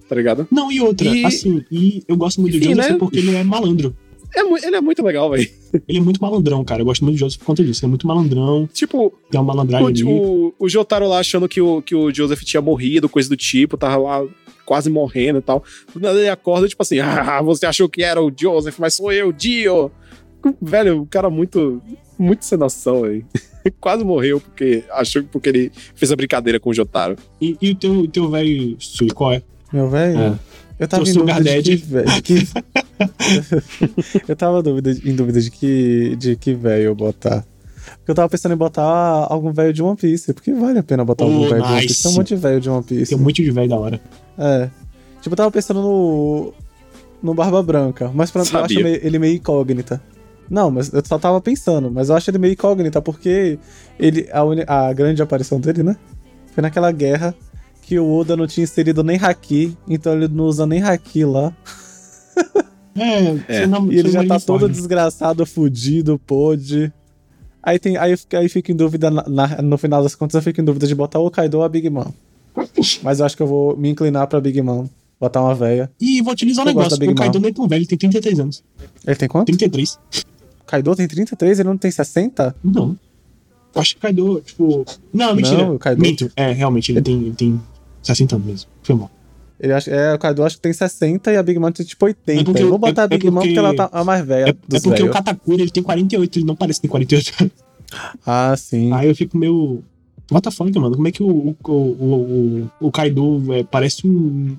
Tá 0.09 0.15
ligado? 0.15 0.47
Não, 0.51 0.71
e 0.71 0.81
outra, 0.81 1.07
E- 1.07 1.25
assim, 1.25 1.63
e 1.71 2.03
eu 2.07 2.17
gosto 2.17 2.41
muito 2.41 2.53
do 2.53 2.57
Enfim, 2.63 2.75
Joseph 2.75 2.91
né? 2.91 2.97
porque 2.97 3.19
ele 3.19 3.35
é 3.35 3.43
malandro. 3.43 3.95
É 4.35 4.39
ele 4.67 4.75
é 4.75 4.81
muito 4.81 5.03
legal, 5.03 5.29
velho. 5.29 5.47
Ele 5.87 5.97
é 5.99 6.01
muito 6.01 6.19
malandrão, 6.19 6.63
cara. 6.65 6.81
Eu 6.81 6.85
gosto 6.85 7.03
muito 7.03 7.15
do 7.15 7.19
Joseph 7.19 7.37
por 7.39 7.45
conta 7.45 7.63
disso. 7.63 7.81
Ele 7.85 7.89
é 7.89 7.91
muito 7.91 8.07
malandrão, 8.07 8.67
Tipo, 8.73 9.13
tem 9.29 9.39
uma 9.39 9.45
malandragem 9.53 9.85
o, 9.85 9.89
ali. 9.89 10.03
o, 10.03 10.53
o 10.59 10.67
Jotaro 10.69 11.07
lá 11.07 11.19
achando 11.19 11.47
que 11.47 11.61
o, 11.61 11.81
que 11.83 11.93
o 11.95 12.11
Joseph 12.11 12.41
tinha 12.41 12.59
morrido, 12.61 13.07
coisa 13.07 13.29
do 13.29 13.37
tipo, 13.37 13.77
tava 13.77 13.97
lá 13.97 14.23
quase 14.65 14.89
morrendo 14.89 15.39
e 15.39 15.41
tal. 15.41 15.63
Do 15.93 15.99
nada 15.99 16.19
ele 16.19 16.29
acorda, 16.29 16.67
tipo 16.67 16.81
assim, 16.81 16.99
ah, 17.01 17.41
você 17.41 17.65
achou 17.65 17.87
que 17.89 18.03
era 18.03 18.21
o 18.21 18.31
Joseph, 18.35 18.77
mas 18.79 18.93
sou 18.95 19.11
eu, 19.11 19.31
Dio. 19.31 19.91
Velho, 20.61 21.01
o 21.01 21.05
cara 21.05 21.29
muito, 21.29 21.81
muito 22.19 22.43
sem 22.45 22.57
noção, 22.57 23.01
velho. 23.03 23.25
Quase 23.79 24.03
morreu 24.03 24.41
porque 24.41 24.83
achou 24.91 25.23
porque 25.31 25.47
ele 25.49 25.71
fez 25.95 26.11
a 26.11 26.15
brincadeira 26.17 26.59
com 26.59 26.69
o 26.69 26.73
Jotaro. 26.73 27.15
E, 27.39 27.55
e 27.61 27.71
o 27.71 27.75
teu, 27.75 27.91
o 27.99 28.07
teu 28.07 28.29
velho 28.29 28.75
Sui, 28.77 29.07
qual 29.09 29.31
é? 29.31 29.41
Meu 29.71 29.89
velho, 29.89 30.19
É. 30.19 30.39
eu 30.79 30.87
tava 30.87 31.03
em 31.09 31.13
dúvida 31.13 31.41
de 31.61 31.77
que, 31.77 31.77
de 31.77 32.21
que... 32.21 32.47
eu 34.27 34.35
tava 34.35 34.61
dúvida, 34.61 34.91
em 34.91 35.15
dúvida 35.15 35.39
de 35.41 35.49
que 35.49 36.15
de 36.17 36.35
que 36.35 36.53
velho 36.53 36.83
eu 36.85 36.95
botar. 36.95 37.45
Porque 37.97 38.11
eu 38.11 38.15
tava 38.15 38.29
pensando 38.29 38.53
em 38.53 38.57
botar 38.57 38.83
algum 38.83 39.51
velho 39.53 39.71
de 39.73 39.81
One 39.81 39.95
Piece, 39.95 40.33
porque 40.33 40.53
vale 40.53 40.79
a 40.79 40.83
pena 40.83 41.03
botar 41.05 41.25
Oh, 41.25 41.27
algum 41.29 41.49
velho 41.49 41.61
de 41.61 41.67
One 41.67 41.75
nice. 41.75 41.87
Piece. 41.87 42.03
Tem 42.03 42.11
um 42.11 42.15
monte 42.15 42.27
de 42.29 42.35
velho 42.35 42.59
de 42.61 42.69
One 42.69 42.83
Piece. 42.83 43.09
Tem 43.15 43.17
muito 43.17 43.35
de 43.41 43.51
velho 43.51 43.69
da 43.69 43.77
hora. 43.77 44.01
É. 44.37 44.69
Tipo, 45.21 45.33
eu 45.33 45.37
tava 45.37 45.51
pensando 45.51 45.81
no. 45.81 46.53
no 47.21 47.33
Barba 47.33 47.61
Branca, 47.63 48.11
mas 48.13 48.29
pra, 48.31 48.41
eu 48.41 48.59
acho 48.65 48.79
ele 48.79 49.19
meio 49.19 49.35
incógnita. 49.35 50.01
Não, 50.49 50.69
mas 50.69 50.91
eu 50.91 51.01
só 51.05 51.17
tava 51.17 51.39
pensando, 51.39 51.89
mas 51.89 52.09
eu 52.09 52.15
acho 52.15 52.29
ele 52.29 52.37
meio 52.37 52.53
incógnita, 52.53 53.01
porque 53.01 53.57
ele, 53.97 54.27
a, 54.31 54.43
uni- 54.43 54.65
a 54.67 54.91
grande 54.91 55.21
aparição 55.21 55.59
dele, 55.59 55.81
né? 55.83 55.95
Foi 56.53 56.61
naquela 56.61 56.91
guerra 56.91 57.33
que 57.81 57.97
o 57.97 58.11
Oda 58.13 58.35
não 58.35 58.45
tinha 58.45 58.63
inserido 58.65 59.03
nem 59.03 59.17
Haki, 59.17 59.77
então 59.87 60.13
ele 60.13 60.27
não 60.27 60.45
usa 60.45 60.65
nem 60.65 60.81
Haki 60.83 61.23
lá. 61.25 61.53
É, 62.95 63.61
É. 63.63 63.65
nome- 63.65 63.93
E 63.93 63.97
ele 63.97 64.09
já 64.09 64.19
tá 64.19 64.27
Marineford. 64.27 64.45
todo 64.45 64.69
desgraçado, 64.69 65.45
fudido, 65.47 66.19
pôde. 66.19 66.93
Aí, 67.61 67.79
tem, 67.79 67.97
aí, 67.97 68.13
aí 68.33 68.47
fico 68.49 68.71
em 68.71 68.75
dúvida, 68.75 69.09
na- 69.09 69.25
na- 69.27 69.61
no 69.63 69.77
final 69.79 70.03
das 70.03 70.13
contas, 70.13 70.35
eu 70.35 70.41
fico 70.43 70.61
em 70.61 70.63
dúvida 70.63 70.85
de 70.85 70.93
botar 70.93 71.17
o 71.19 71.31
Kaido 71.31 71.57
ou 71.57 71.63
a 71.63 71.69
Big 71.69 71.89
Mom. 71.89 72.11
Mas 73.01 73.19
eu 73.19 73.25
acho 73.25 73.35
que 73.35 73.43
eu 73.43 73.47
vou 73.47 73.75
me 73.77 73.89
inclinar 73.89 74.27
pra 74.27 74.39
Big 74.41 74.61
Mom. 74.61 74.87
Botar 75.19 75.41
uma 75.41 75.55
véia. 75.55 75.89
E 76.01 76.21
vou 76.21 76.33
utilizar 76.33 76.65
um 76.65 76.69
Eu 76.69 76.75
negócio. 76.75 76.97
O 77.09 77.15
Kaido 77.15 77.39
nem 77.39 77.49
é 77.49 77.53
tão 77.53 77.67
velho, 77.67 77.79
ele 77.79 77.85
tem 77.87 77.97
33 77.97 78.39
anos. 78.39 78.63
Ele 79.07 79.15
tem 79.15 79.29
quanto? 79.29 79.45
33? 79.45 79.97
Kaido 80.67 80.95
tem 80.95 81.07
33, 81.07 81.59
ele 81.59 81.69
não 81.69 81.77
tem 81.77 81.89
60? 81.91 82.53
Não. 82.63 82.97
Eu 83.73 83.81
acho 83.81 83.93
que 83.95 83.99
o 83.99 84.01
Kaido, 84.01 84.41
tipo. 84.45 84.85
Não, 85.13 85.33
mentira. 85.35 85.57
Não, 85.65 85.75
o 85.75 85.79
Kaido- 85.79 86.01
Minto. 86.01 86.29
É, 86.35 86.51
realmente, 86.51 86.91
ele 86.91 87.01
tem, 87.01 87.21
ele 87.21 87.33
tem 87.35 87.61
60 88.01 88.35
anos 88.35 88.47
mesmo. 88.47 88.69
Foi 88.81 88.95
mal. 88.95 89.09
Ele 89.59 89.71
acha, 89.71 89.89
é, 89.91 90.13
o 90.13 90.19
Kaido 90.19 90.43
acho 90.43 90.57
que 90.57 90.61
tem 90.61 90.73
60 90.73 91.31
e 91.31 91.37
a 91.37 91.43
Big 91.43 91.57
Mom 91.57 91.71
tem 91.71 91.85
tipo 91.85 92.05
80. 92.05 92.41
É 92.41 92.43
porque 92.43 92.63
eu 92.63 92.69
vou 92.69 92.77
botar 92.77 93.03
é- 93.03 93.05
a 93.05 93.07
Big 93.07 93.25
é 93.25 93.31
Mom 93.31 93.41
porque 93.41 93.57
ela 93.57 93.73
tá 93.73 93.89
a 93.93 94.03
mais 94.03 94.25
velha 94.25 94.47
É, 94.47 94.49
é 94.49 94.53
porque 94.53 94.87
o 94.87 94.89
velhos. 94.91 95.09
Katakuri 95.11 95.61
ele 95.61 95.71
tem 95.71 95.81
48, 95.81 96.39
ele 96.39 96.45
não 96.45 96.55
parece 96.55 96.81
ter 96.81 96.87
48 96.89 97.33
anos. 97.39 97.53
Ah, 98.25 98.55
sim. 98.57 98.91
Aí 98.91 99.07
eu 99.07 99.15
fico 99.15 99.37
meio. 99.37 99.81
What 100.31 100.43
the 100.43 100.51
fuck, 100.51 100.71
mano? 100.79 100.95
Como 100.95 101.07
é 101.07 101.11
que 101.11 101.21
o, 101.21 101.27
o, 101.27 101.71
o, 101.71 102.69
o, 102.79 102.91
Kaido 102.91 103.43
é, 103.53 103.63
parece 103.63 104.07
um, 104.07 104.55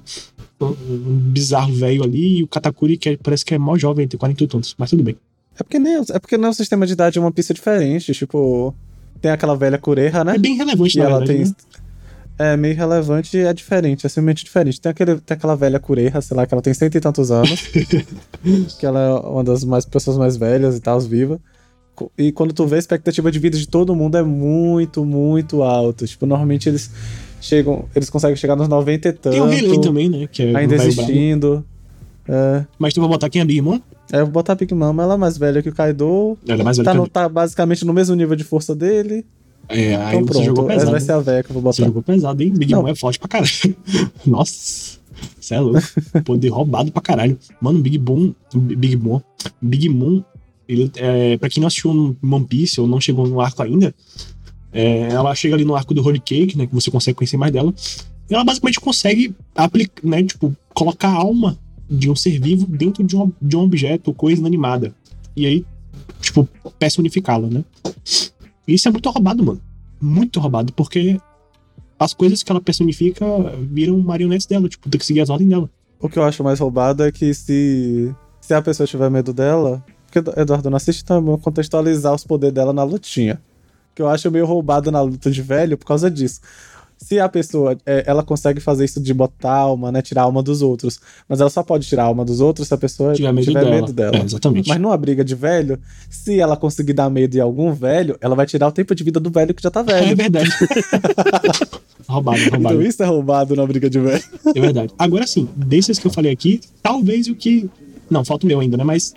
um, 0.61 1.19
bizarro 1.33 1.73
velho 1.75 2.05
ali 2.05 2.39
e 2.39 2.43
o 2.43 2.49
Katakuri 2.49 2.97
que 2.97 3.11
é- 3.11 3.17
parece 3.17 3.45
que 3.45 3.55
é 3.55 3.59
mó 3.59 3.77
jovem, 3.77 4.07
tem 4.07 4.19
48 4.19 4.57
anos, 4.57 4.75
mas 4.79 4.91
tudo 4.91 5.03
bem. 5.03 5.17
É 5.59 5.63
porque 5.63 5.79
nem 5.79 5.97
é 5.97 6.19
porque 6.19 6.37
não 6.37 6.49
é 6.49 6.51
um 6.51 6.55
sistema 6.55 6.87
de 6.87 6.93
idade 6.93 7.15
de 7.15 7.21
uma 7.21 7.33
pista 7.33 7.55
diferente, 7.55 8.13
tipo, 8.13 8.75
tem 9.21 9.31
aquela 9.31 9.57
velha 9.57 9.79
Cureha, 9.79 10.23
né? 10.25 10.35
É 10.35 10.39
bem 10.39 10.55
relevante, 10.57 10.97
E 10.97 11.01
na 11.01 11.07
ela 11.07 11.19
verdade. 11.19 11.39
tem 11.39 11.49
né? 11.49 11.55
é 12.39 12.57
meio 12.57 12.75
relevante 12.75 13.37
e 13.37 13.41
é 13.41 13.53
diferente, 13.53 14.05
é 14.07 14.09
simplesmente 14.09 14.45
diferente. 14.45 14.81
Tem, 14.81 14.91
aquele, 14.91 15.21
tem 15.21 15.37
aquela 15.37 15.57
velha 15.57 15.79
Cureha, 15.79 16.21
sei 16.21 16.37
lá, 16.37 16.47
que 16.47 16.53
ela 16.55 16.63
tem 16.63 16.75
cento 16.75 16.97
e 16.97 17.01
tantos 17.01 17.31
anos, 17.31 17.63
que 18.79 18.85
ela 18.85 19.01
é 19.01 19.13
uma 19.29 19.45
das 19.45 19.65
mais, 19.65 19.85
pessoas 19.85 20.19
mais 20.19 20.37
velhas 20.37 20.77
e 20.77 20.81
tal, 20.81 21.01
viva. 21.01 21.41
E 22.19 22.33
quando 22.33 22.53
tu 22.53 22.67
vê 22.67 22.77
a 22.77 22.79
expectativa 22.79 23.31
de 23.31 23.39
vida 23.39 23.57
de 23.57 23.67
todo 23.69 23.95
mundo 23.95 24.17
é 24.17 24.23
muito, 24.23 25.05
muito 25.05 25.63
alta. 25.63 26.07
Tipo, 26.07 26.27
normalmente 26.27 26.69
eles 26.69 26.91
chegam, 27.41 27.85
eles 27.95 28.11
conseguem 28.11 28.37
chegar 28.37 28.57
nos 28.57 28.69
90 28.69 29.09
e 29.09 29.13
tanto. 29.13 29.33
Tem 29.33 29.41
o 29.41 29.47
Rayleigh 29.47 29.81
também, 29.81 30.09
né? 30.09 30.29
Que 30.31 30.43
é 30.45 30.57
ainda 30.57 30.75
existindo. 30.75 31.65
É. 32.29 32.65
Mas 32.79 32.95
tu 32.95 33.01
vai 33.01 33.09
botar 33.09 33.29
quem 33.29 33.41
é 33.41 33.43
a 33.43 33.47
Big 33.47 33.61
Mom? 33.61 33.79
Aí 34.13 34.21
eu 34.21 34.25
vou 34.27 34.33
botar 34.33 34.53
a 34.55 34.57
Big 34.57 34.73
Mom, 34.75 35.01
ela 35.01 35.15
é 35.15 35.17
mais 35.17 35.37
velha 35.39 35.63
que 35.63 35.69
o 35.69 35.75
Kaido. 35.75 36.37
Ela 36.49 36.61
é 36.61 36.65
mais 36.65 36.77
velha 36.79 36.85
Tá, 36.85 36.93
que 36.93 36.99
no- 36.99 37.09
tá 37.09 37.29
basicamente 37.29 37.85
no 37.85 37.93
mesmo 37.93 38.15
nível 38.15 38.35
de 38.37 38.45
força 38.45 38.75
dele. 38.75 39.25
É, 39.69 39.97
aí 39.97 40.17
Então 40.19 40.35
você 40.35 40.45
jogou 40.45 40.65
pesado. 40.67 40.91
vai 40.91 41.01
ser 41.01 41.13
a 41.13 41.43
que 41.43 41.51
eu 41.51 41.55
vou 41.55 41.63
Você 41.73 41.83
botar. 41.83 41.89
jogou 41.89 42.03
pesado, 42.03 42.43
hein? 42.43 42.53
Big 42.57 42.73
Não. 42.73 42.83
Mom 42.83 42.89
é 42.89 42.95
forte 42.95 43.19
pra 43.19 43.29
caralho. 43.29 43.51
Nossa. 44.27 44.99
Você 45.41 45.55
é 45.55 45.61
louco. 45.61 45.81
Poder 46.25 46.49
roubado 46.49 46.91
pra 46.93 47.01
caralho. 47.03 47.39
Mano, 47.61 47.79
Big 47.79 47.99
Mom. 47.99 48.33
Big 48.55 48.97
Mom. 48.97 49.21
Big 49.61 49.89
Mom 49.89 50.23
Ele, 50.69 50.91
é, 50.97 51.37
pra 51.37 51.49
quem 51.49 51.61
não 51.61 51.69
assistiu 51.69 52.17
One 52.23 52.47
Piece 52.47 52.81
ou 52.81 52.87
não 52.87 53.01
chegou 53.01 53.27
no 53.27 53.41
arco 53.41 53.63
ainda, 53.63 53.95
é, 54.73 55.09
ela 55.11 55.35
chega 55.35 55.55
ali 55.55 55.65
no 55.65 55.77
arco 55.77 55.95
do 55.95 56.05
Holy 56.05 56.21
Cake, 56.21 56.57
né? 56.57 56.67
Que 56.67 56.75
você 56.75 56.91
consegue 56.91 57.17
conhecer 57.17 57.37
mais 57.37 57.53
dela. 57.53 57.73
E 58.29 58.35
ela 58.35 58.45
basicamente 58.45 58.81
consegue 58.81 59.35
aplicar, 59.55 60.03
né? 60.05 60.23
Tipo, 60.23 60.57
colocar 60.75 61.09
a 61.09 61.17
alma 61.17 61.59
de 61.89 62.11
um 62.11 62.17
ser 62.17 62.41
vivo 62.41 62.67
dentro 62.67 63.05
de 63.05 63.17
um, 63.17 63.31
de 63.41 63.57
um 63.57 63.61
objeto 63.61 64.09
ou 64.09 64.15
coisa 64.15 64.41
inanimada. 64.41 64.95
E 65.37 65.47
aí, 65.47 65.65
tipo, 66.21 66.49
personificá-la, 66.79 67.49
né? 67.49 67.65
Isso 68.67 68.89
é 68.89 68.91
muito 68.91 69.09
roubado, 69.11 69.45
mano. 69.45 69.61
Muito 70.01 70.41
roubado, 70.41 70.73
porque 70.73 71.21
as 71.99 72.13
coisas 72.13 72.43
que 72.43 72.51
ela 72.51 72.61
personifica 72.61 73.25
viram 73.61 73.99
marionetes 73.99 74.47
dela, 74.47 74.69
tipo, 74.69 74.89
tem 74.89 74.99
que 74.99 75.07
seguir 75.07 75.21
as 75.21 75.31
ordens 75.31 75.49
dela. 75.49 75.71
O 76.01 76.09
que 76.09 76.19
eu 76.19 76.25
acho 76.25 76.43
mais 76.43 76.59
roubado 76.59 77.03
é 77.03 77.13
que 77.13 77.33
se, 77.33 78.15
se 78.41 78.53
a 78.53 78.61
pessoa 78.61 78.87
tiver 78.87 79.11
medo 79.11 79.33
dela. 79.33 79.85
Porque 80.15 80.41
Eduardo 80.41 80.71
não 80.71 80.77
assiste, 80.77 81.03
então 81.03 81.23
vamos 81.23 81.43
contextualizar 81.43 82.15
os 82.15 82.25
poderes 82.25 82.55
dela 82.55 82.73
na 82.73 82.85
lutinha. 82.85 83.41
Que 83.95 84.03
eu 84.03 84.09
acho 84.09 84.31
meio 84.31 84.47
roubado 84.47 84.91
na 84.91 85.01
luta 85.01 85.31
de 85.31 85.43
velho 85.43 85.77
por 85.77 85.87
causa 85.87 86.11
disso 86.11 86.41
se 86.97 87.21
a 87.21 87.29
pessoa 87.29 87.77
é, 87.85 88.05
ela 88.07 88.23
consegue 88.23 88.61
fazer 88.61 88.85
isso 88.85 89.01
de 89.01 89.13
botar 89.13 89.53
alma, 89.53 89.93
né, 89.93 90.01
tirar 90.01 90.23
alma 90.23 90.43
dos 90.43 90.63
outros, 90.63 90.99
mas 91.29 91.41
ela 91.41 91.51
só 91.51 91.63
pode 91.63 91.87
tirar 91.87 92.05
alma 92.05 92.25
dos 92.25 92.41
outros 92.41 92.69
se 92.69 92.73
a 92.73 92.79
pessoa 92.79 93.13
tiver 93.13 93.33
medo 93.33 93.47
tiver 93.47 93.65
dela. 93.65 93.75
Medo 93.75 93.93
dela. 93.93 94.17
É, 94.17 94.23
exatamente. 94.23 94.69
Mas 94.69 94.81
numa 94.81 94.97
briga 94.97 95.23
de 95.23 95.35
velho, 95.35 95.79
se 96.09 96.41
ela 96.41 96.57
conseguir 96.57 96.95
dar 96.95 97.11
medo 97.11 97.37
em 97.37 97.41
algum 97.41 97.75
velho, 97.75 98.17
ela 98.21 98.35
vai 98.35 98.47
tirar 98.47 98.69
o 98.69 98.73
tempo 98.73 98.95
de 98.95 99.05
vida 99.05 99.21
do 99.21 99.31
velho 99.31 99.53
que 99.53 99.63
já 99.63 99.71
tá 99.71 99.83
velho. 99.83 100.13
É 100.13 100.15
verdade. 100.15 100.51
roubado, 102.09 102.41
roubado. 102.51 102.75
Então 102.75 102.83
isso 102.83 103.03
é 103.03 103.07
roubado 103.07 103.55
na 103.55 103.67
briga 103.67 103.91
de 103.91 104.01
velho. 104.01 104.25
É 104.55 104.61
verdade. 104.61 104.95
Agora 104.99 105.27
sim, 105.27 105.47
desses 105.55 105.99
que 105.99 106.07
eu 106.07 106.11
falei 106.11 106.33
aqui, 106.33 106.61
talvez 106.83 107.29
o 107.29 107.35
que 107.35 107.69
não, 108.11 108.25
falta 108.25 108.45
o 108.45 108.49
meu 108.49 108.61
ainda, 108.61 108.77
né? 108.77 108.85
Mas 108.85 109.15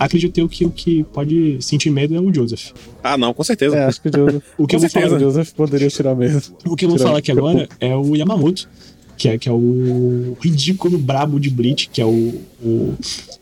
acredito 0.00 0.38
eu 0.38 0.48
que 0.48 0.64
o 0.64 0.70
que 0.70 1.04
pode 1.04 1.58
sentir 1.60 1.90
medo 1.90 2.14
é 2.14 2.20
o 2.20 2.32
Joseph. 2.32 2.72
Ah, 3.02 3.18
não, 3.18 3.34
com 3.34 3.44
certeza. 3.44 3.76
É, 3.76 3.84
acho 3.84 4.00
que 4.00 4.08
o 4.08 4.12
Joseph, 4.12 4.42
o 4.56 4.66
que 4.66 4.76
eu 4.76 4.80
vou 4.80 4.88
falar, 4.88 5.12
o 5.12 5.20
Joseph 5.20 5.52
poderia 5.52 5.88
tirar 5.88 6.14
medo. 6.14 6.42
O 6.66 6.74
que 6.74 6.86
eu 6.86 6.88
vou 6.88 6.98
falar 6.98 7.18
aqui 7.18 7.30
agora 7.30 7.68
é 7.78 7.94
o 7.94 8.16
Yamamoto, 8.16 8.68
que 9.16 9.28
é, 9.28 9.38
que 9.38 9.48
é 9.48 9.52
o 9.52 10.36
ridículo 10.40 10.98
brabo 10.98 11.38
de 11.38 11.50
Bleach, 11.50 11.90
que 11.90 12.00
é 12.00 12.06
o. 12.06 12.40
o 12.62 12.94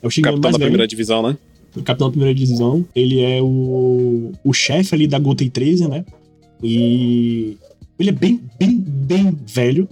é 0.03 0.07
o 0.07 0.23
Capitão 0.23 0.51
da 0.51 0.59
primeira 0.59 0.87
divisão, 0.87 1.23
né? 1.23 1.37
O 1.77 1.83
capitão 1.83 2.09
da 2.09 2.13
primeira 2.13 2.35
divisão. 2.35 2.85
Ele 2.95 3.21
é 3.21 3.41
o, 3.41 4.33
o 4.43 4.53
chefe 4.53 4.95
ali 4.95 5.07
da 5.07 5.19
Gotei 5.19 5.49
13, 5.49 5.87
né? 5.87 6.05
E 6.63 7.57
ele 7.99 8.09
é 8.09 8.13
bem, 8.13 8.41
bem, 8.59 8.79
bem 8.79 9.39
velho. 9.47 9.89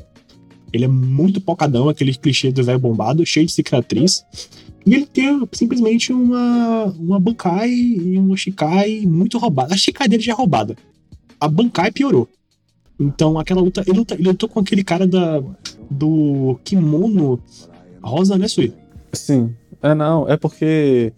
Ele 0.73 0.85
é 0.85 0.89
muito 0.89 1.41
pocadão, 1.41 1.89
aquele 1.89 2.12
clichê 2.14 2.51
do 2.51 2.64
velho 2.64 2.79
bombado, 2.79 3.25
cheio 3.25 3.47
de 3.47 3.53
cicatriz. 3.53 4.25
E 4.87 4.95
ele 4.95 5.05
tem 5.05 5.43
simplesmente 5.53 6.12
uma, 6.12 6.84
uma 6.97 7.18
Bankai 7.18 7.68
e 7.68 8.16
uma 8.16 8.37
Shikai 8.37 9.05
muito 9.05 9.37
roubada. 9.37 9.74
A 9.74 9.76
Shikai 9.76 10.07
dele 10.07 10.22
já 10.22 10.32
é 10.32 10.34
roubada. 10.34 10.76
A 11.41 11.49
Bankai 11.49 11.91
piorou. 11.91 12.28
Então, 12.99 13.37
aquela 13.37 13.61
luta. 13.61 13.82
Ele, 13.84 13.99
luta, 13.99 14.14
ele 14.14 14.28
lutou 14.28 14.49
com 14.49 14.61
aquele 14.61 14.84
cara 14.84 15.05
da, 15.05 15.43
do 15.91 16.59
kimono 16.62 17.41
rosa, 18.01 18.39
né, 18.39 18.47
Sui? 18.47 18.72
Sim. 19.12 19.53
É, 19.82 19.93
não. 19.93 20.28
É 20.28 20.37
porque 20.37 21.12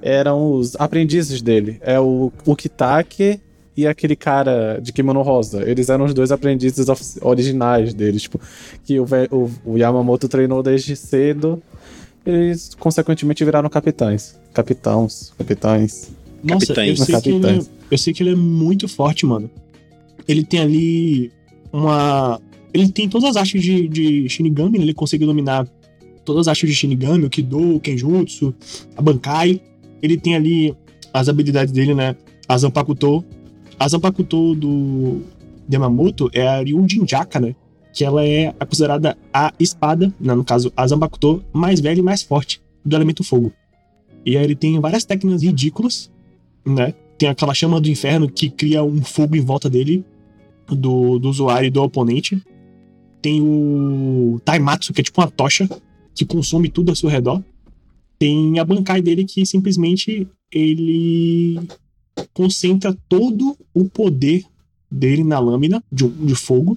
eram 0.00 0.54
os 0.54 0.74
aprendizes 0.76 1.42
dele. 1.42 1.78
É 1.82 2.00
o, 2.00 2.32
o 2.46 2.56
Kitake 2.56 3.38
e 3.76 3.86
aquele 3.86 4.16
cara 4.16 4.78
de 4.80 4.94
kimono 4.94 5.20
rosa. 5.20 5.62
Eles 5.68 5.90
eram 5.90 6.06
os 6.06 6.14
dois 6.14 6.32
aprendizes 6.32 6.86
originais 7.20 7.92
deles. 7.92 8.22
Tipo, 8.22 8.40
que 8.82 8.98
o, 8.98 9.04
o, 9.30 9.72
o 9.72 9.76
Yamamoto 9.76 10.26
treinou 10.26 10.62
desde 10.62 10.96
cedo 10.96 11.62
eles 12.30 12.74
consequentemente 12.74 13.44
viraram 13.44 13.68
capitães. 13.68 14.38
Capitãos, 14.52 15.32
capitães. 15.36 16.10
Nossa, 16.42 16.66
capitães. 16.66 16.98
Eu, 17.00 17.04
sei 17.06 17.14
capitães. 17.14 17.66
Ele, 17.66 17.76
eu 17.90 17.98
sei 17.98 18.12
que 18.12 18.22
ele 18.22 18.30
é 18.30 18.36
muito 18.36 18.88
forte, 18.88 19.26
mano. 19.26 19.50
Ele 20.26 20.44
tem 20.44 20.60
ali 20.60 21.32
uma. 21.72 22.40
Ele 22.72 22.88
tem 22.88 23.08
todas 23.08 23.30
as 23.30 23.36
artes 23.36 23.62
de, 23.62 23.88
de 23.88 24.28
Shinigami, 24.28 24.78
né? 24.78 24.84
ele 24.84 24.94
consegue 24.94 25.26
dominar 25.26 25.66
todas 26.24 26.42
as 26.42 26.48
artes 26.48 26.68
de 26.68 26.74
Shinigami, 26.74 27.24
o 27.24 27.30
Kido, 27.30 27.76
o 27.76 27.80
Kenjutsu, 27.80 28.54
a 28.96 29.02
Bankai. 29.02 29.60
Ele 30.02 30.16
tem 30.16 30.36
ali 30.36 30.74
as 31.12 31.28
habilidades 31.28 31.72
dele, 31.72 31.94
né? 31.94 32.16
A 32.48 32.56
Zanpakuto. 32.56 33.24
A 33.78 33.88
Zanpakuto 33.88 34.54
do 34.54 35.22
Yamamoto 35.72 36.30
é 36.32 36.46
a 36.46 36.62
Ryujin 36.62 37.00
Jinjaka, 37.00 37.40
né? 37.40 37.54
Que 37.92 38.04
ela 38.04 38.24
é 38.24 38.52
considerada 38.52 39.16
a 39.32 39.52
espada, 39.58 40.12
né, 40.20 40.34
no 40.34 40.44
caso 40.44 40.72
a 40.76 40.86
Zambakuto, 40.86 41.44
mais 41.52 41.80
velha 41.80 41.98
e 41.98 42.02
mais 42.02 42.22
forte 42.22 42.60
do 42.84 42.94
elemento 42.96 43.24
fogo. 43.24 43.52
E 44.24 44.36
aí 44.36 44.44
ele 44.44 44.54
tem 44.54 44.78
várias 44.80 45.04
técnicas 45.04 45.42
ridículas, 45.42 46.10
né? 46.64 46.94
Tem 47.18 47.28
aquela 47.28 47.54
chama 47.54 47.80
do 47.80 47.88
inferno 47.88 48.30
que 48.30 48.48
cria 48.48 48.82
um 48.82 49.02
fogo 49.02 49.36
em 49.36 49.40
volta 49.40 49.68
dele, 49.68 50.04
do, 50.68 51.18
do 51.18 51.28
usuário 51.28 51.66
e 51.66 51.70
do 51.70 51.82
oponente. 51.82 52.40
Tem 53.20 53.40
o 53.42 54.40
Taimatsu, 54.44 54.92
que 54.92 55.00
é 55.00 55.04
tipo 55.04 55.20
uma 55.20 55.30
tocha 55.30 55.68
que 56.14 56.24
consome 56.24 56.68
tudo 56.68 56.90
ao 56.90 56.96
seu 56.96 57.08
redor. 57.08 57.42
Tem 58.18 58.58
a 58.58 58.64
Bankai 58.64 59.02
dele 59.02 59.24
que 59.24 59.44
simplesmente 59.44 60.28
ele 60.52 61.60
concentra 62.32 62.96
todo 63.08 63.56
o 63.74 63.84
poder 63.84 64.44
dele 64.90 65.22
na 65.22 65.38
lâmina 65.38 65.82
de, 65.90 66.06
de 66.08 66.34
fogo 66.34 66.76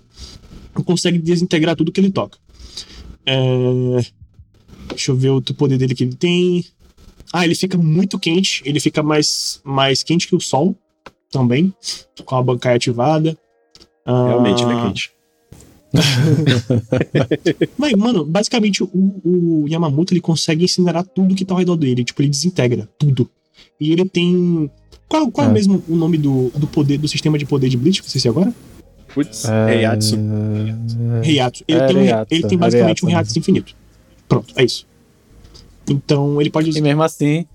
consegue 0.82 1.20
desintegrar 1.20 1.76
tudo 1.76 1.92
que 1.92 2.00
ele 2.00 2.12
toca. 2.12 2.38
É... 3.26 3.36
Deixa 4.90 5.12
eu 5.12 5.16
ver 5.16 5.30
outro 5.30 5.54
poder 5.56 5.78
dele 5.78 5.96
que 5.96 6.04
ele 6.04 6.16
tem. 6.16 6.66
Ah, 7.32 7.46
ele 7.46 7.56
fica 7.56 7.78
muito 7.78 8.20
quente. 8.20 8.62
Ele 8.66 8.80
fica 8.80 9.02
mais, 9.02 9.62
mais 9.64 10.04
quente 10.04 10.28
que 10.28 10.36
o 10.36 10.40
sol 10.40 10.76
também, 11.32 11.74
com 12.26 12.36
a 12.36 12.44
bancada 12.44 12.76
ativada. 12.76 13.38
Ah... 14.06 14.28
Realmente, 14.30 14.64
ele 14.64 14.74
é 14.74 14.84
quente. 14.84 15.12
Mas, 17.78 17.94
mano, 17.94 18.26
basicamente 18.26 18.84
o, 18.84 18.90
o, 19.24 19.66
Yamamoto 19.68 20.14
ele 20.14 20.22
consegue 20.22 20.66
incinerar 20.66 21.06
tudo 21.06 21.36
que 21.36 21.46
tá 21.46 21.54
ao 21.54 21.60
redor 21.60 21.76
dele. 21.76 22.04
Tipo, 22.04 22.22
ele 22.22 22.30
desintegra 22.30 22.90
tudo. 22.98 23.30
E 23.80 23.92
ele 23.92 24.06
tem. 24.06 24.70
Qual, 25.08 25.30
qual 25.32 25.48
é, 25.48 25.50
é 25.50 25.54
mesmo 25.54 25.84
o 25.88 25.96
nome 25.96 26.18
do, 26.18 26.50
do 26.56 26.66
poder 26.66 26.98
do 26.98 27.08
sistema 27.08 27.38
de 27.38 27.46
poder 27.46 27.70
de 27.70 27.78
Bleach? 27.78 28.02
Você 28.02 28.20
sei 28.20 28.32
agora? 28.32 28.54
Putz, 29.14 29.46
é... 29.46 29.76
Heiatsu. 29.76 30.18
Heiatsu. 31.24 31.64
Ele, 31.68 31.80
é, 31.80 31.88
tem, 31.88 31.98
um, 31.98 32.26
ele 32.32 32.48
tem 32.48 32.58
basicamente 32.58 33.06
um 33.06 33.10
Heiatsu 33.10 33.38
infinito. 33.38 33.76
Pronto, 34.28 34.54
é 34.56 34.64
isso. 34.64 34.88
Então 35.90 36.42
ele 36.42 36.50
pode. 36.50 36.76
E 36.78 36.82
mesmo 36.82 37.04
assim, 37.04 37.46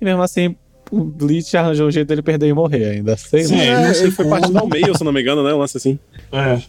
e 0.00 0.04
mesmo 0.04 0.22
assim, 0.22 0.54
o 0.90 1.00
Bleach 1.04 1.56
arranjou 1.56 1.88
um 1.88 1.90
jeito 1.90 2.06
dele 2.08 2.22
perder 2.22 2.48
e 2.48 2.52
morrer 2.52 2.84
ainda. 2.90 3.16
Sei 3.16 3.44
Sim, 3.44 3.58
é, 3.60 3.86
não 3.86 3.94
sei 3.94 4.04
ele 4.04 4.10
foi 4.12 4.28
parte 4.28 4.50
do 4.52 4.66
meio, 4.68 4.96
se 4.96 5.04
não 5.04 5.12
me 5.12 5.20
engano, 5.20 5.42
né? 5.42 5.52
Um 5.52 5.58
lance 5.58 5.76
assim. 5.76 5.98
É. 6.32 6.60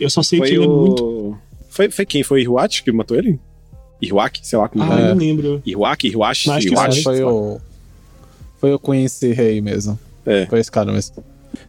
Eu 0.00 0.10
só 0.10 0.22
sei 0.22 0.38
foi 0.38 0.48
que 0.48 0.54
ele 0.54 0.60
o... 0.60 0.64
é 0.64 0.68
muito. 0.68 1.38
Foi, 1.68 1.90
foi 1.90 2.06
quem? 2.06 2.22
Foi 2.22 2.42
Iruachi 2.42 2.82
que 2.82 2.92
matou 2.92 3.16
ele? 3.16 3.38
Iruaki? 4.00 4.46
Sei 4.46 4.58
lá 4.58 4.68
como 4.68 4.82
Ah, 4.82 4.98
é. 4.98 5.08
não 5.08 5.16
lembro. 5.16 5.62
Iruaki? 5.64 6.08
Iruashi? 6.08 6.50
Acho 6.50 6.66
Iruashi? 6.66 7.02
Foi 7.02 7.22
o. 7.22 7.60
Foi 8.58 8.72
o 8.72 8.78
Quincy 8.78 9.32
Rei 9.32 9.60
mesmo. 9.60 9.98
É. 10.26 10.46
Foi 10.46 10.58
esse 10.60 10.70
cara 10.70 10.92
mesmo. 10.92 11.22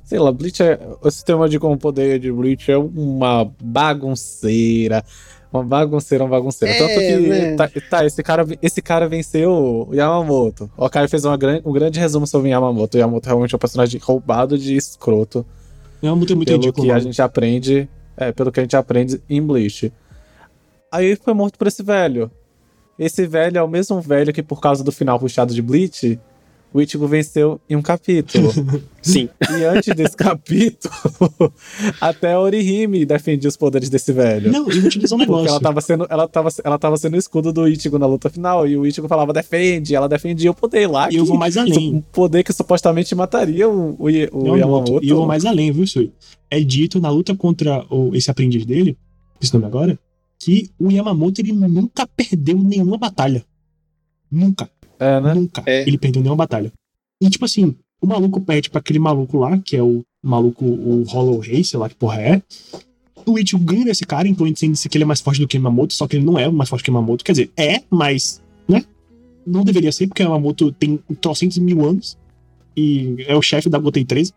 Sei 0.03 0.19
lá, 0.19 0.31
Bleach 0.31 0.61
é. 0.61 0.79
O 1.01 1.09
sistema 1.09 1.47
de 1.47 1.59
como 1.59 1.77
poder 1.77 2.19
de 2.19 2.31
Bleach 2.31 2.71
é 2.71 2.77
uma 2.77 3.51
bagunceira. 3.61 5.03
Uma 5.51 5.63
bagunceira, 5.63 6.23
uma 6.23 6.29
bagunceira. 6.31 6.73
É, 6.73 6.77
Tanto 6.79 6.99
que. 6.99 7.17
Né? 7.29 7.55
Tá, 7.55 7.69
tá, 7.89 8.05
esse, 8.05 8.23
cara, 8.23 8.45
esse 8.61 8.81
cara 8.81 9.07
venceu 9.07 9.87
o 9.89 9.93
Yamamoto. 9.93 10.69
O 10.75 10.89
Kai 10.89 11.07
fez 11.07 11.25
uma 11.25 11.37
gran, 11.37 11.61
um 11.63 11.71
grande 11.71 11.99
resumo 11.99 12.25
sobre 12.25 12.49
o 12.49 12.51
Yamamoto. 12.51 12.97
O 12.97 12.99
Yamamoto 12.99 13.27
realmente 13.27 13.53
é 13.53 13.55
um 13.55 13.59
personagem 13.59 14.01
roubado 14.03 14.57
de 14.57 14.75
escroto. 14.75 15.45
Yamamoto 16.03 16.33
é 16.33 16.35
muito 16.35 16.47
pelo 16.47 16.59
ridículo, 16.59 16.87
que 16.87 16.91
a 16.91 16.99
gente 16.99 17.21
aprende. 17.21 17.87
É, 18.17 18.31
pelo 18.31 18.51
que 18.51 18.59
a 18.59 18.63
gente 18.63 18.75
aprende 18.75 19.21
em 19.29 19.41
Bleach. 19.41 19.91
Aí 20.91 21.07
ele 21.07 21.15
foi 21.15 21.33
morto 21.33 21.57
por 21.57 21.67
esse 21.67 21.81
velho. 21.81 22.29
Esse 22.97 23.25
velho 23.25 23.57
é 23.57 23.63
o 23.63 23.67
mesmo 23.67 23.99
velho 23.99 24.31
que, 24.31 24.43
por 24.43 24.61
causa 24.61 24.83
do 24.83 24.91
final 24.91 25.19
puxado 25.19 25.53
de 25.53 25.61
Bleach, 25.61 26.19
o 26.73 26.81
Ichigo 26.81 27.07
venceu 27.07 27.61
em 27.69 27.75
um 27.75 27.81
capítulo. 27.81 28.51
Sim. 29.01 29.29
E 29.51 29.63
antes 29.63 29.95
desse 29.95 30.17
capítulo, 30.17 30.93
até 32.01 32.33
a 32.33 32.39
Orihime 32.39 33.05
defendia 33.05 33.47
os 33.47 33.55
poderes 33.55 33.89
desse 33.89 34.11
velho. 34.11 34.51
Não, 34.51 34.69
e 34.71 34.79
vou 34.79 34.89
te 34.89 34.97
dizer 34.97 35.13
um 35.13 35.19
negócio. 35.19 35.43
Porque 35.43 35.49
ela 35.49 35.59
tava, 35.59 35.81
sendo, 35.81 36.07
ela, 36.09 36.27
tava, 36.27 36.49
ela 36.63 36.79
tava 36.79 36.97
sendo 36.97 37.13
o 37.13 37.17
escudo 37.17 37.53
do 37.53 37.67
Ichigo 37.67 37.99
na 37.99 38.07
luta 38.07 38.29
final, 38.29 38.67
e 38.67 38.75
o 38.75 38.87
Ichigo 38.87 39.07
falava, 39.07 39.31
defende, 39.31 39.93
ela 39.93 40.09
defendia 40.09 40.49
o 40.49 40.55
poder 40.55 40.87
lá. 40.87 41.11
E 41.11 41.17
eu 41.17 41.25
vou 41.25 41.37
mais 41.37 41.57
além. 41.57 41.95
Um 41.95 42.01
poder 42.01 42.43
que 42.43 42.51
supostamente 42.51 43.13
mataria 43.13 43.69
o, 43.69 43.95
o, 43.99 44.05
o 44.05 44.57
Yamamoto. 44.57 44.99
E 45.03 45.09
eu 45.09 45.17
vou 45.17 45.27
mais 45.27 45.45
além, 45.45 45.71
viu, 45.71 45.85
Sui? 45.85 46.11
É 46.49 46.59
dito 46.59 46.99
na 46.99 47.09
luta 47.09 47.35
contra 47.35 47.85
o, 47.89 48.15
esse 48.15 48.31
aprendiz 48.31 48.65
dele, 48.65 48.97
esse 49.39 49.53
nome 49.53 49.65
agora, 49.65 49.99
que 50.39 50.71
o 50.79 50.89
Yamamoto 50.89 51.39
ele 51.39 51.51
nunca 51.51 52.07
perdeu 52.07 52.57
nenhuma 52.57 52.97
batalha. 52.97 53.45
Nunca. 54.31 54.67
É, 55.03 55.21
né? 55.21 55.33
Nunca. 55.33 55.63
É. 55.65 55.81
Ele 55.81 55.97
perdeu 55.97 56.21
nenhuma 56.21 56.37
batalha. 56.37 56.71
E, 57.21 57.29
tipo 57.29 57.45
assim, 57.45 57.75
o 58.01 58.07
maluco 58.07 58.41
pede 58.41 58.69
pra 58.69 58.79
aquele 58.79 58.99
maluco 58.99 59.37
lá, 59.37 59.57
que 59.57 59.75
é 59.75 59.83
o 59.83 60.03
maluco, 60.21 60.65
o 60.65 61.03
Hollow 61.03 61.39
Rei, 61.39 61.63
sei 61.63 61.79
lá 61.79 61.89
que 61.89 61.95
porra 61.95 62.21
é. 62.21 62.41
O 63.25 63.39
Ichigo 63.39 63.63
ganha 63.63 63.85
desse 63.85 64.05
cara, 64.05 64.27
então 64.27 64.45
ele 64.45 64.55
disse 64.55 64.89
que 64.89 64.97
ele 64.97 65.03
é 65.03 65.07
mais 65.07 65.21
forte 65.21 65.39
do 65.39 65.47
que 65.47 65.55
Yamamoto, 65.55 65.93
só 65.93 66.07
que 66.07 66.17
ele 66.17 66.25
não 66.25 66.37
é 66.37 66.49
mais 66.49 66.69
forte 66.69 66.83
que 66.83 66.91
Yamamoto. 66.91 67.23
Quer 67.23 67.31
dizer, 67.31 67.51
é, 67.55 67.81
mas, 67.89 68.41
né? 68.67 68.83
não 69.45 69.63
deveria 69.63 69.91
ser, 69.91 70.07
porque 70.07 70.21
a 70.21 70.25
Yamamoto 70.25 70.71
tem 70.71 70.99
trocentos 71.21 71.57
mil 71.57 71.85
anos 71.85 72.17
e 72.75 73.15
é 73.27 73.35
o 73.35 73.41
chefe 73.41 73.69
da 73.69 73.77
Gotei 73.77 74.03
13. 74.03 74.33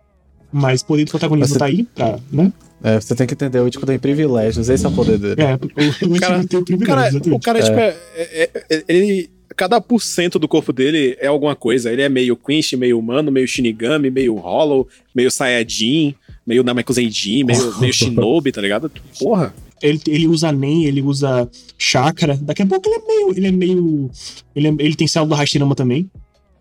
Mas 0.52 0.82
poder 0.82 1.04
do 1.04 1.10
protagonismo 1.10 1.54
você... 1.54 1.58
tá 1.58 1.64
aí, 1.64 1.82
pra, 1.82 2.18
né? 2.30 2.52
É, 2.82 3.00
você 3.00 3.16
tem 3.16 3.26
que 3.26 3.34
entender, 3.34 3.58
o 3.58 3.66
Ichigo 3.66 3.84
tem 3.84 3.98
privilégios, 3.98 4.68
esse 4.68 4.86
é 4.86 4.88
o 4.88 4.92
poder 4.92 5.18
dele. 5.18 5.42
É, 5.42 5.54
o, 5.54 6.14
o 6.14 6.18
cara 6.20 6.46
tem 6.46 6.62
privilégios, 6.62 7.22
cara, 7.22 7.36
O 7.36 7.40
cara, 7.40 7.62
tipo, 7.62 7.78
é. 7.78 7.92
tipo, 7.92 8.00
é, 8.14 8.50
é, 8.70 8.84
ele 8.86 9.28
cada 9.56 9.80
por 9.80 10.02
cento 10.02 10.38
do 10.38 10.46
corpo 10.46 10.72
dele 10.72 11.16
é 11.18 11.26
alguma 11.26 11.56
coisa. 11.56 11.90
Ele 11.90 12.02
é 12.02 12.08
meio 12.08 12.36
Quinch, 12.36 12.76
meio 12.76 12.98
humano, 12.98 13.32
meio 13.32 13.48
Shinigami, 13.48 14.10
meio 14.10 14.34
Hollow, 14.34 14.86
meio 15.14 15.30
Saiyajin, 15.30 16.14
meio 16.46 16.62
Namekuseijin, 16.62 17.44
meio, 17.44 17.80
meio 17.80 17.92
Shinobi, 17.92 18.52
tá 18.52 18.60
ligado? 18.60 18.90
Porra. 19.18 19.54
Ele, 19.82 20.00
ele 20.06 20.26
usa 20.26 20.52
Nen, 20.52 20.84
ele 20.84 21.02
usa 21.02 21.48
Chakra. 21.76 22.38
Daqui 22.40 22.62
a 22.62 22.66
pouco 22.66 22.88
ele 22.88 22.96
é 22.96 23.06
meio. 23.06 23.30
Ele 23.36 23.46
é 23.46 23.50
meio. 23.50 24.10
Ele, 24.54 24.68
é, 24.68 24.74
ele 24.78 24.94
tem 24.94 25.08
célula 25.08 25.34
do 25.34 25.38
Hashirama 25.38 25.74
também. 25.74 26.10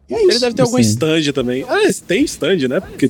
É 0.09 0.21
ele 0.21 0.39
deve 0.39 0.55
ter 0.55 0.61
algum 0.61 0.77
stand 0.79 1.31
também. 1.33 1.63
Ah, 1.67 1.91
tem 2.07 2.23
stand, 2.25 2.67
né? 2.67 2.79
Porque 2.79 3.09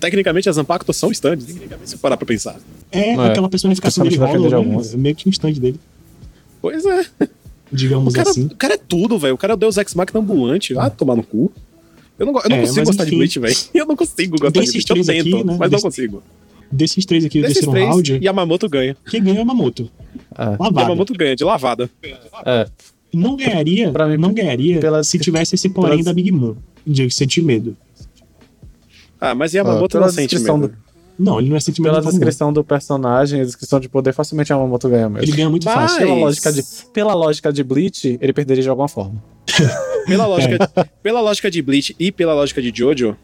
tecnicamente 0.00 0.48
as 0.48 0.58
Ampactos 0.58 0.96
são 0.96 1.12
stands, 1.12 1.46
se 1.84 1.98
parar 1.98 2.16
pra 2.16 2.26
pensar. 2.26 2.58
É, 2.90 3.10
é. 3.10 3.26
aquela 3.26 3.48
personificação 3.48 4.08
de 4.08 4.16
Hollow, 4.16 4.64
né? 4.64 4.82
meio 4.96 5.14
que 5.14 5.28
um 5.28 5.30
stand 5.30 5.52
dele. 5.52 5.78
Pois 6.60 6.84
é 6.84 7.06
digamos 7.72 8.12
o 8.12 8.16
cara, 8.16 8.30
assim. 8.30 8.46
O 8.46 8.56
cara 8.56 8.74
é 8.74 8.78
tudo, 8.78 9.18
velho. 9.18 9.34
O 9.34 9.38
cara 9.38 9.52
é 9.52 9.54
o 9.54 9.56
Deus 9.56 9.76
Ex 9.76 9.94
Machina 9.94 10.20
ambulante. 10.20 10.76
Ah, 10.78 10.90
tomar 10.90 11.16
no 11.16 11.22
cu. 11.22 11.52
Eu 12.18 12.26
não, 12.26 12.34
eu 12.40 12.48
não 12.48 12.56
é, 12.56 12.60
consigo 12.60 12.86
gostar 12.86 13.02
enfim, 13.02 13.10
de 13.10 13.16
Bleach, 13.16 13.38
velho. 13.38 13.56
Eu 13.74 13.86
não 13.86 13.96
consigo 13.96 14.38
gostar 14.38 14.60
de 14.60 14.72
Bleach. 14.72 14.90
Eu 14.90 15.04
tento, 15.04 15.20
aqui, 15.20 15.44
né? 15.44 15.56
mas 15.58 15.70
Desse, 15.70 15.72
não 15.72 15.80
consigo. 15.80 16.22
Desses 16.72 17.04
três 17.04 17.24
aqui 17.24 17.40
do 17.40 17.46
terceiro 17.46 17.70
três, 17.70 17.88
round. 17.88 18.20
Yamamoto 18.22 18.68
ganha. 18.68 18.96
Quem 19.08 19.22
ganha 19.22 19.36
é 19.36 19.38
Yamamoto. 19.40 19.90
É. 20.36 20.44
Lavada. 20.44 20.80
Yamamoto 20.80 21.12
ganha, 21.12 21.36
de 21.36 21.44
lavada. 21.44 21.90
É. 22.44 22.66
Não 23.12 23.36
ganharia, 23.36 23.90
pra 23.92 24.06
mim, 24.08 24.16
não 24.16 24.32
ganharia 24.32 24.80
pela, 24.80 25.04
se 25.04 25.18
tivesse 25.18 25.54
esse 25.54 25.68
porém 25.68 26.02
da 26.02 26.12
Big 26.12 26.32
Mom. 26.32 26.54
De 26.86 27.10
sentir 27.10 27.42
medo. 27.42 27.76
Ah, 29.20 29.34
mas 29.34 29.52
Yamamoto 29.52 29.98
ah, 29.98 30.00
não 30.02 30.08
sente 30.08 30.38
medo. 30.38 30.68
Do... 30.68 30.74
Não, 31.18 31.40
ele 31.40 31.48
não 31.48 31.56
é 31.56 31.60
sentimento 31.60 31.94
Pela 31.94 32.10
descrição 32.10 32.52
do 32.52 32.62
personagem, 32.62 33.40
a 33.40 33.44
descrição 33.44 33.80
de 33.80 33.88
poder, 33.88 34.12
facilmente 34.12 34.52
a 34.52 34.56
Yamamoto 34.56 34.88
ganha 34.88 35.08
mesmo. 35.08 35.24
Ele 35.24 35.32
ganha 35.32 35.48
muito 35.48 35.64
Mas... 35.64 35.74
fácil. 35.74 35.98
Pela 35.98 36.14
lógica, 36.14 36.52
de, 36.52 36.62
pela 36.92 37.14
lógica 37.14 37.52
de 37.52 37.64
Bleach, 37.64 38.18
ele 38.20 38.32
perderia 38.32 38.62
de 38.62 38.68
alguma 38.68 38.88
forma. 38.88 39.22
pela, 40.06 40.26
lógica, 40.26 40.70
é. 40.76 40.84
pela 41.02 41.20
lógica 41.20 41.50
de 41.50 41.62
Bleach 41.62 41.96
e 41.98 42.12
pela 42.12 42.34
lógica 42.34 42.60
de 42.60 42.72
Jojo, 42.74 43.16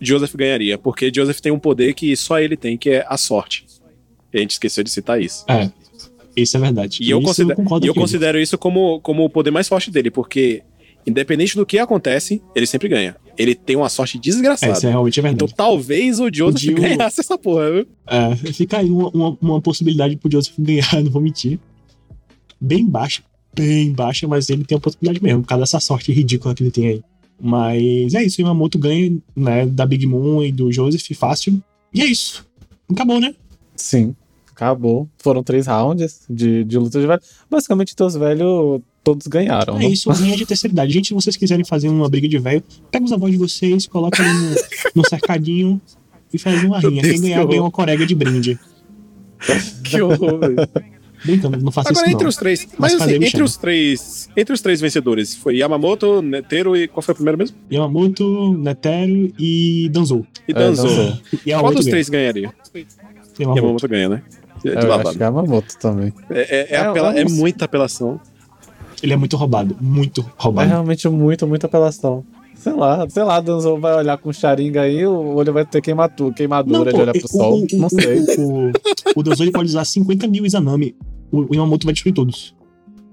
Joseph 0.00 0.34
ganharia. 0.34 0.76
Porque 0.76 1.10
Joseph 1.14 1.40
tem 1.40 1.50
um 1.50 1.58
poder 1.58 1.94
que 1.94 2.14
só 2.16 2.38
ele 2.38 2.56
tem, 2.56 2.76
que 2.76 2.90
é 2.90 3.06
a 3.08 3.16
sorte. 3.16 3.66
E 4.32 4.38
a 4.38 4.40
gente 4.40 4.52
esqueceu 4.52 4.84
de 4.84 4.90
citar 4.90 5.20
isso. 5.20 5.44
É. 5.48 5.70
Isso 6.36 6.56
é 6.56 6.60
verdade. 6.60 6.98
E 7.02 7.10
eu, 7.10 7.22
considero, 7.22 7.62
eu, 7.62 7.80
e 7.82 7.86
eu 7.86 7.94
considero 7.94 8.40
isso 8.40 8.58
como, 8.58 9.00
como 9.00 9.24
o 9.24 9.30
poder 9.30 9.50
mais 9.50 9.68
forte 9.68 9.90
dele, 9.90 10.10
porque 10.10 10.62
independente 11.06 11.56
do 11.56 11.64
que 11.64 11.78
acontece, 11.78 12.42
ele 12.54 12.66
sempre 12.66 12.88
ganha. 12.88 13.16
Ele 13.36 13.54
tem 13.54 13.76
uma 13.76 13.88
sorte 13.88 14.18
desgraçada. 14.18 14.72
É, 14.72 14.76
isso 14.76 14.86
é 14.86 14.90
realmente 14.90 15.20
verdade. 15.20 15.44
Então 15.44 15.56
talvez 15.56 16.20
o 16.20 16.28
Joseph 16.32 16.60
Dio... 16.60 16.74
ganhasse 16.76 17.20
essa 17.20 17.36
porra, 17.36 17.70
viu? 17.70 17.86
É, 18.06 18.36
fica 18.52 18.78
aí 18.78 18.90
uma, 18.90 19.08
uma, 19.10 19.38
uma 19.40 19.60
possibilidade 19.60 20.16
pro 20.16 20.30
Joseph 20.30 20.54
ganhar, 20.58 20.86
não 21.02 21.10
vou 21.10 21.22
mentir. 21.22 21.58
Bem 22.60 22.86
baixa, 22.86 23.22
bem 23.54 23.92
baixa, 23.92 24.26
mas 24.28 24.48
ele 24.48 24.64
tem 24.64 24.78
a 24.78 24.80
possibilidade 24.80 25.22
mesmo, 25.22 25.42
por 25.42 25.48
causa 25.48 25.62
dessa 25.62 25.80
sorte 25.80 26.12
ridícula 26.12 26.54
que 26.54 26.62
ele 26.62 26.70
tem 26.70 26.86
aí. 26.88 27.02
Mas 27.40 28.14
é 28.14 28.22
isso, 28.22 28.40
o 28.40 28.42
Yamamoto 28.42 28.78
ganha, 28.78 29.18
né, 29.34 29.66
da 29.66 29.84
Big 29.84 30.06
Moon 30.06 30.42
e 30.42 30.52
do 30.52 30.72
Joseph 30.72 31.06
fácil. 31.16 31.62
E 31.92 32.00
é 32.00 32.06
isso. 32.06 32.46
Acabou, 32.88 33.20
né? 33.20 33.34
Sim, 33.74 34.14
acabou. 34.50 35.08
Foram 35.18 35.42
três 35.42 35.66
rounds 35.66 36.24
de, 36.30 36.64
de 36.64 36.78
luta 36.78 37.00
de 37.00 37.06
velho. 37.06 37.20
Basicamente, 37.50 37.96
teus 37.96 38.14
velhos 38.14 38.80
todos 39.04 39.26
ganharam. 39.26 39.76
É 39.76 39.82
não? 39.82 39.90
isso, 39.90 40.10
linha 40.12 40.36
de 40.36 40.46
terceira 40.46 40.72
idade. 40.72 40.92
Gente, 40.92 41.08
se 41.08 41.14
vocês 41.14 41.36
quiserem 41.36 41.64
fazer 41.64 41.88
uma 41.88 42.08
briga 42.08 42.26
de 42.26 42.38
velho, 42.38 42.64
pega 42.90 43.04
os 43.04 43.12
avós 43.12 43.30
de 43.30 43.38
vocês, 43.38 43.86
coloca 43.86 44.22
ali 44.22 44.32
no, 44.32 44.56
no 44.96 45.08
cercadinho 45.08 45.80
e 46.32 46.38
faz 46.38 46.64
uma 46.64 46.80
rinha. 46.80 47.02
Quem 47.02 47.20
ganhar 47.20 47.46
ganha 47.46 47.60
uma 47.60 47.70
corega 47.70 48.06
de 48.06 48.14
brinde. 48.14 48.58
que 49.84 50.00
horror, 50.00 50.40
velho. 50.40 50.56
Brincando, 51.24 51.58
não 51.58 51.72
faça 51.72 51.88
Agora, 51.88 52.06
isso 52.06 52.14
entre 52.14 52.24
não. 52.24 52.28
os 52.28 52.36
três, 52.36 52.68
mas, 52.76 52.92
mas 52.92 53.02
assim, 53.02 53.14
entre 53.14 53.42
os 53.42 53.56
três, 53.56 54.28
entre 54.36 54.52
os 54.52 54.60
três 54.60 54.78
vencedores, 54.78 55.34
foi 55.34 55.56
Yamamoto, 55.56 56.20
Netero 56.20 56.76
e 56.76 56.86
qual 56.86 57.00
foi 57.00 57.12
o 57.12 57.14
primeiro 57.14 57.38
mesmo? 57.38 57.56
Yamamoto, 57.72 58.52
Netero 58.58 59.32
e 59.38 59.88
Danzou. 59.90 60.26
E 60.46 60.52
Danzou. 60.52 61.16
É, 61.46 61.58
qual 61.58 61.72
dos 61.72 61.86
ganha. 61.86 61.90
três 61.92 62.08
ganharia? 62.10 62.52
Yamamoto. 63.40 63.58
Yamamoto 63.58 63.88
ganha, 63.88 64.08
né? 64.10 64.22
De 64.62 64.68
eu 64.68 64.92
acho 64.92 65.12
que 65.12 65.22
é 65.22 65.26
Yamamoto 65.26 65.78
também. 65.78 66.12
É, 66.28 66.40
é, 66.40 66.74
é, 66.74 66.76
apela, 66.78 67.18
é 67.18 67.24
muita 67.24 67.64
apelação. 67.64 68.20
Ele 69.04 69.12
é 69.12 69.16
muito 69.18 69.36
roubado, 69.36 69.76
muito 69.78 70.24
roubado. 70.34 70.66
É 70.66 70.72
realmente 70.72 71.06
muito, 71.10 71.46
muita 71.46 71.66
apelação. 71.66 72.24
Sei 72.54 72.72
lá, 72.72 73.06
sei 73.10 73.22
lá, 73.22 73.38
Danzo 73.38 73.76
vai 73.76 73.94
olhar 73.94 74.16
com 74.16 74.32
charinga 74.32 74.80
aí, 74.80 75.04
o 75.04 75.34
olho 75.34 75.52
vai 75.52 75.66
ter 75.66 75.82
queimadura, 75.82 76.32
queimadura 76.32 76.78
não, 76.78 76.84
pô, 76.86 76.96
de 76.96 77.02
olhar 77.02 77.12
pro 77.12 77.26
o, 77.26 77.28
sol. 77.28 77.66
O, 77.70 77.76
não 77.76 77.90
sei. 77.90 78.24
O, 78.38 78.72
o, 79.14 79.22
Danzo 79.22 79.52
pode 79.52 79.68
usar 79.68 79.84
50 79.84 80.26
mil 80.26 80.46
Izanami. 80.46 80.96
O, 81.30 81.40
o 81.40 81.54
Yamamoto 81.54 81.84
vai 81.84 81.92
destruir 81.92 82.14
todos. 82.14 82.56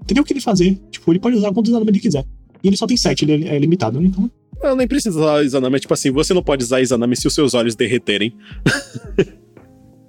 Entendeu 0.02 0.22
o 0.22 0.26
que 0.26 0.32
ele 0.32 0.40
fazer? 0.40 0.80
Tipo, 0.90 1.12
ele 1.12 1.18
pode 1.18 1.36
usar 1.36 1.52
quantos 1.52 1.68
Izanami 1.68 1.90
ele 1.90 2.00
quiser. 2.00 2.24
E 2.64 2.68
ele 2.68 2.76
só 2.78 2.86
tem 2.86 2.96
7, 2.96 3.26
ele 3.26 3.46
é, 3.46 3.56
é 3.56 3.58
limitado, 3.58 4.00
né? 4.00 4.06
Então. 4.06 4.30
Não, 4.62 4.74
nem 4.74 4.88
precisa 4.88 5.20
usar 5.20 5.44
Izanami. 5.44 5.76
É 5.76 5.80
tipo 5.80 5.92
assim, 5.92 6.10
você 6.10 6.32
não 6.32 6.42
pode 6.42 6.64
usar 6.64 6.80
Izanami 6.80 7.16
se 7.16 7.26
os 7.26 7.34
seus 7.34 7.52
olhos 7.52 7.76
derreterem. 7.76 8.34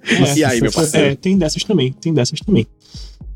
É, 0.02 0.32
e 0.38 0.44
aí, 0.44 0.62
meu 0.62 0.72
parceiro? 0.72 1.08
É, 1.08 1.14
tem 1.14 1.36
dessas 1.36 1.62
também, 1.62 1.92
tem 1.92 2.14
dessas 2.14 2.40
também. 2.40 2.66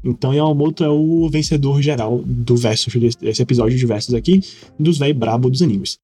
Então 0.04 0.32
Yamamoto 0.32 0.84
é 0.84 0.88
o 0.88 1.28
vencedor 1.28 1.82
geral 1.82 2.22
do 2.24 2.56
versus 2.56 2.92
desse 3.20 3.42
episódio 3.42 3.76
de 3.76 3.86
versus 3.86 4.14
aqui, 4.14 4.40
dos 4.78 4.98
véi 4.98 5.12
brabo 5.12 5.50
dos 5.50 5.62
animes. 5.62 5.98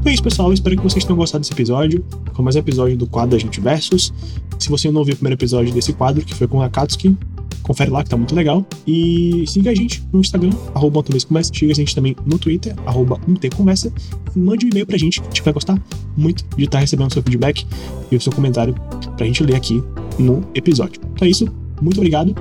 Então 0.00 0.10
é 0.10 0.14
isso, 0.14 0.22
pessoal. 0.22 0.52
Espero 0.52 0.76
que 0.76 0.82
vocês 0.82 1.04
tenham 1.04 1.16
gostado 1.16 1.42
desse 1.42 1.52
episódio. 1.52 2.04
Com 2.34 2.42
mais 2.42 2.56
um 2.56 2.58
episódio 2.58 2.96
do 2.96 3.06
quadro 3.06 3.32
da 3.32 3.38
gente 3.38 3.60
versus. 3.60 4.12
Se 4.58 4.68
você 4.70 4.90
não 4.90 5.04
viu 5.04 5.14
o 5.14 5.16
primeiro 5.16 5.38
episódio 5.38 5.72
desse 5.72 5.92
quadro, 5.92 6.24
que 6.24 6.34
foi 6.34 6.48
com 6.48 6.62
a 6.62 6.66
Akatsuki, 6.66 7.16
confere 7.62 7.90
lá 7.90 8.02
que 8.02 8.10
tá 8.10 8.16
muito 8.16 8.34
legal. 8.34 8.64
E 8.86 9.44
siga 9.46 9.70
a 9.70 9.74
gente 9.74 10.02
no 10.12 10.20
Instagram, 10.20 10.52
arroba 10.74 11.02
Conversa. 11.02 11.52
Siga 11.54 11.72
a 11.72 11.74
gente 11.74 11.94
também 11.94 12.16
no 12.26 12.38
Twitter, 12.38 12.74
arroba 12.86 13.20
Conversa. 13.56 13.92
E 14.34 14.38
mande 14.38 14.66
um 14.66 14.68
e-mail 14.70 14.86
pra 14.86 14.98
gente, 14.98 15.20
a 15.20 15.24
gente 15.24 15.42
vai 15.42 15.52
gostar 15.52 15.80
muito 16.16 16.44
de 16.56 16.64
estar 16.64 16.78
recebendo 16.78 17.10
o 17.10 17.12
seu 17.12 17.22
feedback 17.22 17.66
e 18.10 18.16
o 18.16 18.20
seu 18.20 18.32
comentário 18.32 18.74
pra 19.16 19.26
gente 19.26 19.42
ler 19.42 19.56
aqui 19.56 19.82
no 20.18 20.44
episódio. 20.54 21.00
Então 21.12 21.26
é 21.26 21.30
isso, 21.30 21.48
muito 21.80 21.98
obrigado 21.98 22.34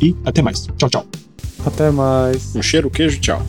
e 0.00 0.14
até 0.24 0.42
mais. 0.42 0.68
Tchau, 0.76 0.90
tchau. 0.90 1.06
Até 1.64 1.90
mais. 1.90 2.54
Um 2.56 2.62
cheiro, 2.62 2.90
queijo, 2.90 3.20
tchau. 3.20 3.42